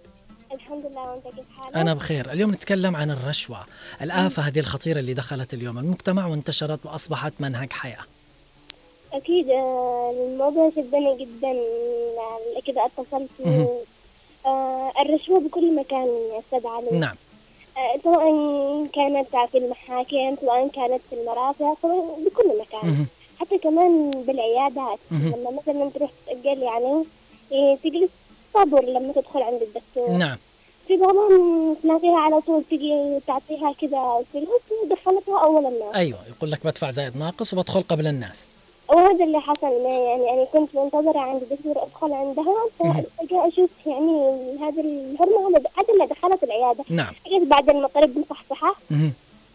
الحمد 0.52 0.86
لله 0.86 1.10
وأنت 1.10 1.24
كيف 1.36 1.44
حالك؟ 1.60 1.76
أنا 1.76 1.94
بخير 1.94 2.32
اليوم 2.32 2.50
نتكلم 2.50 2.96
عن 2.96 3.10
الرشوة 3.10 3.58
الآفة 4.02 4.42
هذه 4.42 4.58
الخطيرة 4.60 4.98
اللي 4.98 5.14
دخلت 5.14 5.54
اليوم 5.54 5.78
المجتمع 5.78 6.26
وانتشرت 6.26 6.86
وأصبحت 6.86 7.32
منهج 7.40 7.72
حياة 7.72 8.04
أكيد 9.12 9.48
آه، 9.50 10.14
الموضوع 10.32 10.70
شدني 10.70 11.16
جدا 11.18 11.50
آه، 11.50 12.60
كده 12.66 12.86
اتصلت. 12.86 13.30
آه، 14.46 14.92
الرشوة 15.00 15.40
بكل 15.40 15.76
مكان 15.76 16.06
يا 16.06 16.38
أستاذ 16.38 16.66
علي 16.66 16.98
نعم 16.98 17.16
آه، 17.76 18.00
سواء 18.04 18.26
كانت 18.94 19.28
في 19.52 19.58
المحاكم 19.58 20.36
سواء 20.40 20.68
كانت 20.68 21.00
في 21.10 21.16
المرافق 21.20 21.76
سواء 21.82 22.18
بكل 22.26 22.58
مكان. 22.60 23.06
حتى 23.40 23.58
كمان 23.58 24.10
بالعيادات. 24.10 24.98
لما 25.10 25.50
مثلا 25.62 25.90
تروح 25.94 26.10
تسجل 26.26 26.62
يعني 26.62 27.04
تجلس 27.82 28.10
صبر 28.54 28.84
لما 28.84 29.12
تدخل 29.12 29.42
عند 29.42 29.62
الدكتور. 29.62 30.16
نعم. 30.16 30.36
في 30.88 30.96
بعضهم 30.96 31.74
تلاقيها 31.74 32.18
على 32.18 32.40
طول 32.40 32.64
تجي 32.70 33.20
تعطيها 33.26 33.72
كذا 33.80 34.24
فلوس 34.32 34.82
ودخلتها 34.84 35.44
أول 35.44 35.66
الناس. 35.66 35.94
أيوة 35.94 36.18
يقول 36.28 36.50
لك 36.50 36.66
بدفع 36.66 36.90
زائد 36.90 37.16
ناقص 37.16 37.54
وبدخل 37.54 37.82
قبل 37.82 38.06
الناس. 38.06 38.46
وهذا 38.88 39.24
اللي 39.24 39.40
حصل 39.40 39.82
معي 39.84 40.04
يعني 40.04 40.32
أنا 40.32 40.44
كنت 40.44 40.74
منتظرة 40.74 41.18
عند 41.18 41.42
دكتور 41.50 41.82
أدخل 41.82 42.12
عندها. 42.12 42.54
فجأة 42.78 43.48
أشوف 43.48 43.70
يعني 43.86 44.34
هذا 44.60 44.82
الحرمة 44.82 45.48
هذا 45.48 45.94
اللي 45.94 46.06
دخلت 46.06 46.44
العيادة. 46.44 46.84
نعم. 46.88 47.14
جيت 47.28 47.42
بعد 47.42 47.70
المغرب. 47.70 48.24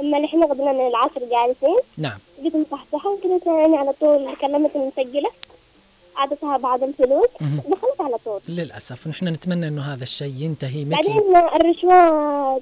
أما 0.02 0.18
اللي 0.18 0.28
إحنا 0.28 0.46
غدنا 0.46 0.72
من 0.72 0.88
العصر 0.88 1.20
جالسين. 1.20 1.80
نعم. 1.98 2.20
جيت 2.44 2.56
مصحصحة 2.56 3.18
كده 3.24 3.40
يعني 3.46 3.78
على 3.78 3.94
طول 4.00 4.36
كلمت 4.36 4.76
المسجلة 4.76 5.30
أعطتها 6.18 6.58
بعض 6.58 6.84
الفلوس. 6.84 7.28
دخلت 7.42 8.02
على 8.02 8.18
طول 8.26 8.40
للأسف 8.50 9.08
ونحن 9.08 9.28
نتمنى 9.28 9.68
أنه 9.68 9.82
هذا 9.82 10.04
الشيء 10.04 10.34
ينتهي 10.38 10.86
مثل 10.86 10.96
بعدين 10.96 11.36
الرشوة 11.56 12.58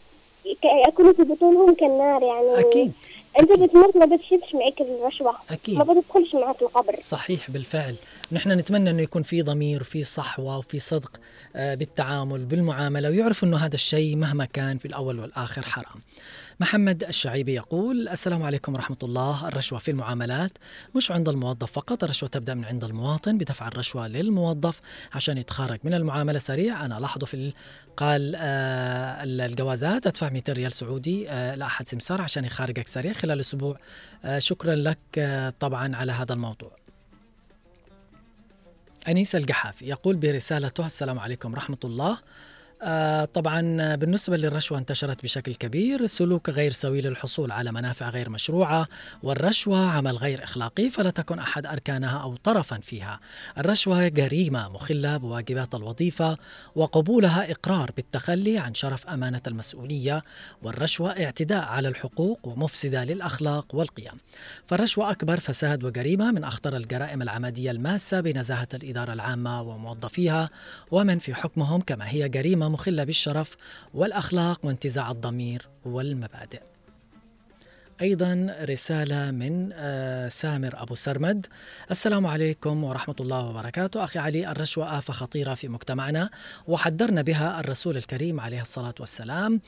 ك- 0.46 0.88
يكونوا 0.90 1.14
في 1.14 1.24
بطونهم 1.24 1.76
كالنار 1.76 2.22
يعني 2.24 2.60
أكيد 2.70 2.92
أنت 3.40 3.52
بتموت 3.52 3.98
ما 3.98 4.06
بتشيلش 4.06 4.54
معك 4.56 4.82
الرشوة 4.82 5.36
أكيد. 5.52 5.78
ما 5.78 5.84
بتدخلش 5.84 6.36
معك 6.36 6.62
القبر 6.62 6.96
صحيح 6.96 7.52
بالفعل 7.52 7.96
نحن 8.32 8.52
نتمنى 8.52 8.90
إنه 8.90 9.02
يكون 9.02 9.24
في 9.24 9.42
ضمير 9.42 9.82
وفي 9.82 10.04
صحوة 10.04 10.58
وفي 10.58 10.80
صدق 10.80 11.12
آه، 11.56 11.76
بالتعامل 11.76 12.46
بالمعاملة 12.46 13.10
ويعرف 13.10 13.44
إنه 13.44 13.58
هذا 13.58 13.76
الشيء 13.76 14.16
مهما 14.16 14.46
كان 14.46 14.78
في 14.78 14.86
الأول 14.88 15.20
والآخر 15.20 15.62
حرام. 15.62 16.02
محمد 16.60 17.04
الشعيبي 17.04 17.54
يقول 17.54 18.08
السلام 18.10 18.44
عليكم 18.44 18.74
ورحمة 18.74 18.98
الله. 19.04 19.48
الرشوة 19.48 19.80
في 19.80 19.92
المعاملات 19.92 20.58
مش 20.96 21.12
عند 21.12 21.30
الموظف 21.30 21.72
فقط 21.72 22.04
الرشوة 22.04 22.30
تبدأ 22.30 22.54
من 22.54 22.66
عند 22.66 22.84
المواطن 22.84 23.38
بدفع 23.38 23.68
الرشوة 23.68 24.08
للموظف 24.08 24.82
عشان 25.14 25.38
يتخرج 25.38 25.80
من 25.84 25.94
المعاملة 25.94 26.40
سريع. 26.40 26.86
أنا 26.86 27.00
لاحظه 27.00 27.26
في 27.26 27.34
ال- 27.34 27.54
قال 27.98 28.36
آه 28.36 29.24
الجوازات 29.24 30.08
أدفع 30.08 30.30
200 30.30 30.54
ريال 30.54 30.74
سعودي 30.74 31.30
آه 31.30 31.56
لاحد 31.56 31.88
سمسار 31.88 32.22
عشان 32.22 32.46
يخارجك 32.46 32.88
سريع 32.88 33.14
خلال 33.14 33.40
أسبوع. 33.40 33.78
آه 34.26 34.40
شكرا 34.40 34.76
لك 34.76 35.00
آه 35.18 35.54
طبعا 35.60 35.96
على 35.96 36.12
هذا 36.12 36.34
الموضوع. 36.34 36.72
أنيس 39.08 39.36
القحافي 39.36 39.86
يقول 39.86 40.16
برسالته 40.16 40.86
السلام 40.86 41.20
عليكم 41.20 41.52
ورحمة 41.54 41.78
الله. 41.84 42.18
طبعا 43.34 43.96
بالنسبة 43.96 44.38
للرشوة 44.38 44.78
انتشرت 44.78 45.24
بشكل 45.24 45.56
كبير. 45.56 46.06
سلوك 46.06 46.50
غير 46.50 46.72
سوي 46.72 47.02
للحصول 47.02 47.52
على 47.52 47.72
منافع 47.72 48.10
غير 48.10 48.30
مشروعة 48.30 48.88
والرشوة 49.24 49.90
عمل 49.90 50.18
غير 50.18 50.44
إخلاقي 50.44 50.90
فلا 50.90 51.10
تكن 51.10 51.40
أحد 51.40 51.66
أركانها 51.66 52.18
أو 52.18 52.36
طرفا 52.36 52.80
فيها. 52.80 53.20
الرشوة 53.58 54.08
جريمة 54.08 54.70
مخلة 54.70 55.18
بواجبات 55.18 55.76
الوظيفة 55.76 56.38
وقبولها 56.76 57.52
إقرار 57.52 57.92
بالتخلي 57.96 58.58
عن 58.58 58.74
شرف 58.74 59.08
أمانة 59.08 59.42
المسؤولية. 59.48 60.22
والرشوة 60.64 61.12
اعتداء 61.12 61.64
على 61.64 61.88
الحقوق 61.88 62.40
ومفسدة 62.44 63.04
للأخلاق 63.04 63.76
والقيم. 63.76 64.18
فالرشوة 64.68 65.12
أكبر 65.12 65.40
فساد 65.40 65.84
وجريمة 65.84 66.32
من 66.32 66.44
أخطر 66.44 66.78
الجرائم 66.78 67.22
العمدية 67.22 67.72
الماسة 67.72 68.22
بنزاهة 68.22 68.68
الإدارة 68.74 69.14
العامة 69.14 69.62
وموظفيها 69.62 70.50
ومن 70.92 71.20
في 71.20 71.34
حكمهم 71.36 71.82
كما 71.82 72.10
هي 72.10 72.30
جريمة 72.30 72.73
مخلة 72.74 73.04
بالشرف 73.04 73.56
والأخلاق 73.94 74.66
وانتزاع 74.66 75.12
الضمير 75.12 75.70
والمبادئ. 75.86 76.62
أيضا 78.02 78.56
رسالة 78.62 79.32
من 79.32 79.70
آه، 79.74 80.28
سامر 80.28 80.82
أبو 80.82 80.96
سرمد. 80.96 81.46
السلام 81.92 82.28
عليكم 82.28 82.84
ورحمة 82.84 83.16
الله 83.20 83.46
وبركاته. 83.46 84.04
أخي 84.04 84.20
علي 84.20 84.52
الرشوة 84.52 84.98
آفة 84.98 85.14
خطيرة 85.14 85.54
في 85.54 85.68
مجتمعنا 85.68 86.30
وحذرنا 86.68 87.22
بها 87.22 87.60
الرسول 87.60 87.98
الكريم 87.98 88.40
عليه 88.40 88.62
الصلاة 88.62 88.94
والسلام. 89.00 89.62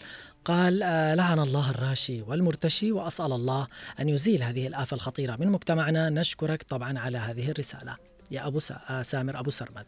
قال 0.46 0.84
آه، 0.84 1.16
لعن 1.16 1.40
الله 1.40 1.70
الراشي 1.70 2.22
والمرتشي 2.22 2.92
وأسأل 2.92 3.32
الله 3.32 3.68
أن 4.00 4.10
يزيل 4.10 4.44
هذه 4.44 4.68
الآفة 4.68 4.96
الخطيرة 4.96 5.36
من 5.36 5.48
مجتمعنا. 5.48 6.10
نشكرك 6.10 6.64
طبعا 6.64 7.00
على 7.00 7.18
هذه 7.18 7.52
الرسالة. 7.52 7.98
يا 8.32 8.48
أبو 8.48 8.60
آه، 8.90 9.02
سامر 9.02 9.40
أبو 9.40 9.50
سرمد. 9.50 9.86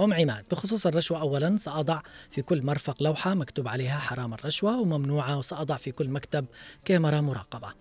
أم 0.00 0.12
عماد. 0.12 0.44
بخصوص 0.50 0.86
الرشوة 0.86 1.20
أولا 1.20 1.56
سأضع 1.56 2.00
في 2.30 2.42
كل 2.42 2.62
مرفق 2.62 3.02
لوحة 3.02 3.34
مكتوب 3.34 3.68
عليها 3.68 3.98
حرام 3.98 4.34
الرشوة 4.34 4.80
وممنوعة 4.80 5.38
وسأضع 5.38 5.76
في 5.76 5.92
كل 5.92 6.08
مكتب 6.08 6.46
كاميرا 6.84 7.20
مراقبة. 7.20 7.72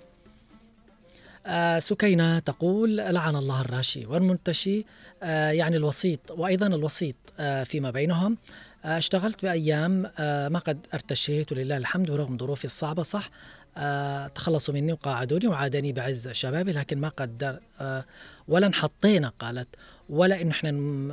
آه 1.45 1.79
سكينة 1.79 2.39
تقول 2.39 2.97
لعن 2.97 3.35
الله 3.35 3.61
الراشي 3.61 4.05
والمنتشي. 4.05 4.85
آه 5.23 5.51
يعني 5.51 5.77
الوسيط 5.77 6.31
وأيضا 6.31 6.67
الوسيط 6.67 7.15
آه 7.39 7.63
فيما 7.63 7.91
بينهم. 7.91 8.37
آه 8.85 8.97
اشتغلت 8.97 9.45
بأيام 9.45 10.11
آه 10.17 10.49
ما 10.49 10.59
قد 10.59 10.87
ارتشيت 10.93 11.51
ولله 11.51 11.77
الحمد 11.77 12.09
ورغم 12.09 12.37
ظروفي 12.37 12.65
الصعبة 12.65 13.03
صح. 13.03 13.29
آه 13.77 14.27
تخلصوا 14.27 14.73
مني 14.73 14.93
وقاعدوني 14.93 15.47
وعادني 15.47 15.91
بعز 15.93 16.29
شبابي 16.29 16.71
لكن 16.71 16.97
ما 17.01 17.09
قدر 17.09 17.59
آه 17.79 18.05
ولا 18.47 18.67
انحطينا 18.67 19.33
قالت 19.39 19.67
ولا 20.09 20.41
إنه 20.41 20.51
إحنا 20.51 20.69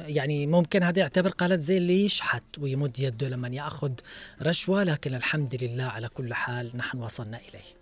يعني 0.08 0.46
ممكن 0.46 0.82
هذا 0.82 1.00
يعتبر 1.00 1.30
قالت 1.30 1.60
زي 1.60 1.78
اللي 1.78 2.04
يشحت 2.04 2.58
ويمد 2.58 3.00
يده 3.00 3.28
لما 3.28 3.48
يأخذ 3.48 3.92
رشوة 4.42 4.84
لكن 4.84 5.14
الحمد 5.14 5.62
لله 5.62 5.84
على 5.84 6.08
كل 6.08 6.34
حال 6.34 6.76
نحن 6.76 6.98
وصلنا 6.98 7.38
إليه. 7.38 7.77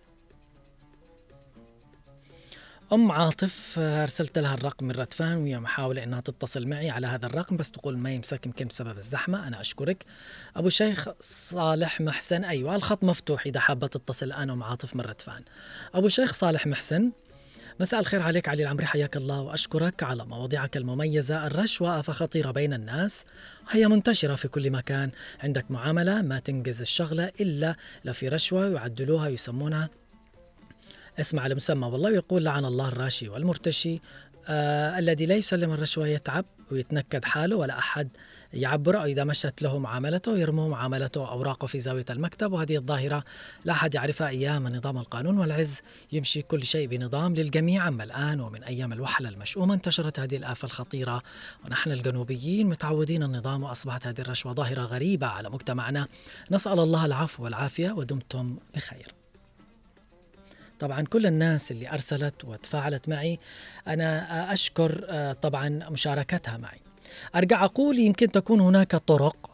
أم 2.92 3.12
عاطف 3.12 3.76
آه، 3.78 4.02
أرسلت 4.02 4.38
لها 4.38 4.54
الرقم 4.54 4.86
من 4.86 4.92
ردفان 4.92 5.36
وهي 5.36 5.58
محاولة 5.58 6.02
أنها 6.02 6.20
تتصل 6.20 6.66
معي 6.66 6.90
على 6.90 7.06
هذا 7.06 7.26
الرقم 7.26 7.56
بس 7.56 7.70
تقول 7.70 7.98
ما 7.98 8.10
يمسك 8.10 8.46
يمكن 8.46 8.66
بسبب 8.66 8.98
الزحمة 8.98 9.48
أنا 9.48 9.60
أشكرك. 9.60 10.04
أبو 10.56 10.68
شيخ 10.68 11.08
صالح 11.20 12.00
محسن 12.00 12.44
أيوة 12.44 12.76
الخط 12.76 13.04
مفتوح 13.04 13.46
إذا 13.46 13.60
حابة 13.60 13.86
تتصل 13.86 14.26
الآن 14.26 14.50
أم 14.50 14.62
عاطف 14.62 14.96
من 14.96 15.00
ردفان 15.00 15.42
أبو 15.94 16.08
شيخ 16.08 16.32
صالح 16.32 16.66
محسن 16.66 17.12
مساء 17.80 18.00
الخير 18.00 18.22
عليك 18.22 18.48
علي 18.48 18.62
العمري 18.62 18.86
حياك 18.86 19.16
الله 19.16 19.40
وأشكرك 19.40 20.02
على 20.02 20.26
مواضيعك 20.26 20.76
المميزة، 20.76 21.46
الرشوة 21.46 22.00
آفة 22.00 22.12
خطيره 22.12 22.50
بين 22.50 22.72
الناس. 22.72 23.24
وهي 23.68 23.88
منتشرة 23.88 24.34
في 24.34 24.48
كل 24.48 24.70
مكان، 24.70 25.10
عندك 25.40 25.70
معاملة 25.70 26.22
ما 26.22 26.38
تنجز 26.38 26.80
الشغلة 26.80 27.32
إلا 27.40 27.76
لو 28.04 28.12
في 28.12 28.28
رشوة 28.28 28.68
يعدلوها 28.68 29.28
يسمونها 29.28 29.88
اسم 31.20 31.38
على 31.38 31.54
مسمى 31.54 31.86
والله 31.86 32.10
يقول 32.10 32.44
لعن 32.44 32.64
الله 32.64 32.88
الراشي 32.88 33.28
والمرتشي 33.28 34.00
آه 34.48 34.98
الذي 34.98 35.26
لا 35.26 35.34
يسلم 35.34 35.72
الرشوة 35.72 36.08
يتعب 36.08 36.44
ويتنكد 36.70 37.24
حاله 37.24 37.56
ولا 37.56 37.78
أحد 37.78 38.08
يعبره 38.52 38.98
أو 38.98 39.04
إذا 39.04 39.24
مشت 39.24 39.62
له 39.62 39.78
معاملته 39.78 40.38
يرموا 40.38 40.68
معاملته 40.68 41.20
وأوراقه 41.20 41.66
في 41.66 41.78
زاوية 41.78 42.04
المكتب. 42.10 42.52
وهذه 42.52 42.76
الظاهرة 42.76 43.24
لا 43.64 43.72
أحد 43.72 43.94
يعرفها 43.94 44.28
أيام 44.28 44.68
نظام 44.68 44.98
القانون 44.98 45.38
والعز 45.38 45.80
يمشي 46.12 46.42
كل 46.42 46.62
شيء 46.62 46.88
بنظام 46.88 47.34
للجميع. 47.34 47.88
أما 47.88 48.04
الآن 48.04 48.40
ومن 48.40 48.64
أيام 48.64 48.92
الوحلة 48.92 49.28
المشؤومة 49.28 49.74
انتشرت 49.74 50.20
هذه 50.20 50.36
الآفة 50.36 50.66
الخطيرة 50.66 51.22
ونحن 51.64 51.92
الجنوبيين 51.92 52.66
متعودين 52.66 53.22
النظام 53.22 53.62
وأصبحت 53.62 54.06
هذه 54.06 54.20
الرشوة 54.20 54.52
ظاهرة 54.52 54.82
غريبة 54.82 55.26
على 55.26 55.50
مجتمعنا. 55.50 56.08
نسأل 56.50 56.78
الله 56.78 57.06
العفو 57.06 57.44
والعافية 57.44 57.90
ودمتم 57.90 58.56
بخير. 58.74 59.15
طبعا 60.78 61.02
كل 61.02 61.26
الناس 61.26 61.70
اللي 61.72 61.90
أرسلت 61.90 62.44
وتفاعلت 62.44 63.08
معي 63.08 63.38
أنا 63.88 64.52
أشكر 64.52 65.04
آه، 65.08 65.32
طبعا 65.32 65.68
مشاركتها 65.68 66.56
معي. 66.56 66.80
أرجع 67.36 67.64
أقول 67.64 67.98
يمكن 67.98 68.30
تكون 68.30 68.60
هناك 68.60 68.96
طرق 68.96 69.50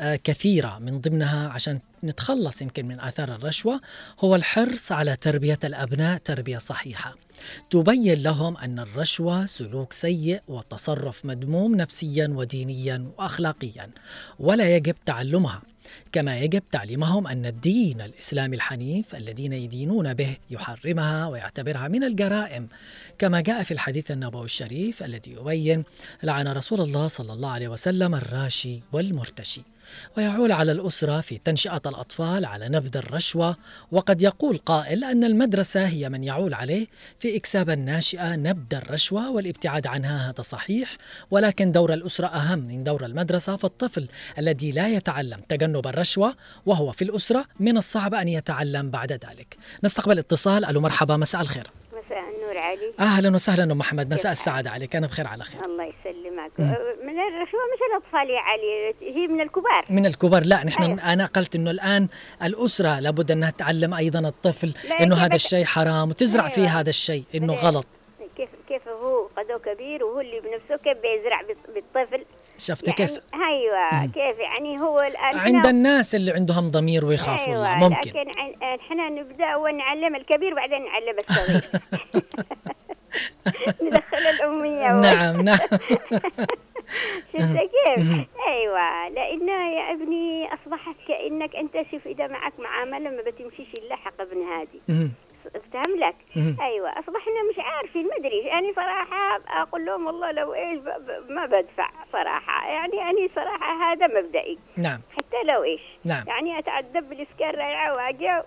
آه، 0.00 0.16
كثيرة 0.16 0.78
من 0.78 1.00
ضمنها 1.00 1.48
عشان 1.48 1.80
نتخلص 2.04 2.62
يمكن 2.62 2.86
من 2.86 3.00
آثار 3.00 3.34
الرشوة 3.34 3.80
هو 4.20 4.34
الحرص 4.34 4.92
على 4.92 5.16
تربية 5.16 5.58
الأبناء 5.64 6.18
تربية 6.18 6.58
صحيحة. 6.58 7.16
تبين 7.70 8.22
لهم 8.22 8.56
أن 8.56 8.78
الرشوة 8.78 9.44
سلوك 9.46 9.92
سيء 9.92 10.42
وتصرف 10.48 11.24
مذموم 11.24 11.74
نفسيا 11.74 12.28
ودينيا 12.28 13.10
وأخلاقيا 13.18 13.90
ولا 14.38 14.76
يجب 14.76 14.94
تعلمها. 15.06 15.62
كما 16.12 16.38
يجب 16.38 16.62
تعليمهم 16.72 17.26
أن 17.26 17.46
الدين 17.46 18.00
الإسلامي 18.00 18.56
الحنيف 18.56 19.14
الذين 19.14 19.52
يدينون 19.52 20.14
به 20.14 20.36
يحرمها 20.50 21.26
ويعتبرها 21.26 21.88
من 21.88 22.04
الجرائم. 22.04 22.68
كما 23.18 23.40
جاء 23.40 23.62
في 23.62 23.74
الحديث 23.74 24.10
النبوي 24.10 24.44
الشريف 24.44 25.02
الذي 25.02 25.32
يبين 25.32 25.84
لعن 26.22 26.48
رسول 26.48 26.80
الله 26.80 27.06
صلى 27.06 27.32
الله 27.32 27.50
عليه 27.50 27.68
وسلم 27.68 28.14
الراشي 28.14 28.80
والمرتشي. 28.92 29.71
ويعول 30.16 30.52
على 30.52 30.72
الأسرة 30.72 31.20
في 31.20 31.38
تنشئة 31.38 31.82
الأطفال 31.86 32.44
على 32.44 32.68
نبذ 32.68 32.96
الرشوة 32.96 33.56
وقد 33.92 34.22
يقول 34.22 34.56
قائل 34.56 35.04
أن 35.04 35.24
المدرسة 35.24 35.86
هي 35.86 36.08
من 36.08 36.24
يعول 36.24 36.54
عليه 36.54 36.86
في 37.18 37.36
إكساب 37.36 37.70
الناشئة 37.70 38.36
نبذ 38.36 38.74
الرشوة 38.74 39.30
والابتعاد 39.30 39.86
عنها 39.86 40.30
هذا 40.30 40.42
صحيح 40.42 40.96
ولكن 41.30 41.72
دور 41.72 41.92
الأسرة 41.92 42.26
أهم 42.26 42.58
من 42.58 42.84
دور 42.84 43.04
المدرسة 43.04 43.56
فالطفل 43.56 44.08
الذي 44.38 44.70
لا 44.72 44.88
يتعلم 44.88 45.40
تجنب 45.48 45.86
الرشوة 45.86 46.34
وهو 46.66 46.92
في 46.92 47.02
الأسرة 47.02 47.44
من 47.60 47.76
الصعب 47.76 48.14
أن 48.14 48.28
يتعلم 48.28 48.90
بعد 48.90 49.12
ذلك. 49.12 49.56
نستقبل 49.84 50.18
اتصال 50.18 50.64
ألو 50.64 50.80
مرحبا 50.80 51.16
مساء 51.16 51.40
الخير. 51.40 51.70
مساء 51.92 52.18
النور 52.18 52.58
علي. 52.58 52.92
أهلا 53.00 53.34
وسهلا 53.34 53.72
أم 53.72 53.78
محمد 53.78 54.14
مساء 54.14 54.32
السعادة 54.32 54.70
عليك 54.70 54.96
أنا 54.96 55.06
بخير 55.06 55.26
على 55.26 55.44
خير. 55.44 55.64
الله 55.64 55.84
يسلمك. 55.84 56.01
مم. 56.58 56.66
من 57.04 57.18
الرشوة 57.20 57.60
مش 57.74 57.80
الأطفال 57.90 58.30
يا 58.30 58.40
علي؟ 58.40 58.94
هي 59.02 59.26
من 59.26 59.40
الكبار. 59.40 59.84
من 59.90 60.06
الكبار. 60.06 60.42
لا 60.46 60.64
نحن 60.64 60.82
أيوة. 60.82 61.12
أنا 61.12 61.26
قلت 61.26 61.56
إنه 61.56 61.70
الآن 61.70 62.08
الأسرة 62.42 63.00
لابد 63.00 63.30
أنها 63.30 63.50
تعلم 63.50 63.94
أيضا 63.94 64.28
الطفل 64.28 64.74
إنه 65.00 65.16
هذا 65.16 65.34
الشيء 65.34 65.64
حرام 65.64 66.08
وتزرع 66.08 66.42
أيوة. 66.44 66.54
فيه 66.54 66.80
هذا 66.80 66.90
الشيء 66.90 67.24
إنه 67.34 67.54
غلط. 67.54 67.86
كيف 68.36 68.48
كيف 68.68 68.88
هو؟ 68.88 69.28
قدو 69.36 69.58
كبير 69.58 70.04
وهو 70.04 70.20
اللي 70.20 70.40
بنفسه 70.40 70.76
كيف 70.84 70.98
بيزرع 70.98 71.42
بال- 71.42 71.74
بالطفل؟ 71.74 72.24
شفت 72.58 72.88
يعني 72.88 72.96
كيف؟ 72.96 73.20
أيوه. 73.34 74.06
كيف؟ 74.06 74.38
يعني 74.38 74.80
هو 74.80 75.00
الآن 75.00 75.38
عند 75.38 75.66
الناس 75.66 76.14
اللي 76.14 76.32
عندهم 76.32 76.68
ضمير 76.68 77.04
ويخافوا 77.06 77.46
أيوة 77.46 77.74
الله 77.74 77.88
ممكن. 77.88 78.10
لكن 78.10 78.30
إحنا 78.62 79.08
نبدأ 79.08 79.56
ونعلم 79.56 80.16
الكبير 80.16 80.54
بعدين 80.54 80.84
نعلم 80.84 81.16
الصغير. 81.30 81.62
ندخل 83.82 84.16
الأمية 84.34 84.92
نعم 85.00 85.40
نعم. 85.40 85.58
شفت 87.32 87.58
كيف؟ 87.58 88.26
أيوه 88.48 89.08
لأنه 89.08 89.72
يا 89.72 89.92
ابني 89.92 90.48
أصبحت 90.54 90.96
كأنك 91.08 91.56
أنت 91.56 91.72
شوف 91.90 92.06
إذا 92.06 92.26
معك 92.26 92.52
معاملة 92.60 93.10
ما 93.10 93.22
بتمشيش 93.22 93.68
الا 93.78 93.96
حق 93.96 94.20
ابن 94.20 94.42
هذه. 94.42 95.08
افتهم 95.56 95.98
لك. 95.98 96.14
أيوه 96.60 96.90
أصبحنا 96.90 97.42
مش 97.50 97.58
عارفين 97.58 98.06
ما 98.06 98.16
أدري. 98.16 98.38
يعني 98.38 98.72
صراحة 98.76 99.40
أقول 99.48 99.84
لهم 99.86 100.06
والله 100.06 100.32
لو 100.32 100.54
إيش 100.54 100.78
ما 101.28 101.46
بدفع 101.46 101.90
صراحة. 102.12 102.68
يعني 102.68 102.96
يعني 102.96 103.30
صراحة 103.36 103.92
هذا 103.92 104.06
مبدئي. 104.06 104.58
نعم. 104.76 105.00
حتى 105.16 105.52
لو 105.52 105.64
إيش؟ 105.64 105.80
نعم. 106.04 106.24
يعني 106.26 106.58
أتعذب 106.58 107.08
بالإسكان 107.08 107.54
رايعه 107.54 107.94
وأجي 107.94 108.42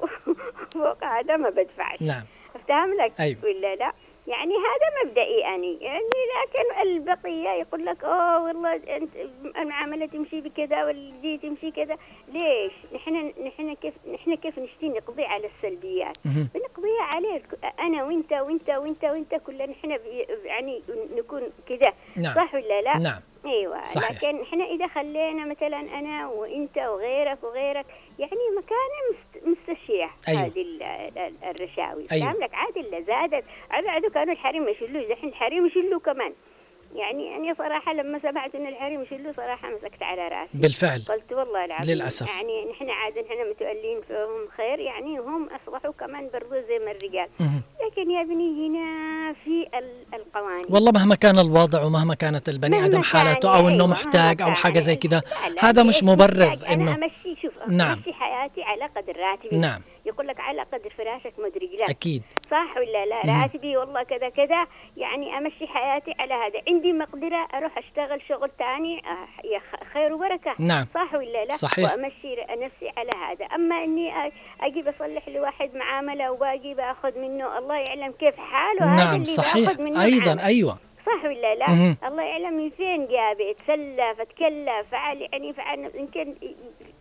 فوق 0.74 1.04
هذا 1.04 1.38
ما 1.38 1.50
بدفعش. 1.50 2.02
نعم. 2.02 2.24
افتهم 2.56 2.94
لك؟ 2.94 3.14
أيوة. 3.20 3.40
ولا 3.44 3.76
لا؟ 3.76 3.94
يعني 4.28 4.54
هذا 4.54 5.06
مبدئي 5.06 5.56
أني 5.56 5.78
يعني 5.82 6.00
لكن 6.36 6.82
البقية 6.82 7.50
يقول 7.50 7.86
لك 7.86 8.04
أوه 8.04 8.44
والله 8.44 8.76
أنت 8.76 9.10
المعاملة 9.58 10.06
تمشي 10.06 10.42
بكذا 10.42 10.84
والدي 10.84 11.38
تمشي 11.38 11.72
كذا 11.72 11.98
ليش 12.34 12.74
نحن 12.96 13.34
نحن 13.46 13.74
كيف 13.76 13.94
نحن 14.14 14.36
كيف 14.36 14.60
نشتي 14.60 14.90
نقضي 14.90 15.24
على 15.26 15.48
السلبيات. 15.48 16.18
بنقضيها 16.26 17.02
عليه 17.02 17.42
أنا 17.80 18.04
وأنت 18.04 18.34
وأنت 18.34 18.70
وأنت 18.70 19.04
وأنت 19.04 19.36
كلنا 19.36 19.66
نحن 19.66 19.98
يعني 20.46 20.82
نكون 21.18 21.42
كذا 21.70 21.94
نعم. 22.16 22.36
صح 22.36 22.54
ولا 22.54 22.82
لا؟ 22.82 22.98
نعم. 22.98 23.20
أيوه 23.46 23.84
صحيح. 23.84 24.12
لكن 24.12 24.42
إحنا 24.42 24.64
إذا 24.66 24.88
خلينا 24.88 25.46
مثلا 25.46 25.80
أنا 25.80 26.28
وإنت 26.28 26.78
وغيرك 26.78 27.44
وغيرك 27.44 27.86
يعني 28.20 28.32
مكانه 28.58 29.02
مست- 29.12 29.48
مستشيع 29.48 30.10
أيوة. 30.28 30.42
هذه 30.46 30.62
ال- 30.62 30.84
ال- 31.18 31.44
الرشاوي 31.44 32.06
أيوة. 32.12 32.32
فاهم 32.32 32.44
لك 32.44 32.54
عاد 32.54 32.78
الا 32.78 33.02
زادت 33.02 33.44
عادوا 33.72 34.10
كانوا 34.10 34.34
الحريم 34.34 34.68
يشلوا 34.68 35.02
الحين 35.02 35.30
الحريم 35.30 35.66
يشلوا 35.66 36.00
كمان 36.00 36.34
يعني 36.96 37.36
أنا 37.36 37.54
صراحة 37.58 37.94
لما 37.94 38.20
سمعت 38.20 38.56
إن 38.56 38.68
الحريم 38.68 39.02
يشلوا 39.02 39.34
صراحة 39.38 39.70
مسكت 39.70 40.04
على 40.04 40.28
رأسي 40.28 40.50
بالفعل. 40.54 41.00
قلت 41.10 41.32
والله 41.34 41.66
العظيم 41.66 41.96
للأسف. 41.96 42.28
يعني 42.38 42.66
نحن 42.72 42.90
عاد 42.90 43.14
نحن 43.14 43.50
متولين 43.50 44.02
فيهم 44.08 44.48
خير 44.58 44.80
يعني 44.80 45.20
هم 45.20 45.50
أصبحوا 45.50 45.92
كمان 46.00 46.30
برضو 46.34 46.50
زي 46.68 46.80
ما 46.86 46.92
الرجال. 46.92 47.28
لكن 47.86 48.12
يا 48.12 48.22
ابني 48.22 48.68
هنا 48.68 48.86
في 49.44 49.78
ال- 49.78 50.06
القوانين 50.14 50.66
والله 50.70 50.92
مهما 50.92 51.16
كان 51.16 51.40
الوضع 51.40 51.84
ومهما 51.84 52.16
كانت 52.16 52.50
البني 52.50 52.90
كان 52.90 53.04
حالته 53.04 53.60
انه 53.60 53.70
مهما 53.70 53.86
محتاج 53.88 54.42
أو 54.42 54.48
كان. 54.48 54.56
حاجة 54.56 54.80
زي 54.80 54.96
كذا 54.96 55.22
هذا 55.60 55.84
مش 55.84 55.96
إيش 55.96 56.04
مبرر 56.04 56.48
محتاج؟ 56.48 56.72
إنه 56.74 56.96
أنا 56.96 57.06
أمشي 57.06 57.42
شوف 57.42 57.54
نعم. 57.70 57.92
أمشي 57.92 58.14
حياتي 58.14 58.64
على 58.64 58.86
قدر 58.86 59.18
راتبي. 59.18 59.58
نعم. 59.58 59.82
يقول 60.06 60.28
لك 60.28 60.40
على 60.40 60.62
قدر 60.62 60.94
فراشك 60.98 61.34
مدري 61.38 61.76
لا. 61.80 61.90
أكيد. 61.90 62.24
صح 62.52 62.78
ولا 62.78 63.06
لا. 63.06 63.42
راتبي 63.42 63.78
والله 63.78 64.04
كذا 64.04 64.30
كذا. 64.30 64.68
يعني 64.98 65.38
أمشي 65.38 65.68
حياتي 65.68 66.14
على 66.20 66.34
هذا. 66.34 66.62
عندي 66.68 66.94
مقدرة 66.94 67.48
أروح 67.54 67.78
أشتغل 67.78 68.22
شغل 68.30 68.52
ثاني 68.60 69.00
آه 69.00 69.86
خير 69.94 70.14
وبركة. 70.14 70.56
نعم. 70.60 70.88
صح 70.94 71.14
ولا 71.14 71.46
لا؟ 71.46 71.52
صحيح. 71.52 71.92
وأمشي 71.92 72.36
نفسي 72.50 72.92
على 72.98 73.12
هذا. 73.28 73.46
أما 73.46 73.84
إني 73.84 74.32
أجي 74.62 74.82
بصلح 74.82 75.30
لواحد 75.30 75.76
معاملة 75.76 76.32
وباقي 76.32 76.74
بأخذ 76.74 77.20
منه 77.20 77.58
الله 77.58 77.76
يعلم 77.76 78.12
كيف 78.12 78.36
حاله. 78.38 78.96
هذا 78.96 79.04
نعم 79.04 79.14
اللي 79.14 79.26
صحيح. 79.26 79.80
منه 79.80 80.04
أيضا. 80.04 80.44
أيوه. 80.44 80.78
صح 81.06 81.26
ولا 81.26 81.56
لا؟ 81.56 81.96
الله 82.08 82.24
يعلم 82.24 82.54
من 82.54 82.70
فين 82.70 83.08
جاب 83.08 83.56
تسلف 83.58 84.22
تكلف 84.22 84.90
فعل 84.92 85.22
يعني 85.22 85.54
فعل 85.54 85.92
يمكن 85.96 86.36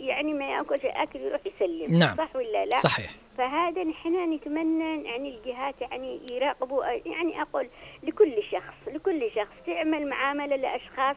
يعني 0.00 0.32
ما 0.32 0.50
يأكل 0.50 0.80
شيء 0.80 1.02
أكل 1.02 1.20
يروح 1.20 1.40
يسلم 1.46 1.98
نعم. 1.98 2.16
صح 2.16 2.36
ولا 2.36 2.64
لا؟ 2.64 2.76
صحيح. 2.76 3.10
فهذا 3.38 3.84
نحن 3.84 4.34
نتمنى 4.34 5.04
يعني 5.04 5.28
الجهات 5.28 5.74
يعني 5.80 6.20
يراقبوا 6.32 6.84
يعني 6.84 7.42
أقول 7.42 7.68
لكل 8.02 8.42
شخص 8.52 8.94
لكل 8.94 9.30
شخص 9.34 9.54
تعمل 9.66 10.06
معاملة 10.06 10.56
لأشخاص 10.56 11.16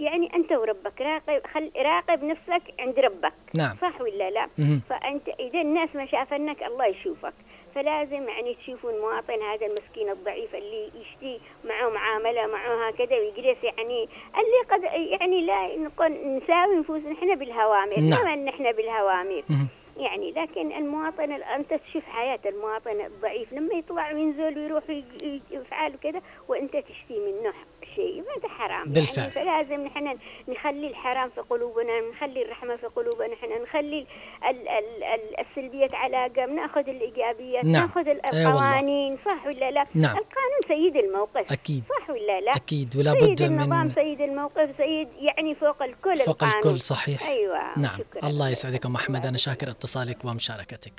يعني 0.00 0.34
أنت 0.34 0.52
وربك 0.52 1.00
راقب 1.00 1.46
خل 1.54 1.70
راقب 1.76 2.24
نفسك 2.24 2.62
عند 2.80 2.98
ربك 2.98 3.32
نعم. 3.54 3.76
صح 3.82 4.00
ولا 4.00 4.30
لا 4.30 4.48
مهم. 4.58 4.80
فأنت 4.90 5.28
إذا 5.28 5.60
الناس 5.60 5.88
ما 5.94 6.06
شافنك 6.06 6.62
الله 6.62 6.86
يشوفك 6.86 7.34
فلازم 7.74 8.28
يعني 8.28 8.54
تشوفوا 8.54 8.90
المواطن 8.90 9.42
هذا 9.42 9.66
المسكين 9.66 10.10
الضعيف 10.10 10.54
اللي 10.54 10.90
يشتي 11.00 11.40
معه 11.64 11.88
معاملة 11.88 12.46
معه 12.46 12.88
هكذا 12.88 13.16
ويجلس 13.18 13.64
يعني 13.64 14.08
اللي 14.38 14.60
قد 14.70 14.82
يعني 15.10 15.40
لا 15.46 15.76
نكون 15.76 16.36
نساوي 16.36 16.76
نفوسنا 16.76 17.12
إحنا 17.12 17.34
بالهوامر 17.34 18.00
نعم. 18.00 18.44
نحن 18.44 18.72
بالهوامر 18.72 19.42
مهم. 19.48 19.68
يعني 19.96 20.32
لكن 20.32 20.72
المواطن 20.72 21.32
ال- 21.32 21.42
أنت 21.42 21.74
تشوف 21.74 22.04
حياة 22.04 22.38
المواطن 22.46 23.00
الضعيف 23.00 23.52
لما 23.52 23.74
يطلع 23.74 24.12
وينزل 24.12 24.58
ويروح 24.58 24.82
يفعل 25.50 25.94
كذا 26.02 26.22
وأنت 26.48 26.76
تشتي 26.76 27.18
منه 27.18 27.52
شيء 27.96 28.20
هذا 28.20 28.48
حرام 28.48 28.88
بالفعل. 28.92 29.18
يعني 29.18 29.30
فلازم 29.32 29.84
نحن 29.84 30.18
نخلي 30.48 30.86
الحرام 30.88 31.30
في 31.30 31.40
قلوبنا 31.40 31.92
نخلي 32.12 32.42
الرحمة 32.44 32.76
في 32.76 32.86
قلوبنا 32.86 33.28
نحن 33.28 33.62
نخلي 33.62 34.06
ال 34.50 34.68
ال 34.68 35.02
ال 35.04 35.46
السلبيات 35.46 35.94
علاقه 35.94 36.46
نأخذ 36.46 36.88
الإيجابيات 36.88 37.64
نعم. 37.64 37.82
نأخذ. 37.82 38.08
القوانين 38.08 39.18
صح 39.26 39.46
ولا 39.46 39.70
لا 39.70 39.86
نعم. 39.94 40.16
القانون 40.18 40.60
سيد 40.68 40.96
الموقف 40.96 41.52
أكيد. 41.52 41.84
صح 42.00 42.10
ولا 42.10 42.40
لا 42.40 42.56
أكيد، 42.56 42.96
ولا 42.96 43.12
سيد 43.20 43.30
بد 43.30 43.42
النظام 43.42 43.86
من- 43.86 43.94
سيد 43.94 44.20
الموقف 44.20 44.70
سيد 44.76 45.08
يعني 45.20 45.54
فوق 45.54 45.82
الكل 45.82 46.16
فوق 46.16 46.44
القانون. 46.44 46.56
الكل 46.74 46.80
صحيح 46.80 47.22
أيوه 47.26 47.78
نعم 47.78 47.98
شكرا 47.98 48.28
الله 48.28 48.48
يسعدك 48.48 48.86
أم 48.86 48.92
محمد 48.92 49.26
أنا 49.26 49.36
شاكر 49.36 49.70
اتصالك 49.70 50.24
ومشاركتك 50.24 50.92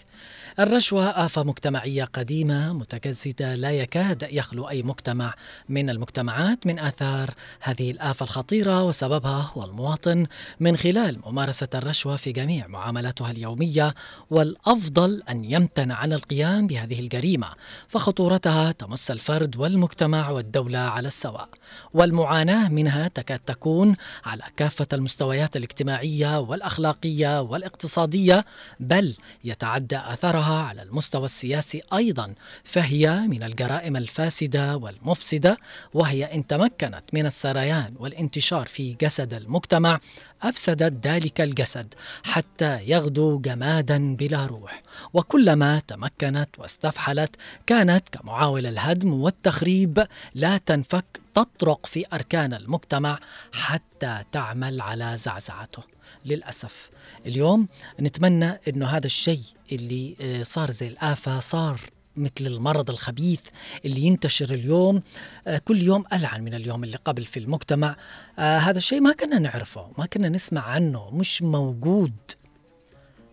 الرشوة 0.60 1.06
آفة 1.26 1.44
مجتمعية 1.44 2.04
قديمة 2.04 2.74
متجسدة 2.74 3.56
لا 3.56 3.72
يكاد 3.72 4.28
يخلو 4.32 4.70
أي 4.70 4.84
مجتمع 4.84 5.34
من 5.70 5.90
المجتمعات 5.90 6.68
من 6.68 6.80
آثار 6.92 7.34
هذه 7.60 7.92
الآفة 7.92 8.24
الخطيرة 8.24 8.84
وسببها 8.84 9.52
هو 9.54 9.64
المواطن 9.66 10.26
من 10.60 10.78
خلال 10.78 11.20
ممارسة 11.26 11.68
الرشوة 11.76 12.16
في 12.16 12.32
جميع 12.32 12.68
معاملاتها 12.68 13.32
اليومية 13.32 13.96
والأفضل 14.30 15.24
أن 15.30 15.46
يمتنع 15.46 15.96
عن 15.96 16.14
القيام 16.14 16.68
بهذه 16.68 17.00
الجريمة 17.00 17.48
فخطورتها 17.88 18.72
تمس 18.72 19.12
الفرد 19.12 19.58
والمجتمع 19.58 20.30
والدولة 20.30 20.80
على 20.80 21.08
السواء. 21.08 21.50
والمعاناة 21.94 22.70
منها 22.70 23.08
تكاد 23.08 23.40
تكون 23.40 23.96
على 24.26 24.44
كافة 24.58 24.88
المستويات 24.94 25.58
الاجتماعية 25.58 26.40
والأخلاقية 26.40 27.42
والاقتصادية 27.42 28.46
بل 28.80 29.16
يتعدى 29.44 29.98
اثرها 29.98 30.64
على 30.64 30.82
المستوى 30.82 31.26
السياسي 31.26 31.82
أيضا 31.94 32.34
فهي 32.64 33.10
من 33.28 33.44
الجرائم 33.44 33.96
الفاسدة 33.96 34.78
والمفسدة 34.78 35.58
وهي 35.94 36.26
إن 36.36 36.48
تمكنت 36.80 37.04
من 37.14 37.26
السريان 37.26 37.94
والانتشار 38.00 38.68
في 38.68 38.94
جسد 38.94 39.34
المجتمع 39.34 40.00
أفسدت 40.42 41.08
ذلك 41.08 41.42
الجسد 41.42 41.94
حتى 42.24 42.84
يغدو 42.84 43.40
جمادا 43.40 44.16
بلا 44.16 44.46
روح. 44.46 44.82
وكلما 45.14 45.80
تمكنت 45.80 46.50
واستفحلت 46.60 47.36
كانت 47.68 48.10
كمعاول 48.10 48.66
الهدم 48.66 49.14
والتخريب 49.14 50.08
لا 50.36 50.58
تنفك 50.58 51.06
تطرق 51.34 51.86
في 51.86 52.06
أركان 52.14 52.54
المجتمع 52.54 53.20
حتى 53.54 54.24
تعمل 54.32 54.82
على 54.82 55.18
زعزعته. 55.18 55.84
للأسف 56.26 56.90
اليوم 57.26 57.68
نتمنى 58.02 58.60
إنه 58.68 58.86
هذا 58.86 59.06
الشيء 59.06 59.44
اللي 59.72 60.16
آه، 60.22 60.44
صار 60.44 60.72
زي 60.72 60.88
الآفة 60.88 61.40
صار 61.40 61.80
مثل 62.16 62.48
المرض 62.48 62.90
الخبيث 62.90 63.42
اللي 63.86 64.02
ينتشر 64.02 64.54
اليوم 64.54 65.02
آه، 65.48 65.58
كل 65.58 65.82
يوم 65.82 66.04
ألعن 66.14 66.44
من 66.44 66.54
اليوم 66.54 66.84
اللي 66.84 66.98
قبل 67.06 67.26
في 67.26 67.40
المجتمع. 67.40 67.96
آه، 68.40 68.58
هذا 68.58 68.78
الشيء 68.78 69.02
ما 69.02 69.14
كنا 69.14 69.40
نعرفه 69.40 69.92
ما 69.98 70.06
كنا 70.06 70.30
نسمع 70.30 70.62
عنه 70.62 71.10
مش 71.12 71.42
موجود. 71.42 72.14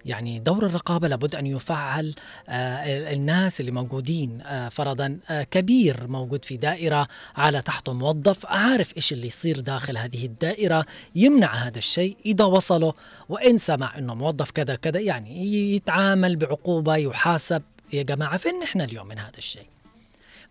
يعني 0.04 0.38
دور 0.38 0.66
الرقابة 0.66 1.08
لابد 1.08 1.34
أن 1.34 1.46
يفعل 1.46 2.14
آه، 2.48 3.12
الناس 3.12 3.60
اللي 3.60 3.70
موجودين 3.70 4.42
فرضا 4.70 5.18
كبير 5.50 6.06
موجود 6.06 6.44
في 6.44 6.56
دائرة 6.56 7.08
على 7.36 7.62
تحته 7.62 7.92
موظف 7.92 8.46
عارف 8.46 8.96
إيش 8.96 9.12
اللي 9.12 9.26
يصير 9.26 9.60
داخل 9.60 9.98
هذه 9.98 10.26
الدائرة 10.26 10.86
يمنع 11.14 11.54
هذا 11.54 11.78
الشيء 11.78 12.16
إذا 12.26 12.44
وصله 12.44 12.94
وإن 13.28 13.58
سمع 13.58 13.98
أنه 13.98 14.14
موظف 14.14 14.50
كذا 14.50 14.74
كذا 14.74 15.00
يعني 15.00 15.46
يتعامل 15.74 16.36
بعقوبة 16.36 16.96
يحاسب. 16.96 17.62
يا 17.92 18.02
جماعة 18.02 18.36
فين 18.36 18.58
نحن 18.58 18.80
اليوم 18.80 19.06
من 19.06 19.18
هذا 19.18 19.38
الشيء؟ 19.38 19.66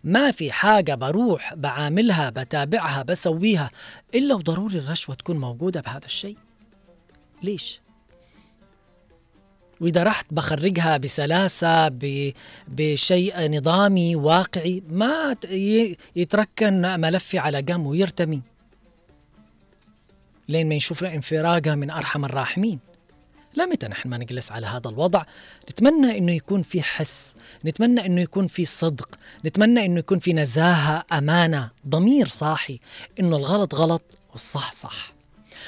ما 0.04 0.30
في 0.30 0.52
حاجة 0.52 0.94
بروح 0.94 1.54
بعاملها 1.54 2.30
بتابعها 2.30 3.02
بسويها 3.02 3.70
إلا 4.14 4.34
وضروري 4.34 4.78
الرشوة 4.78 5.14
تكون 5.14 5.36
موجودة 5.40 5.80
بهذا 5.80 6.04
الشيء. 6.04 6.36
ليش؟ 7.42 7.80
وإذا 9.80 10.02
رحت 10.02 10.26
بخرجها 10.30 10.96
بسلاسة 10.96 11.88
ب- 11.88 12.32
بشيء 12.68 13.50
نظامي 13.58 14.16
واقعي 14.16 14.82
ما 14.88 15.36
يتركن 16.16 17.00
ملفي 17.00 17.38
على 17.38 17.62
جنب 17.62 17.86
ويرتمي. 17.86 18.42
لين 20.48 20.68
ما 20.68 20.74
يشوف 20.74 21.02
له 21.02 21.14
انفراجه 21.14 21.74
من 21.74 21.90
أرحم 21.90 22.24
الراحمين. 22.24 22.78
لا 23.58 23.66
متى 23.66 23.88
نحن 23.88 24.08
ما 24.08 24.18
نجلس 24.18 24.52
على 24.52 24.66
هذا 24.66 24.88
الوضع؟ 24.88 25.24
نتمنى 25.70 26.18
إنه 26.18 26.32
يكون 26.32 26.62
في 26.62 26.82
حس 26.82 27.34
نتمنى 27.64 28.06
إنه 28.06 28.20
يكون 28.20 28.46
في 28.46 28.64
صدق 28.64 29.18
نتمنى 29.44 29.86
إنه 29.86 29.98
يكون 29.98 30.18
في 30.18 30.32
نزاهة 30.32 31.04
أمانة 31.12 31.70
ضمير 31.88 32.28
صاحي 32.28 32.80
إنه 33.20 33.36
الغلط 33.36 33.74
غلط 33.74 34.02
والصح 34.30 34.72
صح. 34.72 35.12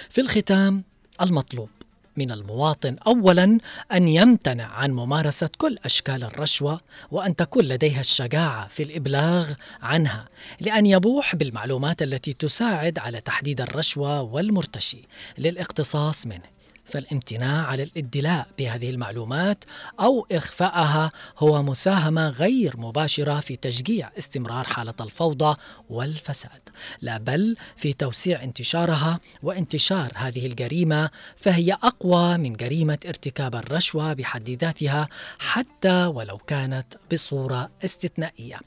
في 0.09 0.21
الختام 0.21 0.85
المطلوب 1.21 1.69
من 2.17 2.31
المواطن 2.31 2.97
اولا 3.07 3.59
أن 3.93 4.09
يمتنع 4.09 4.67
عن 4.67 4.91
ممارسة 4.91 5.51
كل 5.59 5.79
أشكال 5.85 6.25
الرشوة 6.25 6.81
وأن 7.11 7.37
تكون 7.37 7.65
لديها 7.65 8.01
الشجاعة 8.01 8.69
في 8.69 8.83
الإبلاغ 8.83 9.53
عنها 9.83 10.29
لأن 10.61 10.87
يبوح 10.87 11.37
بالمعلومات 11.37 12.03
التي 12.03 12.33
تساعد 12.33 12.99
على 12.99 13.21
تحديد 13.21 13.61
الرشوة 13.61 14.23
والمرتشي 14.23 15.03
للإقتصاص 15.39 16.27
منه. 16.27 16.60
فالامتناع 16.91 17.67
على 17.67 17.83
الادلاء 17.83 18.47
بهذه 18.59 18.91
المعلومات 18.91 19.65
أو 20.01 20.27
اخفائها 20.33 21.11
هو 21.39 21.63
مساهمة 21.63 22.29
غير 22.29 22.77
مباشرة 22.77 23.41
في 23.41 23.57
تشجيع 23.57 24.11
استمرار 24.19 24.65
حالة 24.65 24.95
الفوضى 25.01 25.57
والفساد. 25.91 26.69
لا 27.03 27.19
بل 27.19 27.57
في 27.77 27.93
توسيع 27.93 28.43
انتشارها 28.43 29.21
وانتشار 29.43 30.13
هذه 30.15 30.47
الجريمة 30.47 31.11
فهي 31.37 31.73
أقوى 31.73 32.39
من 32.39 32.53
جريمة 32.53 32.99
ارتكاب 33.07 33.57
الرشوة 33.57 34.13
بحد 34.13 34.51
ذاتها 34.51 35.09
حتى 35.39 36.07
ولو 36.07 36.39
كانت 36.39 36.87
بصورة 37.13 37.71
استثنائية. 37.85 38.61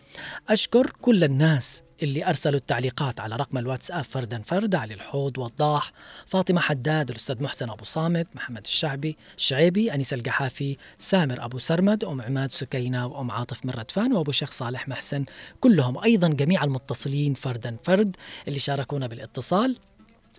أشكر 0.49 0.91
كل 1.01 1.23
الناس 1.23 1.81
اللي 2.03 2.25
أرسلوا 2.25 2.59
التعليقات 2.59 3.19
على 3.19 3.35
رقم 3.35 3.57
الواتساب 3.57 4.03
فردا 4.03 4.41
فرد 4.45 4.75
علي 4.75 4.93
الحوض 4.93 5.37
وضاح 5.37 5.91
فاطمة 6.25 6.61
حداد 6.61 7.09
الأستاذ 7.09 7.43
محسن 7.43 7.69
أبو 7.69 7.83
صامت 7.83 8.27
محمد 8.35 8.61
الشعبي 8.65 9.17
الشعيبي 9.37 9.93
أنيس 9.93 10.13
القحافي 10.13 10.77
سامر 10.97 11.45
أبو 11.45 11.57
سرمد 11.59 12.03
أم 12.03 12.21
عماد 12.21 12.51
سكينة 12.51 13.07
وأم 13.07 13.31
عاطف 13.31 13.65
من 13.65 13.71
ردفان 13.71 14.13
وأبو 14.13 14.31
شيخ 14.31 14.51
صالح 14.51 14.87
محسن 14.87 15.25
كلهم 15.59 16.03
أيضا 16.03 16.27
جميع 16.27 16.63
المتصلين 16.63 17.33
فردا 17.33 17.77
فرد 17.83 18.15
اللي 18.47 18.59
شاركونا 18.59 19.07
بالاتصال. 19.07 19.77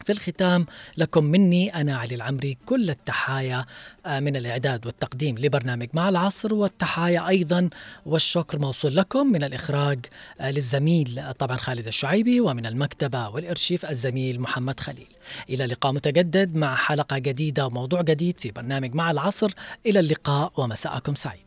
في 0.04 0.12
الختام 0.12 0.66
لكم 0.96 1.24
مني 1.24 1.74
أنا 1.74 1.96
علي 1.96 2.14
العمري 2.14 2.58
كل 2.66 2.90
التحايا 2.90 3.64
آه، 4.06 4.20
من 4.20 4.36
الإعداد 4.36 4.86
والتقديم 4.86 5.38
لبرنامج 5.38 5.88
مع 5.92 6.08
العصر 6.08 6.54
والتحايا 6.54 7.28
أيضا 7.28 7.70
والشكر 8.06 8.58
موصول 8.58 8.96
لكم 8.96 9.26
من 9.26 9.44
الإخراج 9.44 10.06
آه، 10.40 10.50
للزميل 10.50 11.18
آه، 11.18 11.32
طبعا 11.32 11.56
خالد 11.56 11.86
الشعيبي 11.86 12.40
ومن 12.40 12.66
المكتبة 12.66 13.28
والإرشيف 13.28 13.86
الزميل 13.86 14.40
محمد 14.40 14.80
خليل. 14.80 15.08
إلى 15.50 15.66
لقاء 15.66 15.92
متجدد 15.92 16.54
مع 16.54 16.74
حلقة 16.76 17.18
جديدة 17.18 17.66
وموضوع 17.66 18.02
جديد 18.02 18.40
في 18.40 18.50
برنامج 18.50 18.94
مع 18.94 19.10
العصر. 19.10 19.50
إلى 19.86 20.00
اللقاء 20.00 20.52
ومساءكم 20.56 21.14
سعيد. 21.14 21.44